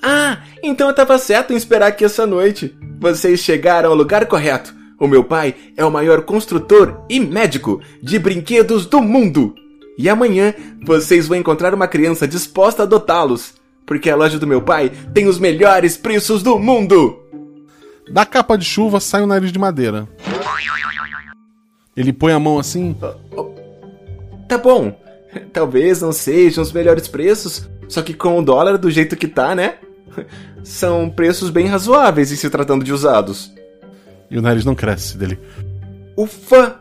Ah, 0.03 0.39
então 0.63 0.89
eu 0.89 0.95
tava 0.95 1.19
certo 1.19 1.53
em 1.53 1.57
esperar 1.57 1.89
aqui 1.89 2.05
essa 2.05 2.27
noite. 2.27 2.75
Vocês 3.01 3.41
chegaram 3.41 3.91
ao 3.91 3.97
lugar 3.97 4.27
correto. 4.27 4.75
O 4.99 5.07
meu 5.07 5.23
pai 5.23 5.55
é 5.77 5.85
o 5.85 5.91
maior 5.91 6.23
construtor 6.23 7.05
e 7.09 7.21
médico 7.21 7.81
de 8.03 8.19
brinquedos 8.19 8.87
do 8.87 9.01
mundo. 9.01 9.55
E 9.99 10.09
amanhã 10.09 10.55
vocês 10.85 11.27
vão 11.27 11.37
encontrar 11.37 11.75
uma 11.75 11.89
criança 11.89 12.29
disposta 12.29 12.83
a 12.83 12.87
adotá-los. 12.87 13.55
Porque 13.85 14.09
a 14.09 14.15
loja 14.15 14.39
do 14.39 14.47
meu 14.47 14.63
pai 14.63 14.93
tem 15.13 15.27
os 15.27 15.41
melhores 15.41 15.97
preços 15.97 16.41
do 16.41 16.57
mundo. 16.57 17.19
Da 18.09 18.25
capa 18.25 18.57
de 18.57 18.65
chuva 18.65 19.01
sai 19.01 19.23
um 19.23 19.27
nariz 19.27 19.51
de 19.51 19.59
madeira. 19.59 20.09
Ele 21.97 22.13
põe 22.13 22.33
a 22.33 22.39
mão 22.39 22.61
assim. 22.61 22.97
Tá 24.49 24.57
bom. 24.57 24.97
Talvez 25.53 26.01
não 26.01 26.13
sejam 26.13 26.63
os 26.63 26.73
melhores 26.73 27.09
preços, 27.09 27.69
só 27.89 28.01
que 28.01 28.15
com 28.15 28.39
o 28.39 28.43
dólar 28.43 28.79
do 28.79 28.91
jeito 28.91 29.17
que 29.17 29.27
tá, 29.27 29.55
né? 29.55 29.75
São 30.63 31.11
preços 31.11 31.51
bem 31.51 31.67
razoáveis 31.67 32.31
em 32.31 32.37
se 32.37 32.49
tratando 32.49 32.85
de 32.85 32.93
usados. 32.93 33.53
E 34.31 34.39
o 34.39 34.43
nariz 34.43 34.65
não 34.65 34.75
cresce 34.75 35.19
dele. 35.19 35.39
Ufa! 36.17 36.81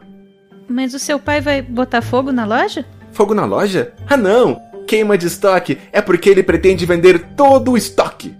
Mas 0.67 0.93
o 0.93 0.99
seu 0.99 1.19
pai 1.19 1.41
vai 1.41 1.61
botar 1.61 2.01
fogo 2.01 2.31
na 2.31 2.45
loja? 2.45 2.85
Fogo 3.17 3.33
na 3.33 3.45
loja? 3.45 3.93
Ah, 4.07 4.15
não! 4.15 4.61
Queima 4.85 5.17
de 5.17 5.25
estoque 5.25 5.79
é 5.91 6.03
porque 6.03 6.29
ele 6.29 6.43
pretende 6.43 6.85
vender 6.85 7.17
todo 7.35 7.71
o 7.71 7.77
estoque. 7.77 8.35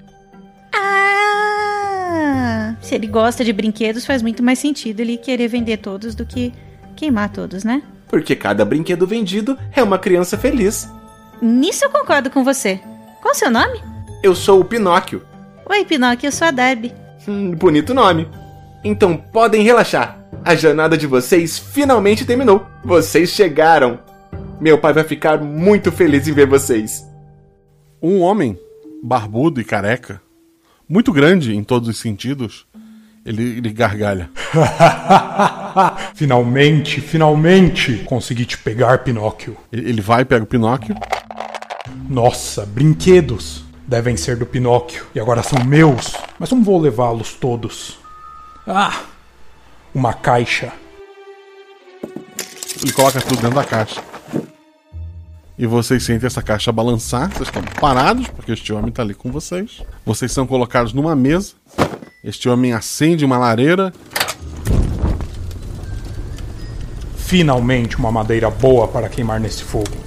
Ah! 0.71 2.75
Se 2.79 2.93
ele 2.93 3.07
gosta 3.07 3.43
de 3.43 3.51
brinquedos, 3.51 4.05
faz 4.05 4.21
muito 4.21 4.43
mais 4.43 4.59
sentido 4.59 4.99
ele 4.99 5.17
querer 5.17 5.47
vender 5.47 5.77
todos 5.77 6.13
do 6.13 6.27
que 6.27 6.53
queimar 6.95 7.29
todos, 7.29 7.63
né? 7.63 7.81
Porque 8.07 8.35
cada 8.35 8.63
brinquedo 8.63 9.07
vendido 9.07 9.57
é 9.75 9.81
uma 9.81 9.97
criança 9.97 10.37
feliz. 10.37 10.87
Nisso 11.41 11.83
eu 11.83 11.89
concordo 11.89 12.29
com 12.29 12.43
você. 12.43 12.79
Qual 13.19 13.33
o 13.33 13.35
seu 13.35 13.49
nome? 13.49 13.81
Eu 14.21 14.35
sou 14.35 14.59
o 14.59 14.63
Pinóquio. 14.63 15.25
Oi, 15.67 15.85
Pinóquio, 15.85 16.27
eu 16.27 16.31
sou 16.31 16.49
a 16.49 16.51
Darby. 16.51 16.93
Hum, 17.27 17.49
bonito 17.49 17.95
nome. 17.95 18.29
Então 18.83 19.17
podem 19.17 19.63
relaxar. 19.63 20.19
A 20.45 20.53
jornada 20.53 20.95
de 20.95 21.07
vocês 21.07 21.57
finalmente 21.57 22.27
terminou. 22.27 22.63
Vocês 22.85 23.31
chegaram. 23.31 24.05
Meu 24.59 24.77
pai 24.77 24.93
vai 24.93 25.03
ficar 25.03 25.39
muito 25.39 25.91
feliz 25.91 26.27
em 26.27 26.33
ver 26.33 26.47
vocês. 26.47 27.05
Um 28.01 28.21
homem, 28.21 28.59
barbudo 29.03 29.61
e 29.61 29.63
careca, 29.63 30.21
muito 30.89 31.11
grande 31.11 31.55
em 31.55 31.63
todos 31.63 31.89
os 31.89 31.99
sentidos, 31.99 32.65
ele, 33.25 33.57
ele 33.57 33.71
gargalha. 33.71 34.29
finalmente, 36.15 37.01
finalmente 37.01 38.03
consegui 38.05 38.45
te 38.45 38.57
pegar, 38.57 38.99
Pinóquio. 38.99 39.55
Ele 39.71 39.89
ele 39.89 40.01
vai, 40.01 40.25
pega 40.25 40.43
o 40.43 40.47
Pinóquio. 40.47 40.95
Nossa, 42.09 42.65
brinquedos 42.65 43.63
devem 43.87 44.17
ser 44.17 44.37
do 44.37 44.45
Pinóquio 44.45 45.05
e 45.13 45.19
agora 45.19 45.43
são 45.43 45.63
meus, 45.63 46.13
mas 46.39 46.51
não 46.51 46.63
vou 46.63 46.79
levá-los 46.79 47.33
todos. 47.33 47.99
Ah, 48.65 49.01
uma 49.93 50.13
caixa. 50.13 50.73
Ele 52.81 52.91
coloca 52.91 53.21
tudo 53.21 53.41
dentro 53.41 53.55
da 53.55 53.63
caixa. 53.63 54.01
E 55.57 55.65
vocês 55.65 56.03
sentem 56.03 56.27
essa 56.27 56.43
caixa 56.43 56.71
balançar. 56.71 57.29
Vocês 57.31 57.47
estão 57.47 57.63
parados, 57.79 58.27
porque 58.27 58.51
este 58.51 58.71
homem 58.71 58.89
está 58.89 59.01
ali 59.01 59.15
com 59.15 59.31
vocês. 59.31 59.81
Vocês 60.05 60.31
são 60.31 60.45
colocados 60.45 60.93
numa 60.93 61.15
mesa. 61.15 61.53
Este 62.23 62.47
homem 62.47 62.73
acende 62.73 63.25
uma 63.25 63.39
lareira. 63.39 63.91
Finalmente 67.15 67.97
uma 67.97 68.11
madeira 68.11 68.51
boa 68.51 68.87
para 68.87 69.09
queimar 69.09 69.39
nesse 69.39 69.63
fogo. 69.63 69.97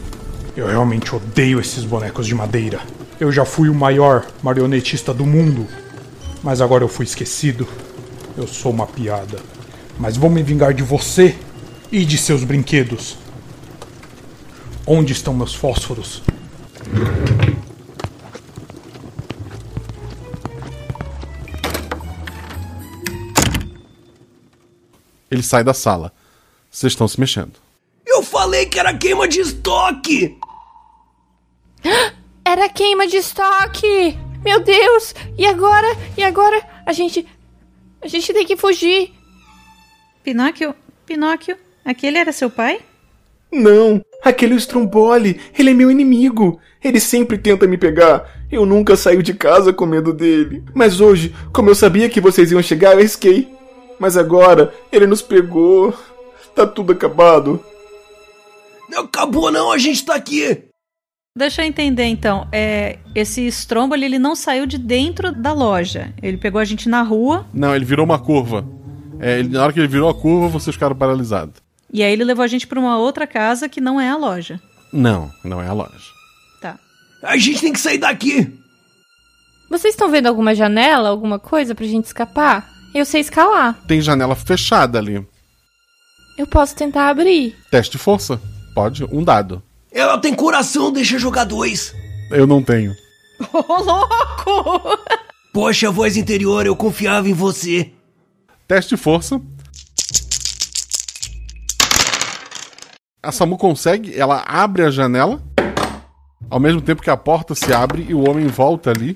Eu 0.57 0.69
realmente 0.69 1.15
odeio 1.15 1.59
esses 1.59 1.83
bonecos 1.85 2.29
de 2.29 2.35
madeira. 2.35 2.81
Eu 3.19 3.33
já 3.33 3.45
fui 3.45 3.69
o 3.69 3.75
maior 3.75 4.27
marionetista 4.43 5.13
do 5.13 5.27
mundo, 5.27 5.67
mas 6.43 6.61
agora 6.61 6.85
eu 6.85 6.89
fui 6.89 7.05
esquecido. 7.05 7.67
Eu 8.37 8.47
sou 8.47 8.71
uma 8.73 8.87
piada. 8.87 9.39
Mas 9.99 10.17
vou 10.17 10.31
me 10.31 10.43
vingar 10.45 10.73
de 10.73 10.83
você 10.83 11.37
e 11.91 12.05
de 12.05 12.17
seus 12.17 12.45
brinquedos. 12.45 13.20
Onde 14.87 15.12
estão 15.12 15.35
meus 15.35 15.55
fósforos? 15.55 16.22
Ele 25.31 25.43
sai 25.43 25.62
da 25.62 25.72
sala. 25.72 26.12
Vocês 26.70 26.93
estão 26.93 27.07
se 27.07 27.20
mexendo. 27.20 27.53
Eu 28.07 28.22
falei 28.22 28.66
que 28.66 28.78
era 28.78 28.97
queima 28.97 29.28
de 29.28 29.41
estoque! 29.41 30.39
Era 32.45 32.68
queima 32.68 33.07
de 33.07 33.18
estoque! 33.18 34.18
Meu 34.43 34.61
Deus! 34.61 35.14
E 35.39 35.47
agora? 35.47 35.87
E 36.16 36.22
agora? 36.24 36.61
A 36.85 36.93
gente. 36.93 37.24
A 38.03 38.09
gente 38.09 38.33
tem 38.33 38.45
que 38.45 38.57
fugir! 38.57 39.12
Pinóquio, 40.24 40.74
Pinóquio, 41.07 41.57
aquele 41.85 42.18
era 42.18 42.33
seu 42.33 42.51
pai? 42.51 42.81
Não, 43.53 44.05
aquele 44.25 44.55
Stromboli. 44.57 45.41
Ele 45.59 45.71
é 45.71 45.75
meu 45.75 45.91
inimigo. 45.91 46.59
Ele 46.83 46.99
sempre 47.01 47.39
tenta 47.39 47.66
me 47.66 47.77
pegar. 47.77 48.25
Eu 48.51 48.64
nunca 48.66 48.97
saio 48.97 49.23
de 49.23 49.35
casa 49.35 49.73
com 49.73 49.87
medo 49.87 50.12
dele. 50.12 50.62
Mas 50.75 51.01
hoje, 51.01 51.35
como 51.53 51.71
eu 51.71 51.75
sabia 51.75 52.09
que 52.09 52.21
vocês 52.21 52.51
iam 52.51 52.62
chegar, 52.62 52.93
eu 52.93 52.99
arrisquei. 52.99 53.49
Mas 53.99 54.16
agora, 54.16 54.73
ele 54.91 55.07
nos 55.07 55.23
pegou. 55.23 55.95
Tá 56.55 56.66
tudo 56.66 56.93
acabado. 56.93 57.62
Não 58.89 59.03
acabou 59.05 59.53
não, 59.53 59.71
a 59.71 59.79
gente 59.79 60.05
tá 60.05 60.14
aqui! 60.16 60.64
Deixa 61.39 61.62
eu 61.62 61.66
entender 61.66 62.05
então. 62.07 62.49
É, 62.51 62.99
esse 63.14 63.47
Stromboli 63.47 64.05
ele 64.05 64.18
não 64.18 64.35
saiu 64.35 64.66
de 64.66 64.77
dentro 64.77 65.31
da 65.31 65.53
loja. 65.53 66.12
Ele 66.21 66.37
pegou 66.37 66.61
a 66.61 66.64
gente 66.64 66.89
na 66.89 67.03
rua 67.03 67.47
Não, 67.55 67.75
ele 67.75 67.85
virou 67.85 68.05
uma 68.05 68.18
curva. 68.18 68.66
É, 69.21 69.39
ele- 69.39 69.51
na 69.51 69.62
hora 69.62 69.73
que 69.73 69.79
ele 69.79 69.87
virou 69.87 70.09
a 70.11 70.14
curva, 70.14 70.49
vocês 70.49 70.75
ficaram 70.75 70.97
paralisados. 70.97 71.62
E 71.93 72.03
aí 72.03 72.12
ele 72.12 72.24
levou 72.24 72.45
a 72.45 72.49
gente 72.49 72.66
pra 72.66 72.78
uma 72.78 72.99
outra 72.99 73.26
casa 73.26 73.68
que 73.68 73.80
não 73.80 74.01
é 74.01 74.09
a 74.09 74.16
loja. 74.16 74.61
Não, 74.93 75.30
não 75.45 75.62
é 75.62 75.68
a 75.68 75.72
loja. 75.72 76.11
Tá. 76.61 76.78
A 77.22 77.36
gente 77.36 77.61
tem 77.61 77.72
que 77.72 77.80
sair 77.80 77.99
daqui! 77.99 78.53
Vocês 79.68 79.95
estão 79.95 80.11
vendo 80.11 80.26
alguma 80.26 80.55
janela, 80.55 81.09
alguma 81.09 81.38
coisa 81.38 81.74
pra 81.74 81.86
gente 81.86 82.07
escapar? 82.07 82.68
Eu 82.93 83.05
sei 83.05 83.20
escalar. 83.20 83.80
Tem 83.86 84.01
janela 84.01 84.34
fechada 84.34 84.99
ali. 84.99 85.24
Eu 86.36 86.47
posso 86.47 86.74
tentar 86.74 87.09
abrir. 87.09 87.57
Teste 87.70 87.93
de 87.93 87.99
força. 87.99 88.41
Pode, 88.74 89.05
um 89.05 89.22
dado. 89.22 89.62
Ela 89.93 90.18
tem 90.18 90.34
coração, 90.34 90.93
deixa 90.93 91.16
eu 91.16 91.20
jogar 91.20 91.45
dois. 91.45 91.95
Eu 92.30 92.47
não 92.47 92.62
tenho. 92.62 92.95
Ô, 93.53 93.82
louco! 93.82 94.99
Poxa, 95.53 95.91
voz 95.91 96.16
interior, 96.16 96.66
eu 96.66 96.74
confiava 96.74 97.28
em 97.28 97.32
você. 97.32 97.93
Teste 98.66 98.97
de 98.97 99.03
força. 99.03 99.41
A 103.23 103.31
Samu 103.31 103.59
consegue, 103.59 104.18
ela 104.18 104.43
abre 104.47 104.83
a 104.83 104.91
janela, 104.91 105.43
ao 106.49 106.59
mesmo 106.59 106.81
tempo 106.81 107.03
que 107.03 107.11
a 107.11 107.16
porta 107.18 107.55
se 107.55 107.71
abre 107.71 108.07
e 108.09 108.14
o 108.14 108.27
homem 108.27 108.47
volta 108.47 108.91
ali. 108.91 109.14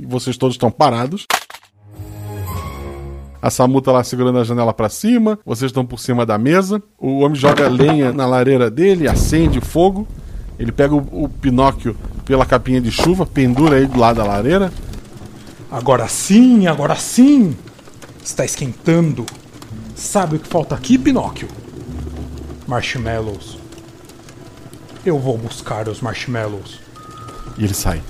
E 0.00 0.06
vocês 0.06 0.38
todos 0.38 0.54
estão 0.54 0.70
parados. 0.70 1.26
A 3.42 3.50
Samu 3.50 3.82
tá 3.82 3.92
lá 3.92 4.02
segurando 4.02 4.38
a 4.38 4.44
janela 4.44 4.72
pra 4.72 4.88
cima, 4.88 5.38
vocês 5.44 5.68
estão 5.68 5.84
por 5.84 6.00
cima 6.00 6.24
da 6.24 6.38
mesa. 6.38 6.82
O 6.98 7.18
homem 7.18 7.34
joga 7.36 7.68
lenha 7.68 8.14
na 8.14 8.24
lareira 8.24 8.70
dele, 8.70 9.06
acende 9.06 9.60
fogo. 9.60 10.08
Ele 10.58 10.72
pega 10.72 10.94
o, 10.94 11.24
o 11.24 11.28
Pinóquio 11.28 11.94
pela 12.24 12.46
capinha 12.46 12.80
de 12.80 12.90
chuva, 12.90 13.26
pendura 13.26 13.76
ele 13.76 13.88
do 13.88 14.00
lado 14.00 14.16
da 14.16 14.24
lareira. 14.24 14.72
Agora 15.70 16.08
sim, 16.08 16.66
agora 16.66 16.96
sim! 16.96 17.54
Está 18.24 18.42
esquentando. 18.42 19.26
Sabe 19.96 20.36
o 20.36 20.38
que 20.38 20.46
falta 20.46 20.74
aqui, 20.74 20.98
Pinóquio? 20.98 21.48
Marshmallows. 22.66 23.56
Eu 25.06 25.18
vou 25.18 25.38
buscar 25.38 25.88
os 25.88 26.02
marshmallows. 26.02 26.78
E 27.56 27.64
ele 27.64 27.72
sai. 27.72 28.02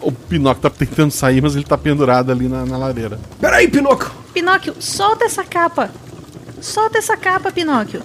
O 0.00 0.12
Pinóquio 0.12 0.62
tá 0.62 0.70
tentando 0.70 1.10
sair, 1.10 1.42
mas 1.42 1.56
ele 1.56 1.64
tá 1.64 1.76
pendurado 1.76 2.30
ali 2.30 2.48
na, 2.48 2.64
na 2.64 2.78
lareira. 2.78 3.18
Peraí, 3.40 3.66
Pinóquio! 3.66 4.12
Pinóquio, 4.32 4.76
solta 4.78 5.24
essa 5.24 5.42
capa! 5.42 5.90
Solta 6.60 6.98
essa 6.98 7.16
capa, 7.16 7.50
Pinóquio! 7.50 8.00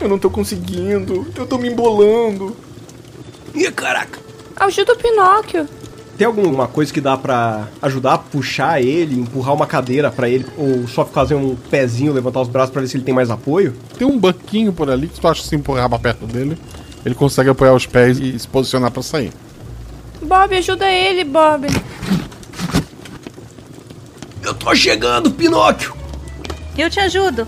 Eu 0.00 0.08
não 0.08 0.18
tô 0.18 0.28
conseguindo. 0.28 1.24
Eu 1.36 1.46
tô 1.46 1.56
me 1.56 1.68
embolando. 1.68 2.56
Ih, 3.54 3.70
caraca! 3.70 4.18
Ajuda 4.56 4.94
o 4.94 4.96
Pinóquio. 4.96 5.68
Tem 6.16 6.26
alguma 6.26 6.68
coisa 6.68 6.92
que 6.92 7.00
dá 7.00 7.16
pra 7.16 7.66
ajudar 7.82 8.14
a 8.14 8.18
puxar 8.18 8.80
ele, 8.80 9.18
empurrar 9.18 9.52
uma 9.52 9.66
cadeira 9.66 10.12
pra 10.12 10.28
ele, 10.28 10.46
ou 10.56 10.86
só 10.86 11.04
fazer 11.04 11.34
um 11.34 11.56
pezinho, 11.56 12.12
levantar 12.12 12.40
os 12.40 12.48
braços 12.48 12.70
pra 12.72 12.80
ver 12.82 12.88
se 12.88 12.96
ele 12.96 13.04
tem 13.04 13.14
mais 13.14 13.30
apoio? 13.30 13.74
Tem 13.98 14.06
um 14.06 14.16
banquinho 14.18 14.72
por 14.72 14.88
ali 14.88 15.08
que 15.08 15.20
tu 15.20 15.26
acha 15.26 15.42
que 15.42 15.48
se 15.48 15.56
empurrar 15.56 15.88
pra 15.88 15.98
perto 15.98 16.24
dele, 16.26 16.56
ele 17.04 17.16
consegue 17.16 17.50
apoiar 17.50 17.74
os 17.74 17.84
pés 17.84 18.20
e 18.20 18.38
se 18.38 18.46
posicionar 18.46 18.92
pra 18.92 19.02
sair. 19.02 19.32
Bob, 20.22 20.54
ajuda 20.54 20.88
ele, 20.88 21.24
Bob. 21.24 21.66
Eu 24.42 24.54
tô 24.54 24.74
chegando, 24.74 25.30
Pinóquio! 25.32 25.96
Eu 26.78 26.88
te 26.88 27.00
ajudo. 27.00 27.46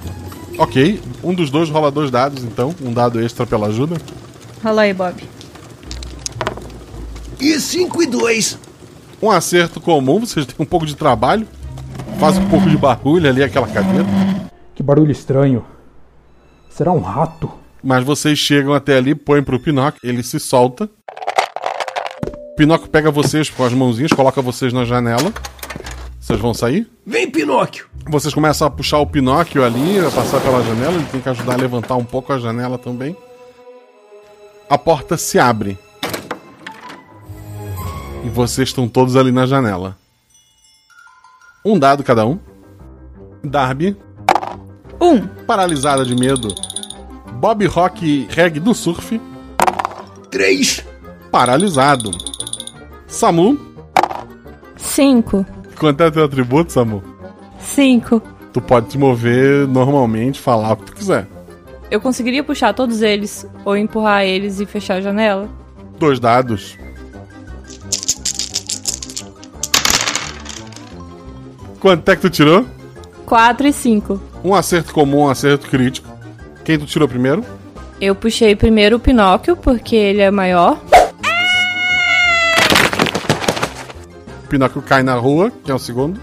Ok, 0.59 1.01
um 1.23 1.35
dos 1.35 1.51
dois 1.51 1.69
rola 1.69 1.91
dois 1.91 2.11
dados 2.11 2.43
então, 2.43 2.75
um 2.83 2.93
dado 2.93 3.21
extra 3.23 3.47
pela 3.47 3.69
ajuda. 3.69 3.97
Rola 4.64 4.83
aí, 4.83 4.93
Bob. 4.93 5.23
E 7.41 7.61
5 7.61 8.03
e 8.03 8.07
2. 8.07 8.59
Um 9.22 9.30
acerto 9.30 9.80
comum, 9.80 10.20
vocês 10.20 10.47
têm 10.47 10.57
um 10.59 10.64
pouco 10.64 10.87
de 10.87 10.95
trabalho. 10.95 11.47
Faz 12.18 12.39
um 12.39 12.49
pouco 12.49 12.68
de 12.68 12.76
barulho 12.76 13.28
ali 13.28 13.43
aquela 13.43 13.66
cadeira. 13.66 14.07
Que 14.74 14.82
barulho 14.82 15.11
estranho. 15.11 15.64
Será 16.70 16.93
um 16.93 17.01
rato? 17.01 17.51
Mas 17.82 18.05
vocês 18.05 18.39
chegam 18.39 18.74
até 18.74 18.97
ali, 18.97 19.14
põem 19.14 19.43
pro 19.43 19.61
Pinóquio, 19.61 20.01
ele 20.03 20.22
se 20.22 20.41
solta. 20.41 20.89
Pinóquio 22.57 22.89
pega 22.89 23.11
vocês 23.11 23.51
com 23.51 23.64
as 23.64 23.72
mãozinhas, 23.72 24.12
coloca 24.12 24.41
vocês 24.43 24.72
na 24.72 24.84
janela. 24.84 25.32
Vocês 26.18 26.41
vão 26.41 26.53
sair? 26.53 26.91
Vem, 27.07 27.30
Pinóquio! 27.30 27.87
Vocês 28.09 28.34
começam 28.34 28.66
a 28.66 28.70
puxar 28.70 28.99
o 28.99 29.07
Pinóquio 29.07 29.64
ali, 29.64 29.99
a 30.01 30.11
passar 30.11 30.41
pela 30.41 30.62
janela, 30.62 30.95
ele 30.95 31.07
tem 31.07 31.20
que 31.20 31.28
ajudar 31.28 31.55
a 31.55 31.57
levantar 31.57 31.97
um 31.97 32.05
pouco 32.05 32.32
a 32.32 32.39
janela 32.39 32.76
também. 32.76 33.16
A 34.68 34.76
porta 34.76 35.16
se 35.16 35.39
abre. 35.39 35.78
E 38.27 38.29
vocês 38.29 38.70
estão 38.70 38.89
todos 38.89 39.14
ali 39.14 39.31
na 39.31 39.47
janela. 39.47 39.97
Um 41.64 41.79
dado 41.79 42.03
cada 42.03 42.27
um. 42.27 42.41
Darby. 43.41 43.97
Um. 45.01 45.29
Paralisada 45.47 46.05
de 46.05 46.16
medo. 46.16 46.53
Bob 47.35 47.64
Rock 47.66 48.27
Reg 48.29 48.59
do 48.59 48.74
surf. 48.74 49.20
3. 50.29 50.85
Paralisado. 51.31 52.11
Samu. 53.07 53.57
Cinco. 54.77 55.47
Quanto 55.79 56.03
é 56.03 56.11
teu 56.11 56.24
atributo, 56.24 56.72
Samu? 56.72 57.05
Cinco. 57.61 58.20
Tu 58.53 58.61
pode 58.61 58.89
te 58.89 58.99
mover 58.99 59.68
normalmente, 59.68 60.41
falar 60.41 60.72
o 60.72 60.77
que 60.79 60.87
tu 60.87 60.97
quiser. 60.97 61.29
Eu 61.93 62.01
conseguiria 62.01 62.43
puxar 62.43 62.74
todos 62.74 63.03
eles, 63.03 63.47
ou 63.64 63.77
empurrar 63.77 64.24
eles 64.24 64.59
e 64.59 64.66
fechar 64.66 64.95
a 64.95 65.01
janela? 65.01 65.49
Dois 65.97 66.18
dados. 66.18 66.77
Quanto 71.87 72.09
é 72.09 72.16
que 72.16 72.22
tu 72.22 72.30
tirou? 72.30 72.66
Quatro 73.24 73.64
e 73.64 73.72
cinco. 73.72 74.20
Um 74.43 74.57
acerto 74.57 74.93
comum, 74.93 75.18
um 75.18 75.28
acerto 75.28 75.68
crítico. 75.68 76.09
Quem 76.64 76.76
tu 76.76 76.84
tirou 76.84 77.07
primeiro? 77.07 77.45
Eu 78.01 78.12
puxei 78.12 78.57
primeiro 78.57 78.97
o 78.97 78.99
Pinóquio, 78.99 79.57
porque 79.57 79.95
ele 79.95 80.20
é 80.20 80.28
maior. 80.28 80.80
O 84.43 84.49
Pinóquio 84.49 84.82
cai 84.82 85.05
na 85.05 85.14
rua, 85.14 85.53
que 85.64 85.70
é 85.70 85.74
o 85.74 85.78
segundo. 85.78 86.20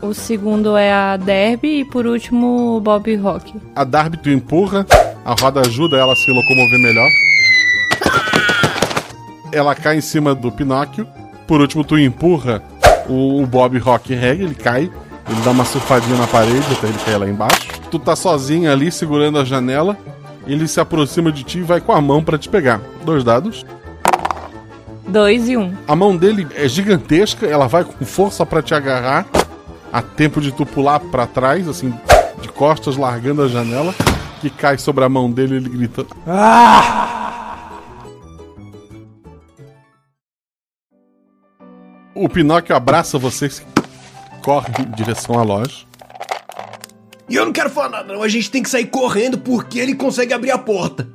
O 0.00 0.14
segundo 0.14 0.76
é 0.76 0.92
a 0.92 1.16
Derby 1.16 1.80
e 1.80 1.84
por 1.84 2.06
último 2.06 2.76
o 2.76 2.80
Bob 2.80 3.12
Rock. 3.16 3.54
A 3.74 3.82
Darby 3.82 4.18
tu 4.18 4.30
empurra, 4.30 4.86
a 5.24 5.34
roda 5.34 5.62
ajuda 5.62 5.96
ela 5.96 6.12
a 6.12 6.16
se 6.16 6.30
locomover 6.30 6.78
melhor. 6.78 7.10
Ela 9.50 9.74
cai 9.74 9.96
em 9.96 10.00
cima 10.00 10.32
do 10.32 10.52
Pinóquio. 10.52 11.08
Por 11.44 11.60
último, 11.60 11.82
tu 11.82 11.98
empurra 11.98 12.62
o, 13.12 13.42
o 13.42 13.46
Bob 13.46 13.78
Rock 13.78 14.14
Reg, 14.14 14.42
ele 14.42 14.54
cai. 14.54 14.90
Ele 15.28 15.40
dá 15.44 15.50
uma 15.50 15.64
surfadinha 15.64 16.16
na 16.16 16.26
parede 16.26 16.66
até 16.72 16.88
ele 16.88 16.98
cair 17.04 17.16
lá 17.16 17.28
embaixo. 17.28 17.68
Tu 17.90 17.98
tá 17.98 18.16
sozinho 18.16 18.70
ali, 18.70 18.90
segurando 18.90 19.38
a 19.38 19.44
janela. 19.44 19.96
Ele 20.46 20.66
se 20.66 20.80
aproxima 20.80 21.30
de 21.30 21.44
ti 21.44 21.58
e 21.58 21.62
vai 21.62 21.80
com 21.80 21.92
a 21.92 22.00
mão 22.00 22.24
pra 22.24 22.36
te 22.36 22.48
pegar. 22.48 22.80
Dois 23.04 23.22
dados. 23.22 23.64
Dois 25.06 25.48
e 25.48 25.56
um. 25.56 25.74
A 25.86 25.94
mão 25.94 26.16
dele 26.16 26.46
é 26.54 26.66
gigantesca, 26.66 27.46
ela 27.46 27.68
vai 27.68 27.84
com 27.84 28.04
força 28.04 28.44
pra 28.44 28.62
te 28.62 28.74
agarrar. 28.74 29.26
a 29.92 30.00
tempo 30.00 30.40
de 30.40 30.50
tu 30.52 30.64
pular 30.64 30.98
pra 30.98 31.26
trás, 31.26 31.68
assim, 31.68 31.92
de 32.40 32.48
costas, 32.48 32.96
largando 32.96 33.42
a 33.42 33.48
janela, 33.48 33.94
que 34.40 34.48
cai 34.48 34.78
sobre 34.78 35.04
a 35.04 35.08
mão 35.08 35.30
dele 35.30 35.54
e 35.54 35.56
ele 35.58 35.68
grita. 35.68 36.06
Ah! 36.26 37.01
O 42.14 42.28
Pinóquio 42.28 42.76
abraça 42.76 43.18
vocês, 43.18 43.64
corre 44.42 44.68
em 44.82 44.90
direção 44.90 45.38
à 45.38 45.42
loja. 45.42 45.86
E 47.28 47.36
eu 47.36 47.46
não 47.46 47.52
quero 47.52 47.70
falar 47.70 47.88
nada, 47.88 48.12
não. 48.12 48.22
A 48.22 48.28
gente 48.28 48.50
tem 48.50 48.62
que 48.62 48.68
sair 48.68 48.86
correndo 48.86 49.38
porque 49.38 49.78
ele 49.78 49.94
consegue 49.94 50.34
abrir 50.34 50.50
a 50.50 50.58
porta. 50.58 51.08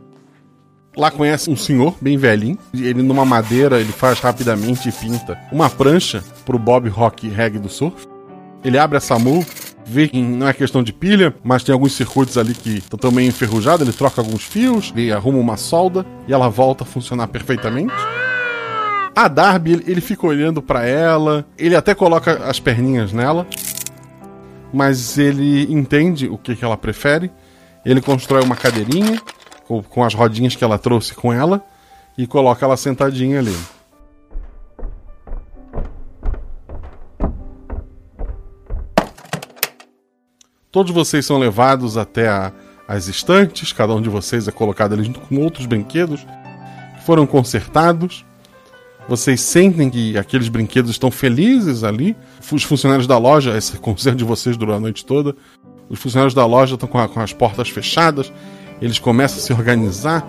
Lá 0.96 1.12
conhece 1.12 1.48
um 1.52 1.56
senhor 1.56 1.96
bem 2.02 2.18
velhinho. 2.18 2.58
Ele 2.74 3.04
numa 3.04 3.24
madeira, 3.24 3.80
ele 3.80 3.92
faz 3.92 4.20
rapidamente 4.20 4.90
e 4.90 4.92
pinta 4.92 5.40
uma 5.52 5.70
prancha 5.70 6.24
pro 6.44 6.58
Bob 6.58 6.90
Rock 6.90 7.30
Reg 7.30 7.60
do 7.60 7.70
surf. 7.70 8.08
Ele 8.64 8.80
abre 8.80 8.98
a 8.98 9.00
SAMU, 9.00 9.46
vê 9.86 10.08
que 10.08 10.20
não 10.20 10.48
é 10.48 10.54
questão 10.54 10.82
de 10.82 10.92
pilha, 10.92 11.36
mas 11.44 11.64
tem 11.64 11.72
alguns 11.72 11.94
circuitos 11.94 12.36
ali 12.36 12.56
que 12.56 12.80
estão 12.80 13.12
meio 13.12 13.30
enferrujados. 13.30 13.88
Ele 13.88 13.96
troca 13.96 14.20
alguns 14.20 14.44
fios, 14.44 14.92
ele 14.96 15.12
arruma 15.12 15.38
uma 15.38 15.58
solda 15.58 16.04
e 16.28 16.34
ela 16.34 16.50
volta 16.50 16.84
a 16.84 16.88
funcionar 16.88 17.28
perfeitamente. 17.28 17.94
A 19.18 19.28
Darby, 19.28 19.84
ele- 19.88 20.00
fica 20.00 20.28
olhando 20.28 20.62
pra 20.62 20.86
ela, 20.86 21.44
ele 21.58 21.76
até 21.76 21.96
coloca 21.96 22.34
as 22.48 22.60
perninhas 22.60 23.12
nela, 23.12 23.48
mas 24.72 25.18
ele 25.18 25.64
entende 25.74 26.28
o 26.28 26.38
que, 26.38 26.56
que 26.56 26.64
ela 26.64 26.78
prefere. 26.78 27.32
Ele 27.84 28.00
constrói 28.00 28.44
uma 28.44 28.56
cadeirinha 28.56 29.20
com, 29.68 29.82
com 29.82 30.04
as 30.04 30.14
rodinhas 30.14 30.56
que 30.56 30.64
ela 30.64 30.78
trouxe 30.78 31.16
com 31.16 31.34
ela 31.34 31.66
e 32.16 32.28
coloca 32.28 32.64
ela 32.64 32.78
sentadinha 32.78 33.40
ali. 33.40 33.56
Todos 40.72 40.92
vocês 40.92 41.26
são 41.26 41.38
levados 41.38 41.98
até 41.98 42.28
a- 42.28 42.52
as 42.88 43.08
estantes, 43.08 43.74
cada 43.74 43.94
um 43.94 44.02
de 44.02 44.10
vocês 44.10 44.48
é 44.48 44.52
colocado 44.52 44.94
ali 44.94 45.04
junto 45.04 45.20
com 45.22 45.38
outros 45.38 45.66
brinquedos 45.66 46.26
que 46.96 47.04
foram 47.06 47.26
consertados. 47.26 48.26
Vocês 49.08 49.40
sentem 49.42 49.90
que 49.90 50.18
aqueles 50.18 50.50
brinquedos 50.50 50.92
estão 50.92 51.10
felizes 51.10 51.84
ali. 51.84 52.16
Os 52.52 52.64
funcionários 52.64 53.08
da 53.08 53.18
loja, 53.18 53.58
esse 53.58 53.78
concerto 53.80 54.18
de 54.18 54.26
vocês 54.26 54.58
durou 54.58 54.76
a 54.76 54.80
noite 54.80 55.06
toda. 55.06 55.36
Os 55.90 56.00
funcionários 56.00 56.34
da 56.34 56.46
loja 56.46 56.74
estão 56.76 56.90
com, 56.90 56.98
a- 57.00 57.08
com 57.08 57.20
as 57.22 57.32
portas 57.32 57.70
fechadas. 57.70 58.32
Eles 58.82 59.00
começam 59.00 59.38
a 59.38 59.42
se 59.42 59.54
organizar. 59.54 60.28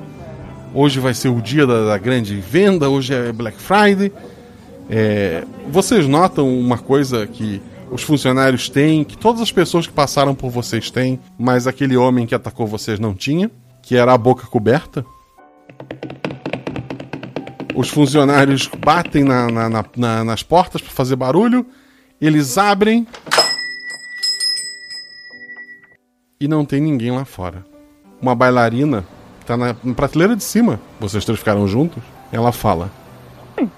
Hoje 0.72 1.00
vai 1.00 1.12
ser 1.14 1.28
o 1.28 1.40
dia 1.42 1.66
da, 1.66 1.86
da 1.86 1.98
grande 1.98 2.36
venda. 2.36 2.88
Hoje 2.88 3.12
é 3.14 3.32
Black 3.32 3.58
Friday. 3.60 4.12
É, 4.88 5.44
vocês 5.70 6.06
notam 6.06 6.48
uma 6.58 6.78
coisa 6.78 7.26
que 7.26 7.60
os 7.90 8.02
funcionários 8.02 8.68
têm, 8.68 9.02
que 9.02 9.16
todas 9.18 9.40
as 9.42 9.50
pessoas 9.50 9.86
que 9.86 9.92
passaram 9.92 10.34
por 10.34 10.50
vocês 10.50 10.90
têm, 10.90 11.18
mas 11.38 11.66
aquele 11.66 11.96
homem 11.96 12.26
que 12.26 12.34
atacou 12.34 12.66
vocês 12.66 12.98
não 13.00 13.14
tinha, 13.14 13.50
que 13.82 13.96
era 13.96 14.12
a 14.12 14.18
boca 14.18 14.46
coberta. 14.46 15.04
Os 17.78 17.90
funcionários 17.90 18.66
batem 18.66 19.22
na- 19.22 19.48
na- 19.48 19.68
na- 19.68 19.84
na- 19.96 20.24
nas 20.24 20.42
portas 20.42 20.82
para 20.82 20.90
fazer 20.90 21.14
barulho, 21.14 21.64
eles 22.20 22.58
abrem 22.58 23.06
e 26.40 26.48
não 26.48 26.64
tem 26.64 26.80
ninguém 26.80 27.12
lá 27.12 27.24
fora. 27.24 27.64
Uma 28.20 28.34
bailarina 28.34 29.06
tá 29.46 29.56
na, 29.56 29.74
prateleira 29.94 30.34
de 30.34 30.42
cima. 30.42 30.80
Vocês 30.98 31.24
três 31.24 31.38
ficaram 31.38 31.68
juntos. 31.68 32.02
Ela 32.32 32.50
fala: 32.50 32.90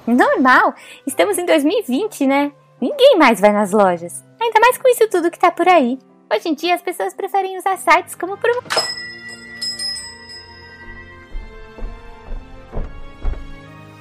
Normal. 0.07 0.75
Estamos 1.07 1.37
em 1.37 1.45
2020, 1.45 2.27
né? 2.27 2.53
Ninguém 2.81 3.19
mais 3.19 3.39
vai 3.39 3.53
nas 3.53 3.71
lojas. 3.71 4.25
Ainda 4.41 4.61
mais 4.61 4.79
com 4.79 4.89
isso 4.89 5.07
tudo 5.11 5.31
que 5.31 5.39
tá 5.39 5.51
por 5.51 5.69
aí. 5.69 5.99
Hoje 6.35 6.49
em 6.49 6.55
dia 6.55 6.75
as 6.75 6.81
pessoas 6.81 7.13
preferem 7.13 7.59
usar 7.59 7.77
sites 7.77 8.15
como 8.15 8.39
promo... 8.39 8.63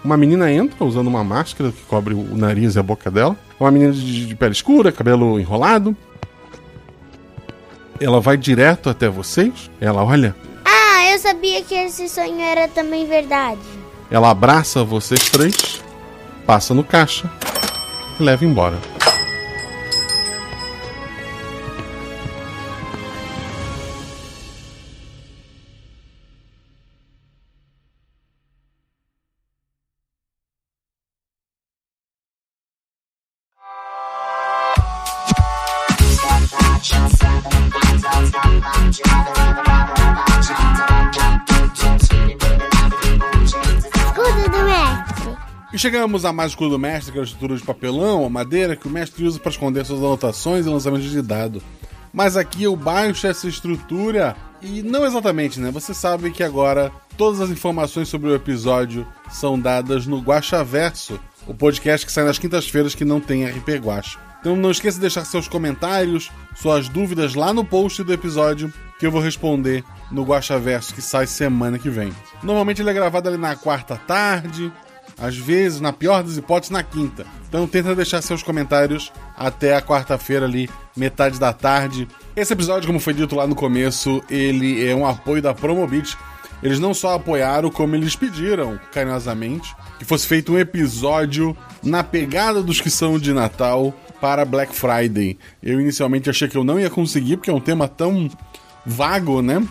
Uma 0.10 0.18
menina 0.18 0.52
entra 0.52 0.84
usando 0.84 1.06
uma 1.06 1.24
máscara 1.24 1.72
que 1.72 1.84
cobre 1.84 2.16
o 2.16 2.36
nariz 2.36 2.74
e 2.74 2.80
a 2.80 2.82
boca 2.82 3.12
dela. 3.12 3.36
É 3.60 3.64
Uma 3.64 3.70
menina 3.70 3.94
de, 3.94 4.26
de 4.26 4.34
pele 4.36 4.54
escura, 4.54 4.92
cabelo 4.92 5.40
enrolado. 5.40 5.96
Ela 8.02 8.20
vai 8.20 8.36
direto 8.36 8.90
até 8.90 9.08
vocês. 9.08 9.70
Ela 9.80 10.04
olha, 10.04 10.36
Ah, 10.66 11.12
eu 11.12 11.20
sabia 11.20 11.62
que 11.62 11.76
esse 11.76 12.10
sonho 12.10 12.42
era 12.42 12.68
também 12.68 13.06
verdade. 13.06 13.62
ela 14.10 14.32
abraça 14.32 14.84
vocês 14.84 15.30
três, 15.30 15.80
passa 16.44 16.74
no 16.74 16.84
caixa 16.84 17.30
e 18.20 18.24
leva 18.24 18.44
embora. 18.44 18.80
E 46.10 46.12
chegamos 46.12 46.26
a 46.26 46.34
mais 46.34 46.54
escudo 46.54 46.72
do 46.72 46.80
mestre, 46.80 47.12
que 47.12 47.20
é 47.20 47.22
a 47.22 47.24
estrutura 47.24 47.56
de 47.56 47.62
papelão 47.62 48.24
ou 48.24 48.30
madeira 48.32 48.76
que 48.76 48.88
o 48.88 48.90
mestre 48.90 49.24
usa 49.26 49.40
para 49.40 49.52
esconder 49.52 49.86
suas 49.86 50.00
anotações 50.00 50.66
e 50.66 50.70
lançamentos 50.70 51.12
de 51.12 51.22
dado. 51.22 51.62
Mas 52.12 52.36
aqui 52.36 52.64
eu 52.64 52.76
baixo 52.76 53.28
essa 53.28 53.48
estrutura 53.48 54.36
e 54.60 54.82
não 54.82 55.06
exatamente, 55.06 55.60
né? 55.60 55.70
Você 55.70 55.94
sabe 55.94 56.32
que 56.32 56.42
agora 56.42 56.92
todas 57.16 57.40
as 57.40 57.52
informações 57.52 58.10
sobre 58.10 58.28
o 58.28 58.34
episódio 58.34 59.06
são 59.30 59.60
dadas 59.60 60.08
no 60.08 60.20
Guaxaverso, 60.20 61.20
o 61.46 61.54
podcast 61.54 62.08
que 62.08 62.12
sai 62.12 62.24
nas 62.24 62.40
quintas-feiras 62.40 62.96
que 62.96 63.06
não 63.06 63.22
tem 63.22 63.46
RP 63.46 63.78
Guacha. 63.80 64.18
Então 64.40 64.56
não 64.56 64.72
esqueça 64.72 64.96
de 64.96 65.02
deixar 65.02 65.26
seus 65.26 65.48
comentários, 65.48 66.32
suas 66.56 66.90
dúvidas 66.90 67.36
lá 67.36 67.54
no 67.54 67.64
post 67.64 68.04
do 68.04 68.12
episódio 68.12 68.74
que 68.98 69.06
eu 69.06 69.12
vou 69.12 69.22
responder 69.22 69.84
no 70.12 70.24
Guaxaverso 70.24 70.96
que 70.96 71.04
sai 71.04 71.28
semana 71.28 71.78
que 71.78 71.90
vem. 71.90 72.12
Normalmente 72.42 72.82
ele 72.82 72.90
é 72.90 72.94
gravado 72.94 73.30
ali 73.30 73.38
na 73.38 73.56
quarta 73.56 73.96
tarde, 73.96 74.72
às 75.20 75.38
vezes, 75.38 75.82
na 75.82 75.92
pior 75.92 76.24
das 76.24 76.38
hipóteses, 76.38 76.72
na 76.72 76.84
quinta. 76.84 77.26
Então 77.48 77.68
tenta 77.68 77.96
deixar 77.96 78.22
seus 78.22 78.44
comentários 78.44 79.12
até 79.36 79.76
a 79.76 79.82
quarta-feira 79.82 80.46
ali, 80.46 80.70
metade 80.96 81.40
da 81.40 81.52
tarde. 81.52 82.08
Esse 82.36 82.54
episódio, 82.54 82.88
como 82.88 83.00
foi 83.00 83.14
dito 83.14 83.36
lá 83.36 83.46
no 83.46 83.56
começo, 83.56 84.22
ele 84.30 84.86
é 84.86 84.96
um 84.96 85.06
apoio 85.06 85.42
da 85.42 85.54
Promobit. 85.54 86.18
Eles 86.62 86.80
não 86.80 86.94
só 86.94 87.16
apoiaram, 87.16 87.70
como 87.70 87.96
eles 87.96 88.16
pediram 88.16 88.80
carinhosamente 88.92 89.74
que 90.00 90.06
fosse 90.06 90.26
feito 90.26 90.54
um 90.54 90.58
episódio 90.58 91.56
na 91.84 92.04
pegada 92.04 92.64
dos 92.64 92.80
que 92.80 92.90
são 92.90 93.20
de 93.20 93.34
Natal 93.34 93.94
para 94.22 94.46
Black 94.46 94.74
Friday. 94.74 95.38
Eu 95.62 95.80
inicialmente 95.80 96.30
achei 96.30 96.48
que 96.48 96.58
eu 96.58 96.64
não 96.64 96.80
ia 96.80 96.90
conseguir, 96.90 97.38
porque 97.38 97.50
é 97.50 97.54
um 97.54 97.60
tema 97.60 97.88
tão 97.88 98.30
vago, 98.86 99.42
né? 99.42 99.62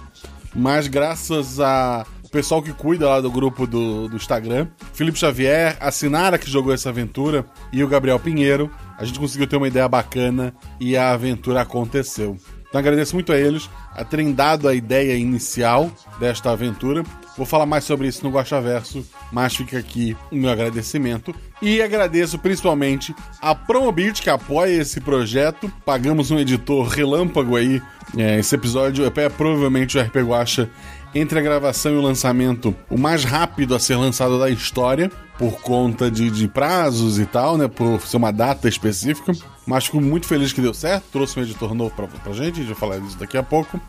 Mas 0.55 0.87
graças 0.87 1.59
a 1.61 2.07
o 2.29 2.31
pessoal 2.31 2.63
que 2.63 2.75
cuida 2.75 3.09
lá 3.09 3.23
do 3.23 3.31
grupo 3.31 3.67
do, 3.67 4.07
do 4.07 4.17
Instagram, 4.17 4.69
Felipe 4.93 5.19
Xavier, 5.19 5.79
a 5.81 5.91
Sinara 5.91 6.37
que 6.37 6.51
jogou 6.51 6.75
essa 6.75 6.91
aventura 6.91 7.47
e 7.73 7.83
o 7.83 7.89
Gabriel 7.89 8.21
Pinheiro, 8.21 8.71
a 8.99 9.05
gente 9.05 9.19
conseguiu 9.19 9.47
ter 9.47 9.57
uma 9.57 9.67
ideia 9.67 9.89
bacana 9.89 10.55
e 10.79 10.95
a 10.95 11.13
aventura 11.13 11.63
aconteceu. 11.63 12.37
Então 12.69 12.79
agradeço 12.79 13.15
muito 13.15 13.33
a 13.33 13.39
eles 13.39 13.71
a 13.95 14.05
terem 14.05 14.31
dado 14.31 14.69
a 14.69 14.75
ideia 14.75 15.17
inicial 15.17 15.91
desta 16.21 16.51
aventura. 16.51 17.03
Vou 17.35 17.47
falar 17.47 17.65
mais 17.65 17.85
sobre 17.85 18.07
isso 18.07 18.23
no 18.23 18.31
Guaxaverso, 18.31 19.07
mas 19.33 19.57
fica 19.57 19.79
aqui 19.79 20.15
o 20.31 20.37
meu 20.37 20.51
agradecimento. 20.51 21.35
E 21.63 21.81
agradeço 21.81 22.39
principalmente 22.39 23.15
a 23.41 23.55
Promobit 23.55 24.21
que 24.21 24.29
apoia 24.29 24.83
esse 24.83 25.01
projeto. 25.01 25.73
Pagamos 25.85 26.31
um 26.31 26.39
editor 26.39 26.89
relâmpago 26.89 27.57
aí. 27.57 27.81
É, 28.17 28.39
esse 28.39 28.55
episódio 28.55 29.05
é 29.07 29.29
provavelmente 29.29 29.97
o 29.97 30.01
RP 30.01 30.17
Guacha 30.17 30.71
entre 31.19 31.39
a 31.39 31.43
gravação 31.43 31.93
e 31.93 31.97
o 31.97 32.01
lançamento, 32.01 32.75
o 32.89 32.97
mais 32.97 33.25
rápido 33.25 33.75
a 33.75 33.81
ser 33.81 33.97
lançado 33.97 34.39
da 34.39 34.49
história, 34.49 35.11
por 35.39 35.61
conta 35.61 36.11
de, 36.11 36.31
de 36.31 36.49
prazos 36.49 37.19
e 37.19 37.27
tal, 37.27 37.57
né? 37.57 37.69
Por 37.69 38.01
ser 38.03 38.17
uma 38.17 38.33
data 38.33 38.69
específica. 38.69 39.33
Mas 39.67 39.87
fico 39.87 40.01
muito 40.01 40.27
feliz 40.27 40.53
que 40.53 40.61
deu 40.61 40.75
certo. 40.75 41.05
Trouxe 41.13 41.39
um 41.39 41.43
editor 41.43 41.75
novo 41.75 41.95
pra, 41.95 42.07
pra 42.07 42.33
gente, 42.33 42.61
a 42.61 42.63
gente 42.63 42.67
vai 42.67 42.75
falar 42.75 42.99
disso 42.99 43.19
daqui 43.19 43.37
a 43.37 43.43
pouco. 43.43 43.81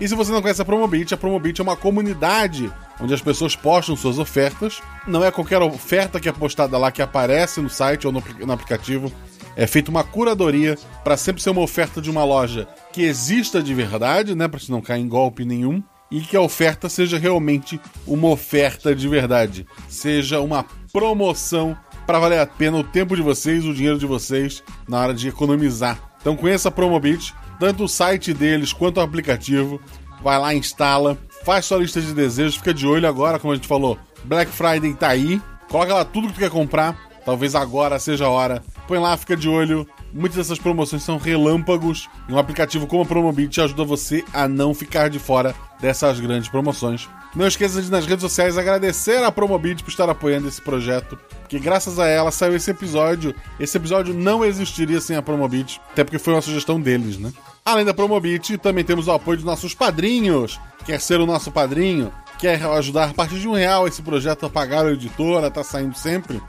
E 0.00 0.08
se 0.08 0.14
você 0.14 0.32
não 0.32 0.40
conhece 0.40 0.62
a 0.62 0.64
Promobit, 0.64 1.12
a 1.12 1.16
Promobit 1.16 1.60
é 1.60 1.62
uma 1.62 1.76
comunidade 1.76 2.72
onde 2.98 3.12
as 3.12 3.20
pessoas 3.20 3.54
postam 3.54 3.94
suas 3.94 4.18
ofertas. 4.18 4.80
Não 5.06 5.22
é 5.22 5.30
qualquer 5.30 5.60
oferta 5.60 6.18
que 6.18 6.28
é 6.28 6.32
postada 6.32 6.78
lá 6.78 6.90
que 6.90 7.02
aparece 7.02 7.60
no 7.60 7.68
site 7.68 8.06
ou 8.06 8.12
no, 8.12 8.22
no 8.40 8.52
aplicativo. 8.52 9.12
É 9.54 9.66
feita 9.66 9.90
uma 9.90 10.02
curadoria 10.02 10.78
para 11.04 11.18
sempre 11.18 11.42
ser 11.42 11.50
uma 11.50 11.60
oferta 11.60 12.00
de 12.00 12.10
uma 12.10 12.24
loja 12.24 12.66
que 12.92 13.02
exista 13.02 13.62
de 13.62 13.74
verdade, 13.74 14.34
né? 14.34 14.48
Para 14.48 14.60
não 14.70 14.80
cair 14.80 15.02
em 15.02 15.08
golpe 15.08 15.44
nenhum. 15.44 15.82
E 16.10 16.20
que 16.20 16.36
a 16.36 16.40
oferta 16.40 16.88
seja 16.88 17.18
realmente 17.18 17.80
uma 18.06 18.28
oferta 18.28 18.94
de 18.94 19.08
verdade. 19.08 19.66
Seja 19.88 20.40
uma 20.40 20.64
promoção 20.92 21.76
para 22.06 22.18
valer 22.18 22.40
a 22.40 22.46
pena 22.46 22.76
o 22.78 22.84
tempo 22.84 23.14
de 23.14 23.22
vocês, 23.22 23.64
o 23.64 23.72
dinheiro 23.72 23.98
de 23.98 24.06
vocês, 24.06 24.64
na 24.88 24.98
hora 24.98 25.14
de 25.14 25.28
economizar 25.28 25.96
Então 26.20 26.36
conheça 26.36 26.68
a 26.68 26.72
Promobit, 26.72 27.32
tanto 27.60 27.84
o 27.84 27.88
site 27.88 28.34
deles 28.34 28.72
quanto 28.72 28.96
o 28.96 29.00
aplicativo. 29.00 29.80
Vai 30.22 30.38
lá, 30.38 30.52
instala, 30.52 31.16
faz 31.44 31.66
sua 31.66 31.78
lista 31.78 32.00
de 32.00 32.12
desejos, 32.12 32.56
fica 32.56 32.74
de 32.74 32.86
olho 32.86 33.08
agora, 33.08 33.38
como 33.38 33.52
a 33.52 33.56
gente 33.56 33.68
falou. 33.68 33.98
Black 34.24 34.50
Friday 34.50 34.92
tá 34.94 35.08
aí. 35.08 35.40
Coloca 35.68 35.94
lá 35.94 36.04
tudo 36.04 36.28
que 36.28 36.34
tu 36.34 36.40
quer 36.40 36.50
comprar. 36.50 36.98
Talvez 37.24 37.54
agora 37.54 37.98
seja 37.98 38.26
a 38.26 38.30
hora. 38.30 38.62
Põe 38.88 38.98
lá, 38.98 39.16
fica 39.16 39.36
de 39.36 39.48
olho. 39.48 39.86
Muitas 40.12 40.36
dessas 40.38 40.58
promoções 40.58 41.02
são 41.02 41.18
relâmpagos. 41.18 42.08
E 42.28 42.32
um 42.32 42.38
aplicativo 42.38 42.86
como 42.86 43.02
a 43.02 43.06
Promobit 43.06 43.60
ajuda 43.60 43.84
você 43.84 44.24
a 44.32 44.48
não 44.48 44.74
ficar 44.74 45.08
de 45.08 45.18
fora 45.18 45.54
dessas 45.80 46.18
grandes 46.20 46.48
promoções. 46.48 47.08
Não 47.34 47.46
esqueça 47.46 47.80
de 47.80 47.90
nas 47.90 48.06
redes 48.06 48.22
sociais 48.22 48.58
agradecer 48.58 49.22
a 49.22 49.30
Promobit 49.30 49.84
por 49.84 49.90
estar 49.90 50.08
apoiando 50.10 50.48
esse 50.48 50.60
projeto, 50.60 51.16
porque 51.40 51.60
graças 51.60 51.98
a 51.98 52.06
ela 52.06 52.32
saiu 52.32 52.56
esse 52.56 52.72
episódio. 52.72 53.34
Esse 53.58 53.76
episódio 53.76 54.12
não 54.12 54.44
existiria 54.44 55.00
sem 55.00 55.16
a 55.16 55.22
Promobit, 55.22 55.80
até 55.92 56.02
porque 56.02 56.18
foi 56.18 56.34
uma 56.34 56.42
sugestão 56.42 56.80
deles, 56.80 57.18
né? 57.18 57.32
Além 57.64 57.84
da 57.84 57.94
Promobit, 57.94 58.58
também 58.58 58.84
temos 58.84 59.06
o 59.06 59.12
apoio 59.12 59.36
dos 59.36 59.46
nossos 59.46 59.74
padrinhos. 59.74 60.58
Quer 60.84 61.00
ser 61.00 61.20
o 61.20 61.26
nosso 61.26 61.52
padrinho? 61.52 62.12
Quer 62.36 62.60
ajudar 62.64 63.10
a 63.10 63.14
partir 63.14 63.38
de 63.38 63.46
um 63.46 63.52
real 63.52 63.86
esse 63.86 64.02
projeto 64.02 64.46
a 64.46 64.50
pagar 64.50 64.86
o 64.86 64.90
editor, 64.90 65.48
tá 65.50 65.62
saindo 65.62 65.94
sempre? 65.96 66.40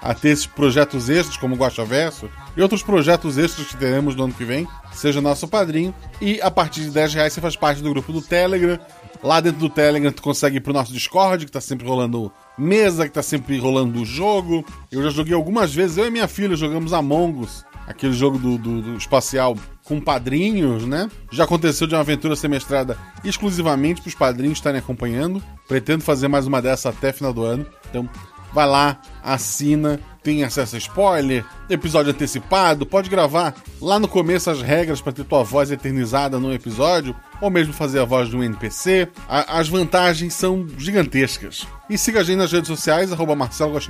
A 0.00 0.14
ter 0.14 0.30
esses 0.30 0.46
projetos 0.46 1.10
extras, 1.10 1.36
como 1.36 1.54
o 1.54 1.58
Guacha 1.58 1.84
Verso, 1.84 2.30
e 2.56 2.62
outros 2.62 2.82
projetos 2.82 3.36
extras 3.36 3.68
que 3.68 3.76
teremos 3.76 4.16
no 4.16 4.24
ano 4.24 4.32
que 4.32 4.44
vem. 4.44 4.66
Seja 4.92 5.20
nosso 5.20 5.46
padrinho. 5.46 5.94
E 6.20 6.40
a 6.40 6.50
partir 6.50 6.82
de 6.82 6.90
10 6.90 7.14
reais 7.14 7.32
você 7.32 7.40
faz 7.40 7.56
parte 7.56 7.82
do 7.82 7.90
grupo 7.90 8.12
do 8.12 8.22
Telegram. 8.22 8.78
Lá 9.22 9.40
dentro 9.40 9.60
do 9.60 9.68
Telegram 9.68 10.10
tu 10.10 10.22
consegue 10.22 10.56
ir 10.56 10.60
pro 10.60 10.72
nosso 10.72 10.92
Discord, 10.92 11.44
que 11.44 11.52
tá 11.52 11.60
sempre 11.60 11.86
rolando 11.86 12.32
mesa, 12.56 13.06
que 13.06 13.12
tá 13.12 13.22
sempre 13.22 13.58
rolando 13.58 14.00
o 14.00 14.04
jogo. 14.04 14.64
Eu 14.90 15.02
já 15.02 15.10
joguei 15.10 15.34
algumas 15.34 15.74
vezes, 15.74 15.98
eu 15.98 16.06
e 16.06 16.10
minha 16.10 16.26
filha 16.26 16.56
jogamos 16.56 16.92
Among 16.92 17.40
Us, 17.40 17.64
aquele 17.86 18.14
jogo 18.14 18.38
do, 18.38 18.56
do, 18.56 18.82
do 18.82 18.96
espacial 18.96 19.56
com 19.84 20.00
padrinhos, 20.00 20.86
né? 20.86 21.10
Já 21.32 21.44
aconteceu 21.44 21.86
de 21.86 21.94
uma 21.94 22.00
aventura 22.00 22.36
ser 22.36 22.48
mestrada 22.48 22.96
exclusivamente 23.24 24.00
pros 24.00 24.14
padrinhos 24.14 24.58
estarem 24.58 24.78
acompanhando. 24.78 25.42
Pretendo 25.66 26.04
fazer 26.04 26.28
mais 26.28 26.46
uma 26.46 26.62
dessa 26.62 26.90
até 26.90 27.12
final 27.12 27.32
do 27.32 27.42
ano. 27.42 27.66
Então, 27.88 28.08
vai 28.52 28.66
lá, 28.66 29.00
assina, 29.22 30.00
tem 30.22 30.44
acesso 30.44 30.76
a 30.76 30.78
spoiler, 30.78 31.44
episódio 31.68 32.10
antecipado, 32.12 32.84
pode 32.84 33.08
gravar 33.08 33.54
lá 33.80 33.98
no 33.98 34.06
começo 34.06 34.50
as 34.50 34.60
regras 34.60 35.00
para 35.00 35.12
ter 35.12 35.24
tua 35.24 35.42
voz 35.42 35.70
eternizada 35.70 36.38
no 36.38 36.52
episódio, 36.52 37.16
ou 37.40 37.48
mesmo 37.50 37.72
fazer 37.72 38.00
a 38.00 38.04
voz 38.04 38.28
de 38.28 38.36
um 38.36 38.44
NPC. 38.44 39.08
A- 39.28 39.58
as 39.58 39.68
vantagens 39.68 40.34
são 40.34 40.66
gigantescas. 40.76 41.66
E 41.88 41.96
siga 41.96 42.20
a 42.20 42.22
gente 42.22 42.36
nas 42.36 42.52
redes 42.52 42.68
sociais, 42.68 43.12
arroba 43.12 43.34
Marcelo 43.34 43.80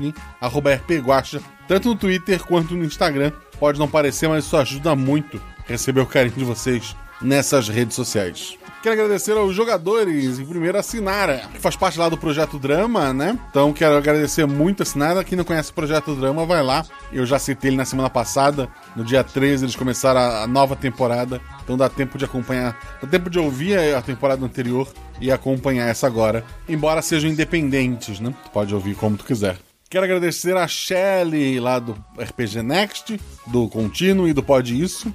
arroba 0.41 0.73
RPGuacha, 0.75 1.41
tanto 1.67 1.89
no 1.89 1.97
Twitter 1.97 2.43
quanto 2.45 2.75
no 2.77 2.85
Instagram. 2.85 3.33
Pode 3.59 3.79
não 3.79 3.89
parecer, 3.89 4.29
mas 4.29 4.45
isso 4.45 4.57
ajuda 4.57 4.95
muito 4.95 5.41
receber 5.67 6.01
o 6.01 6.07
carinho 6.07 6.37
de 6.37 6.45
vocês 6.45 6.95
nessas 7.21 7.69
redes 7.69 7.95
sociais. 7.97 8.57
Quero 8.83 8.95
agradecer 8.95 9.33
aos 9.33 9.55
jogadores, 9.55 10.39
em 10.39 10.47
primeiro 10.47 10.79
a 10.79 10.83
Sinara, 10.83 11.43
que 11.53 11.61
faz 11.61 11.77
parte 11.77 11.99
lá 11.99 12.09
do 12.09 12.17
Projeto 12.17 12.59
Drama, 12.59 13.13
né? 13.13 13.39
Então 13.51 13.75
quero 13.75 13.95
agradecer 13.95 14.47
muito 14.47 14.83
a 14.83 14.87
Sinara. 14.87 15.23
Quem 15.23 15.37
não 15.37 15.45
conhece 15.45 15.71
o 15.71 15.75
Projeto 15.75 16.15
Drama, 16.15 16.47
vai 16.47 16.63
lá. 16.63 16.87
Eu 17.13 17.27
já 17.27 17.39
citei 17.39 17.69
ele 17.69 17.77
na 17.77 17.85
semana 17.85 18.09
passada. 18.09 18.71
No 18.97 19.05
dia 19.05 19.23
13 19.23 19.67
eles 19.67 19.77
começaram 19.77 20.21
a, 20.21 20.47
nova 20.47 20.75
temporada. 20.75 21.43
Então 21.63 21.77
dá 21.77 21.91
tempo 21.91 22.17
de 22.17 22.25
acompanhar, 22.25 22.99
dá 23.03 23.07
tempo 23.07 23.29
de 23.29 23.39
ouvir 23.39 23.79
a, 23.95 24.01
temporada 24.01 24.43
anterior 24.43 24.89
e 25.21 25.31
acompanhar 25.31 25.87
essa 25.87 26.07
agora. 26.07 26.43
Embora 26.67 27.03
sejam 27.03 27.29
independentes, 27.29 28.19
né? 28.19 28.35
Tu 28.45 28.51
pode 28.51 28.75
ouvir 28.75 28.95
como 28.95 29.15
tu 29.15 29.27
quiser. 29.27 29.59
Quero 29.91 30.05
agradecer 30.05 30.57
a 30.57 30.67
Shelly 30.67 31.61
lá 31.61 31.79
do 31.79 31.93
RPG 32.17 32.63
Next, 32.63 33.21
do 33.47 33.69
Contínuo 33.69 34.27
e 34.27 34.33
do 34.33 34.43
Pode 34.43 34.81
Isso. 34.81 35.13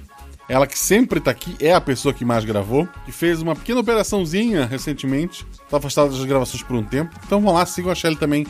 Ela 0.48 0.66
que 0.66 0.78
sempre 0.78 1.20
tá 1.20 1.30
aqui, 1.30 1.56
é 1.60 1.72
a 1.72 1.80
pessoa 1.80 2.14
que 2.14 2.24
mais 2.24 2.44
gravou, 2.44 2.88
que 3.04 3.12
fez 3.12 3.42
uma 3.42 3.56
pequena 3.56 3.80
operaçãozinha 3.80 4.64
recentemente, 4.64 5.44
tá 5.68 5.78
afastada 5.78 6.10
das 6.10 6.24
gravações 6.24 6.62
por 6.62 6.76
um 6.76 6.84
tempo. 6.84 7.14
Então 7.24 7.40
vão 7.40 7.52
lá, 7.52 7.66
sigam 7.66 7.90
a 7.90 7.94
Shelly 7.94 8.16
também 8.16 8.46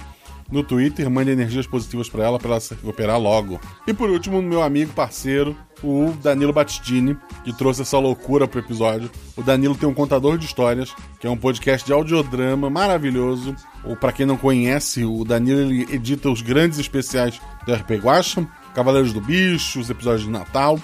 no 0.50 0.62
Twitter, 0.62 1.10
mande 1.10 1.30
energias 1.30 1.66
positivas 1.66 2.08
pra 2.08 2.24
ela, 2.24 2.38
pra 2.38 2.50
ela 2.50 2.60
se 2.60 2.74
recuperar 2.74 3.18
logo. 3.18 3.60
E 3.86 3.92
por 3.92 4.10
último, 4.10 4.40
meu 4.40 4.62
amigo, 4.62 4.92
parceiro, 4.92 5.56
o 5.82 6.12
Danilo 6.22 6.52
Battistini, 6.52 7.16
que 7.44 7.52
trouxe 7.52 7.82
essa 7.82 7.98
loucura 7.98 8.46
pro 8.46 8.60
episódio. 8.60 9.10
O 9.36 9.42
Danilo 9.42 9.74
tem 9.74 9.88
um 9.88 9.94
contador 9.94 10.38
de 10.38 10.46
histórias, 10.46 10.94
que 11.20 11.26
é 11.26 11.30
um 11.30 11.36
podcast 11.36 11.84
de 11.84 11.92
audiodrama 11.92 12.70
maravilhoso. 12.70 13.54
Ou 13.84 13.96
para 13.96 14.12
quem 14.12 14.26
não 14.26 14.36
conhece, 14.36 15.04
o 15.04 15.24
Danilo 15.24 15.60
ele 15.60 15.94
edita 15.94 16.30
os 16.30 16.42
grandes 16.42 16.78
especiais 16.78 17.40
do 17.66 17.74
RP 17.74 17.92
Guacha, 18.02 18.46
Cavaleiros 18.74 19.12
do 19.12 19.20
Bicho, 19.20 19.80
os 19.80 19.90
episódios 19.90 20.24
de 20.24 20.30
Natal. 20.30 20.78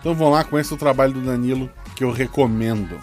Então 0.00 0.14
vão 0.14 0.30
lá, 0.30 0.42
conheçam 0.42 0.76
o 0.76 0.78
trabalho 0.78 1.12
do 1.12 1.20
Danilo, 1.20 1.70
que 1.94 2.02
eu 2.02 2.10
recomendo. 2.10 2.98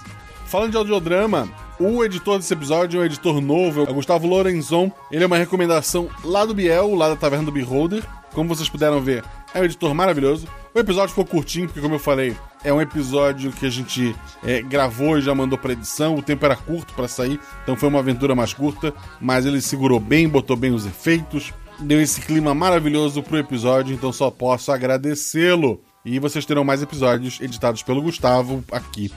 Falando 0.48 0.72
de 0.72 0.78
audiodrama, 0.78 1.48
o 1.80 2.04
editor 2.04 2.38
desse 2.38 2.54
episódio 2.54 3.00
é 3.00 3.04
um 3.04 3.06
editor 3.06 3.40
novo, 3.40 3.82
é 3.82 3.90
o 3.90 3.94
Gustavo 3.94 4.26
Lorenzon. 4.26 4.92
Ele 5.12 5.24
é 5.24 5.28
uma 5.28 5.38
recomendação 5.38 6.10
lá 6.24 6.46
do 6.46 6.54
Biel, 6.54 6.96
lá 6.96 7.10
da 7.10 7.16
Taverna 7.16 7.46
do 7.46 7.52
Beholder. 7.52 8.04
Como 8.34 8.50
vocês 8.50 8.70
puderam 8.70 9.02
ver, 9.02 9.24
é 9.54 9.60
um 9.60 9.64
editor 9.64 9.94
maravilhoso. 9.94 10.48
O 10.74 10.80
episódio 10.80 11.10
ficou 11.10 11.26
curtinho, 11.26 11.68
porque 11.68 11.82
como 11.82 11.96
eu 11.96 12.00
falei, 12.00 12.36
é 12.64 12.72
um 12.72 12.82
episódio 12.82 13.52
que 13.52 13.66
a 13.66 13.70
gente 13.70 14.16
é, 14.44 14.62
gravou 14.62 15.18
e 15.18 15.22
já 15.22 15.36
mandou 15.36 15.58
pra 15.58 15.74
edição. 15.74 16.16
O 16.16 16.22
tempo 16.22 16.46
era 16.46 16.56
curto 16.56 16.94
para 16.94 17.08
sair, 17.08 17.40
então 17.64 17.76
foi 17.76 17.90
uma 17.90 18.00
aventura 18.00 18.34
mais 18.34 18.54
curta. 18.54 18.94
Mas 19.20 19.46
ele 19.46 19.62
segurou 19.62 20.00
bem, 20.00 20.30
botou 20.30 20.56
bem 20.56 20.72
os 20.72 20.86
efeitos, 20.86 21.54
deu 21.80 22.02
esse 22.02 22.22
clima 22.22 22.54
maravilhoso 22.54 23.22
pro 23.22 23.38
episódio, 23.38 23.94
então 23.94 24.14
só 24.14 24.32
posso 24.32 24.72
agradecê-lo. 24.72 25.82
E 26.08 26.20
vocês 26.20 26.46
terão 26.46 26.64
mais 26.64 26.82
episódios 26.82 27.42
editados 27.42 27.84
pelo 27.84 28.02
Gustavo 28.02 28.64
aqui. 28.72 29.12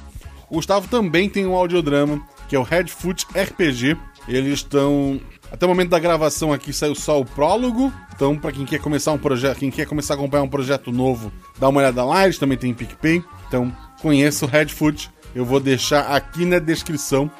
O 0.50 0.56
Gustavo 0.56 0.88
também 0.88 1.28
tem 1.28 1.46
um 1.46 1.54
audiodrama, 1.54 2.20
que 2.48 2.56
é 2.56 2.58
o 2.58 2.64
Headfoot 2.64 3.28
RPG. 3.28 3.96
Eles 4.26 4.54
estão. 4.54 5.20
Até 5.52 5.66
o 5.66 5.68
momento 5.68 5.90
da 5.90 6.00
gravação 6.00 6.52
aqui 6.52 6.72
saiu 6.72 6.96
só 6.96 7.20
o 7.20 7.24
prólogo. 7.24 7.92
Então, 8.12 8.36
para 8.36 8.50
quem 8.50 8.66
quer 8.66 8.80
começar 8.80 9.12
um 9.12 9.18
projeto, 9.18 9.58
quem 9.58 9.70
quer 9.70 9.86
começar 9.86 10.14
a 10.14 10.16
acompanhar 10.16 10.42
um 10.42 10.48
projeto 10.48 10.90
novo, 10.90 11.32
dá 11.60 11.68
uma 11.68 11.78
olhada 11.78 12.04
lá, 12.04 12.24
eles 12.24 12.38
também 12.38 12.58
têm 12.58 12.74
PicPay. 12.74 13.22
Então, 13.46 13.72
conheça 14.02 14.44
o 14.44 14.48
Headfoot. 14.48 15.08
Eu 15.32 15.44
vou 15.44 15.60
deixar 15.60 16.12
aqui 16.12 16.44
na 16.44 16.58
descrição 16.58 17.30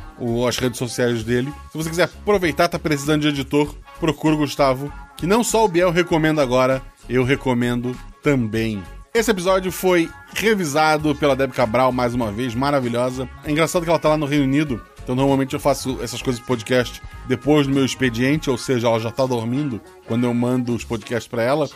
as 0.46 0.58
redes 0.58 0.78
sociais 0.78 1.24
dele. 1.24 1.52
Se 1.72 1.76
você 1.76 1.90
quiser 1.90 2.04
aproveitar, 2.04 2.68
tá 2.68 2.78
precisando 2.78 3.22
de 3.22 3.28
editor, 3.28 3.74
procura 3.98 4.36
o 4.36 4.38
Gustavo, 4.38 4.92
que 5.16 5.26
não 5.26 5.42
só 5.42 5.64
o 5.64 5.68
Biel 5.68 5.90
recomenda 5.90 6.40
agora, 6.40 6.80
eu 7.08 7.24
recomendo 7.24 7.96
também. 8.22 8.80
Esse 9.12 9.32
episódio 9.32 9.72
foi 9.72 10.08
revisado 10.32 11.16
pela 11.16 11.34
Deb 11.34 11.50
Cabral 11.50 11.90
mais 11.90 12.14
uma 12.14 12.30
vez, 12.30 12.54
maravilhosa. 12.54 13.28
É 13.44 13.50
engraçado 13.50 13.82
que 13.82 13.90
ela 13.90 13.98
tá 13.98 14.10
lá 14.10 14.16
no 14.16 14.24
Reino 14.24 14.44
Unido, 14.44 14.80
então 15.02 15.16
normalmente 15.16 15.52
eu 15.52 15.58
faço 15.58 15.98
essas 16.00 16.22
coisas 16.22 16.40
de 16.40 16.46
podcast 16.46 17.02
depois 17.26 17.66
do 17.66 17.74
meu 17.74 17.84
expediente, 17.84 18.48
ou 18.48 18.56
seja, 18.56 18.86
ela 18.86 19.00
já 19.00 19.10
tá 19.10 19.26
dormindo 19.26 19.80
quando 20.06 20.24
eu 20.24 20.32
mando 20.32 20.72
os 20.72 20.84
podcasts 20.84 21.26
pra 21.26 21.42
ela. 21.42 21.68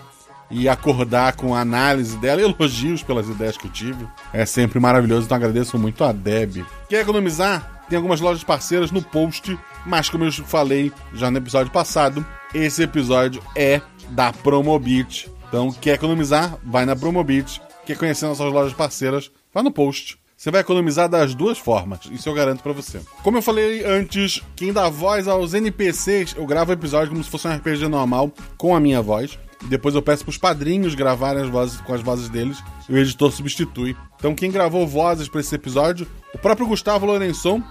E 0.49 0.69
acordar 0.69 1.35
com 1.35 1.55
a 1.55 1.61
análise 1.61 2.17
dela 2.19 2.41
e 2.41 2.45
elogios 2.45 3.03
pelas 3.03 3.29
ideias 3.29 3.57
que 3.57 3.67
eu 3.67 3.73
tive. 3.73 4.07
É 4.33 4.47
sempre 4.47 4.79
maravilhoso, 4.79 5.25
então 5.25 5.37
agradeço 5.37 5.77
muito 5.77 6.05
a 6.05 6.13
Deb. 6.13 6.65
Quer 6.89 7.01
economizar? 7.01 7.83
Tem 7.89 7.97
algumas 7.97 8.21
lojas 8.21 8.45
parceiras 8.45 8.93
no 8.93 9.03
post, 9.03 9.59
mas 9.85 10.09
como 10.09 10.25
eu 10.25 10.31
falei 10.33 10.93
já 11.15 11.31
no 11.31 11.39
episódio 11.39 11.73
passado, 11.73 12.25
esse 12.55 12.83
episódio 12.83 13.43
é 13.57 13.81
da 14.11 14.33
Promobit. 14.33 15.34
Então, 15.55 15.71
quer 15.71 15.95
economizar? 15.95 16.59
Vai 16.65 16.85
na 16.85 16.97
Promobit. 16.97 17.63
Quer 17.87 17.97
conhecer 17.97 18.27
nossas 18.27 18.53
lojas 18.53 18.73
parceiras? 18.73 19.31
Vai 19.53 19.63
no 19.63 19.71
post. 19.71 20.19
Você 20.37 20.51
vai 20.51 20.63
economizar 20.63 21.09
das 21.09 21.33
duas 21.33 21.59
formas, 21.59 22.01
isso 22.11 22.29
eu 22.29 22.35
garanto 22.35 22.61
pra 22.61 22.73
você. 22.73 23.01
Como 23.23 23.39
eu 23.39 23.43
falei 23.43 23.85
antes, 23.85 24.43
quem 24.57 24.73
dá 24.73 24.89
voz 24.89 25.29
aos 25.29 25.55
NPCs, 25.55 26.35
eu 26.37 26.45
gravo 26.45 26.73
o 26.73 26.75
episódio 26.75 27.11
como 27.11 27.23
se 27.23 27.31
fosse 27.31 27.47
um 27.47 27.55
RPG 27.55 27.87
normal, 27.87 28.33
com 28.59 28.75
a 28.75 28.81
minha 28.81 29.01
voz. 29.01 29.39
Depois 29.67 29.95
eu 29.95 30.03
peço 30.03 30.25
pros 30.25 30.37
padrinhos 30.37 30.97
gravarem 30.97 31.45
as 31.45 31.49
vozes 31.49 31.81
com 31.83 31.95
as 31.95 32.03
vozes 32.03 32.29
deles 32.29 32.61
e 32.89 32.93
o 32.93 32.99
editor 32.99 33.31
substitui. 33.31 33.97
Então 34.19 34.35
quem 34.35 34.51
gravou 34.51 34.85
vozes 34.89 35.29
pra 35.29 35.41
esse 35.41 35.55
episódio, 35.55 36.05
o 36.35 36.39
próprio 36.39 36.67
Gustavo 36.67 37.07
Lourençon, 37.07 37.63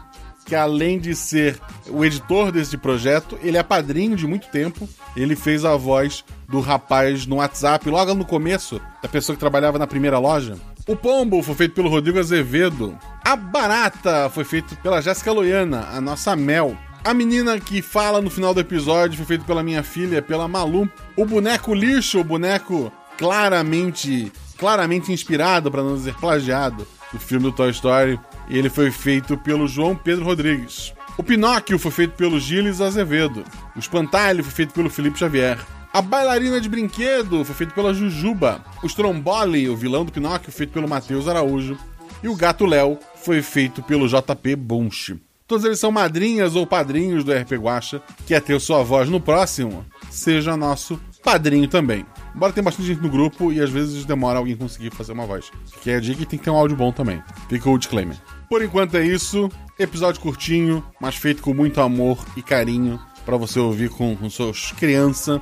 que 0.44 0.56
além 0.56 1.00
de 1.00 1.16
ser 1.16 1.60
o 1.90 2.04
editor 2.04 2.52
desse 2.52 2.78
projeto, 2.78 3.38
ele 3.42 3.58
é 3.58 3.64
padrinho 3.64 4.16
de 4.16 4.28
muito 4.28 4.48
tempo. 4.50 4.88
Ele 5.16 5.36
fez 5.36 5.64
a 5.66 5.76
voz 5.76 6.24
do 6.48 6.60
rapaz 6.60 7.26
no 7.26 7.38
WhatsApp, 7.38 7.90
logo 7.90 8.14
no 8.14 8.26
começo, 8.26 8.80
da 9.02 9.10
pessoa 9.10 9.36
que 9.36 9.40
trabalhava 9.40 9.80
na 9.80 9.88
primeira 9.88 10.20
loja. 10.20 10.58
O 10.86 10.96
Pombo 10.96 11.42
foi 11.42 11.56
feito 11.56 11.76
pelo 11.76 11.90
Rodrigo 11.90 12.20
Azevedo. 12.20 12.98
A 13.24 13.36
Barata 13.36 14.30
foi 14.30 14.44
feito 14.44 14.76
pela 14.78 15.02
Jéssica 15.02 15.32
Loiana, 15.32 15.88
a 15.94 16.02
nossa 16.02 16.36
Mel. 16.36 16.78
A 17.06 17.14
menina 17.14 17.60
que 17.60 17.82
fala 17.82 18.22
no 18.22 18.30
final 18.30 18.54
do 18.54 18.60
episódio 18.60 19.18
foi 19.18 19.26
feito 19.26 19.46
pela 19.46 19.64
minha 19.64 19.82
filha, 19.82 20.22
pela 20.22 20.48
Malu. 20.48 20.90
O 21.16 21.26
boneco 21.26 21.74
lixo, 21.74 22.20
o 22.20 22.24
boneco 22.24 22.92
claramente, 23.18 24.32
claramente 24.58 25.12
inspirado, 25.12 25.72
para 25.72 25.84
não 25.84 25.96
dizer 25.96 26.16
plagiado, 26.16 26.86
do 27.12 27.20
filme 27.20 27.46
do 27.46 27.52
Toy 27.52 27.72
Story, 27.72 28.20
ele 28.50 28.70
foi 28.70 28.92
feito 28.92 29.38
pelo 29.38 29.68
João 29.68 29.96
Pedro 29.96 30.26
Rodrigues. 30.26 30.94
O 31.18 31.24
Pinóquio 31.24 31.78
foi 31.78 31.92
feito 31.92 32.16
pelo 32.16 32.40
Gilles 32.40 32.82
Azevedo. 32.82 33.44
O 33.76 33.80
Espantalho 33.80 34.44
foi 34.44 34.52
feito 34.52 34.74
pelo 34.74 34.90
Felipe 34.90 35.20
Xavier. 35.20 35.60
A 35.94 36.02
Bailarina 36.02 36.60
de 36.60 36.68
Brinquedo 36.68 37.46
foi 37.46 37.54
feito 37.54 37.74
pela 37.74 37.94
Jujuba. 37.94 38.64
O 38.82 38.88
Stromboli, 38.88 39.70
o 39.70 39.76
vilão 39.76 40.04
do 40.04 40.12
Pinóquio, 40.12 40.52
feito 40.52 40.74
pelo 40.74 40.90
Matheus 40.90 41.28
Araújo. 41.28 41.78
E 42.24 42.28
o 42.28 42.36
Gato 42.36 42.66
Léo 42.66 42.98
foi 43.16 43.42
feito 43.44 43.84
pelo 43.84 44.08
JP 44.08 44.56
Bunch. 44.56 45.20
Todos 45.46 45.66
eles 45.66 45.80
são 45.80 45.92
madrinhas 45.92 46.56
ou 46.56 46.66
padrinhos 46.66 47.24
do 47.24 47.32
RP 47.32 47.52
Guacha. 47.54 48.02
Quer 48.26 48.42
ter 48.42 48.60
sua 48.60 48.82
voz 48.82 49.08
no 49.08 49.20
próximo? 49.20 49.86
Seja 50.10 50.58
nosso 50.58 51.00
padrinho 51.24 51.68
também. 51.68 52.06
Embora 52.36 52.52
tenha 52.52 52.64
bastante 52.64 52.88
gente 52.88 53.02
no 53.02 53.10
grupo 53.10 53.52
e 53.52 53.62
às 53.62 53.70
vezes 53.70 54.06
demora 54.06 54.40
alguém 54.40 54.56
conseguir 54.56 54.92
fazer 54.92 55.12
uma 55.12 55.26
voz. 55.26 55.52
Que 55.82 55.92
é 55.92 55.96
a 55.96 56.00
dica 56.00 56.20
que 56.20 56.26
tem 56.26 56.40
que 56.40 56.46
ter 56.46 56.52
um 56.52 56.56
áudio 56.56 56.76
bom 56.76 56.92
também. 56.92 57.22
Fica 57.48 57.70
o 57.70 57.78
disclaimer. 57.78 58.18
Por 58.50 58.64
enquanto 58.64 58.96
é 58.96 59.06
isso. 59.06 59.50
Episódio 59.78 60.22
curtinho, 60.22 60.84
mas 61.00 61.16
feito 61.16 61.42
com 61.42 61.54
muito 61.54 61.82
amor 61.82 62.18
e 62.36 62.42
carinho 62.42 63.00
para 63.26 63.38
você 63.38 63.60
ouvir 63.60 63.90
com, 63.90 64.16
com 64.16 64.30
suas 64.30 64.72
crianças. 64.72 65.42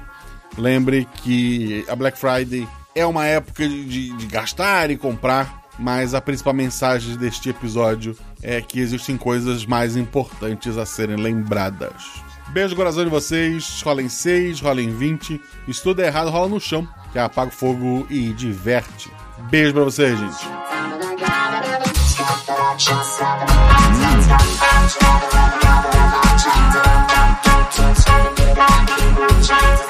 Lembre 0.58 1.08
que 1.24 1.86
a 1.88 1.96
Black 1.96 2.18
Friday 2.18 2.68
é 2.94 3.06
uma 3.06 3.26
época 3.26 3.68
de, 3.68 4.16
de 4.16 4.26
gastar 4.28 4.92
e 4.92 4.98
comprar, 4.98 5.64
mas 5.80 6.14
a 6.14 6.22
principal 6.22 6.54
mensagem 6.54 7.16
deste 7.18 7.50
episódio 7.50 8.16
é 8.42 8.62
que 8.62 8.80
existem 8.80 9.18
coisas 9.18 9.66
mais 9.66 9.96
importantes 9.96 10.78
a 10.78 10.86
serem 10.86 11.16
lembradas. 11.16 12.22
Beijo 12.52 12.72
no 12.72 12.76
coração 12.76 13.04
de 13.04 13.10
vocês. 13.10 13.82
Rola 13.82 14.02
em 14.02 14.10
6, 14.10 14.60
rola 14.60 14.82
em 14.82 14.90
20. 14.90 15.26
Se 15.26 15.38
tudo 15.38 15.42
Estuda 15.68 16.06
errado, 16.06 16.30
rola 16.30 16.50
no 16.50 16.60
chão. 16.60 16.88
Que 17.12 17.20
é 17.20 17.22
apaga 17.22 17.50
o 17.50 17.54
fogo 17.54 18.06
e 18.10 18.34
diverte. 18.34 19.10
Beijo 19.50 19.74
pra 19.74 19.84
vocês, 19.84 20.18
gente. 20.20 20.48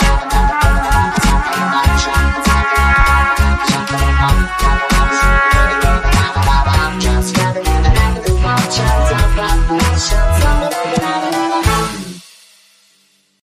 Hum. 0.08 0.11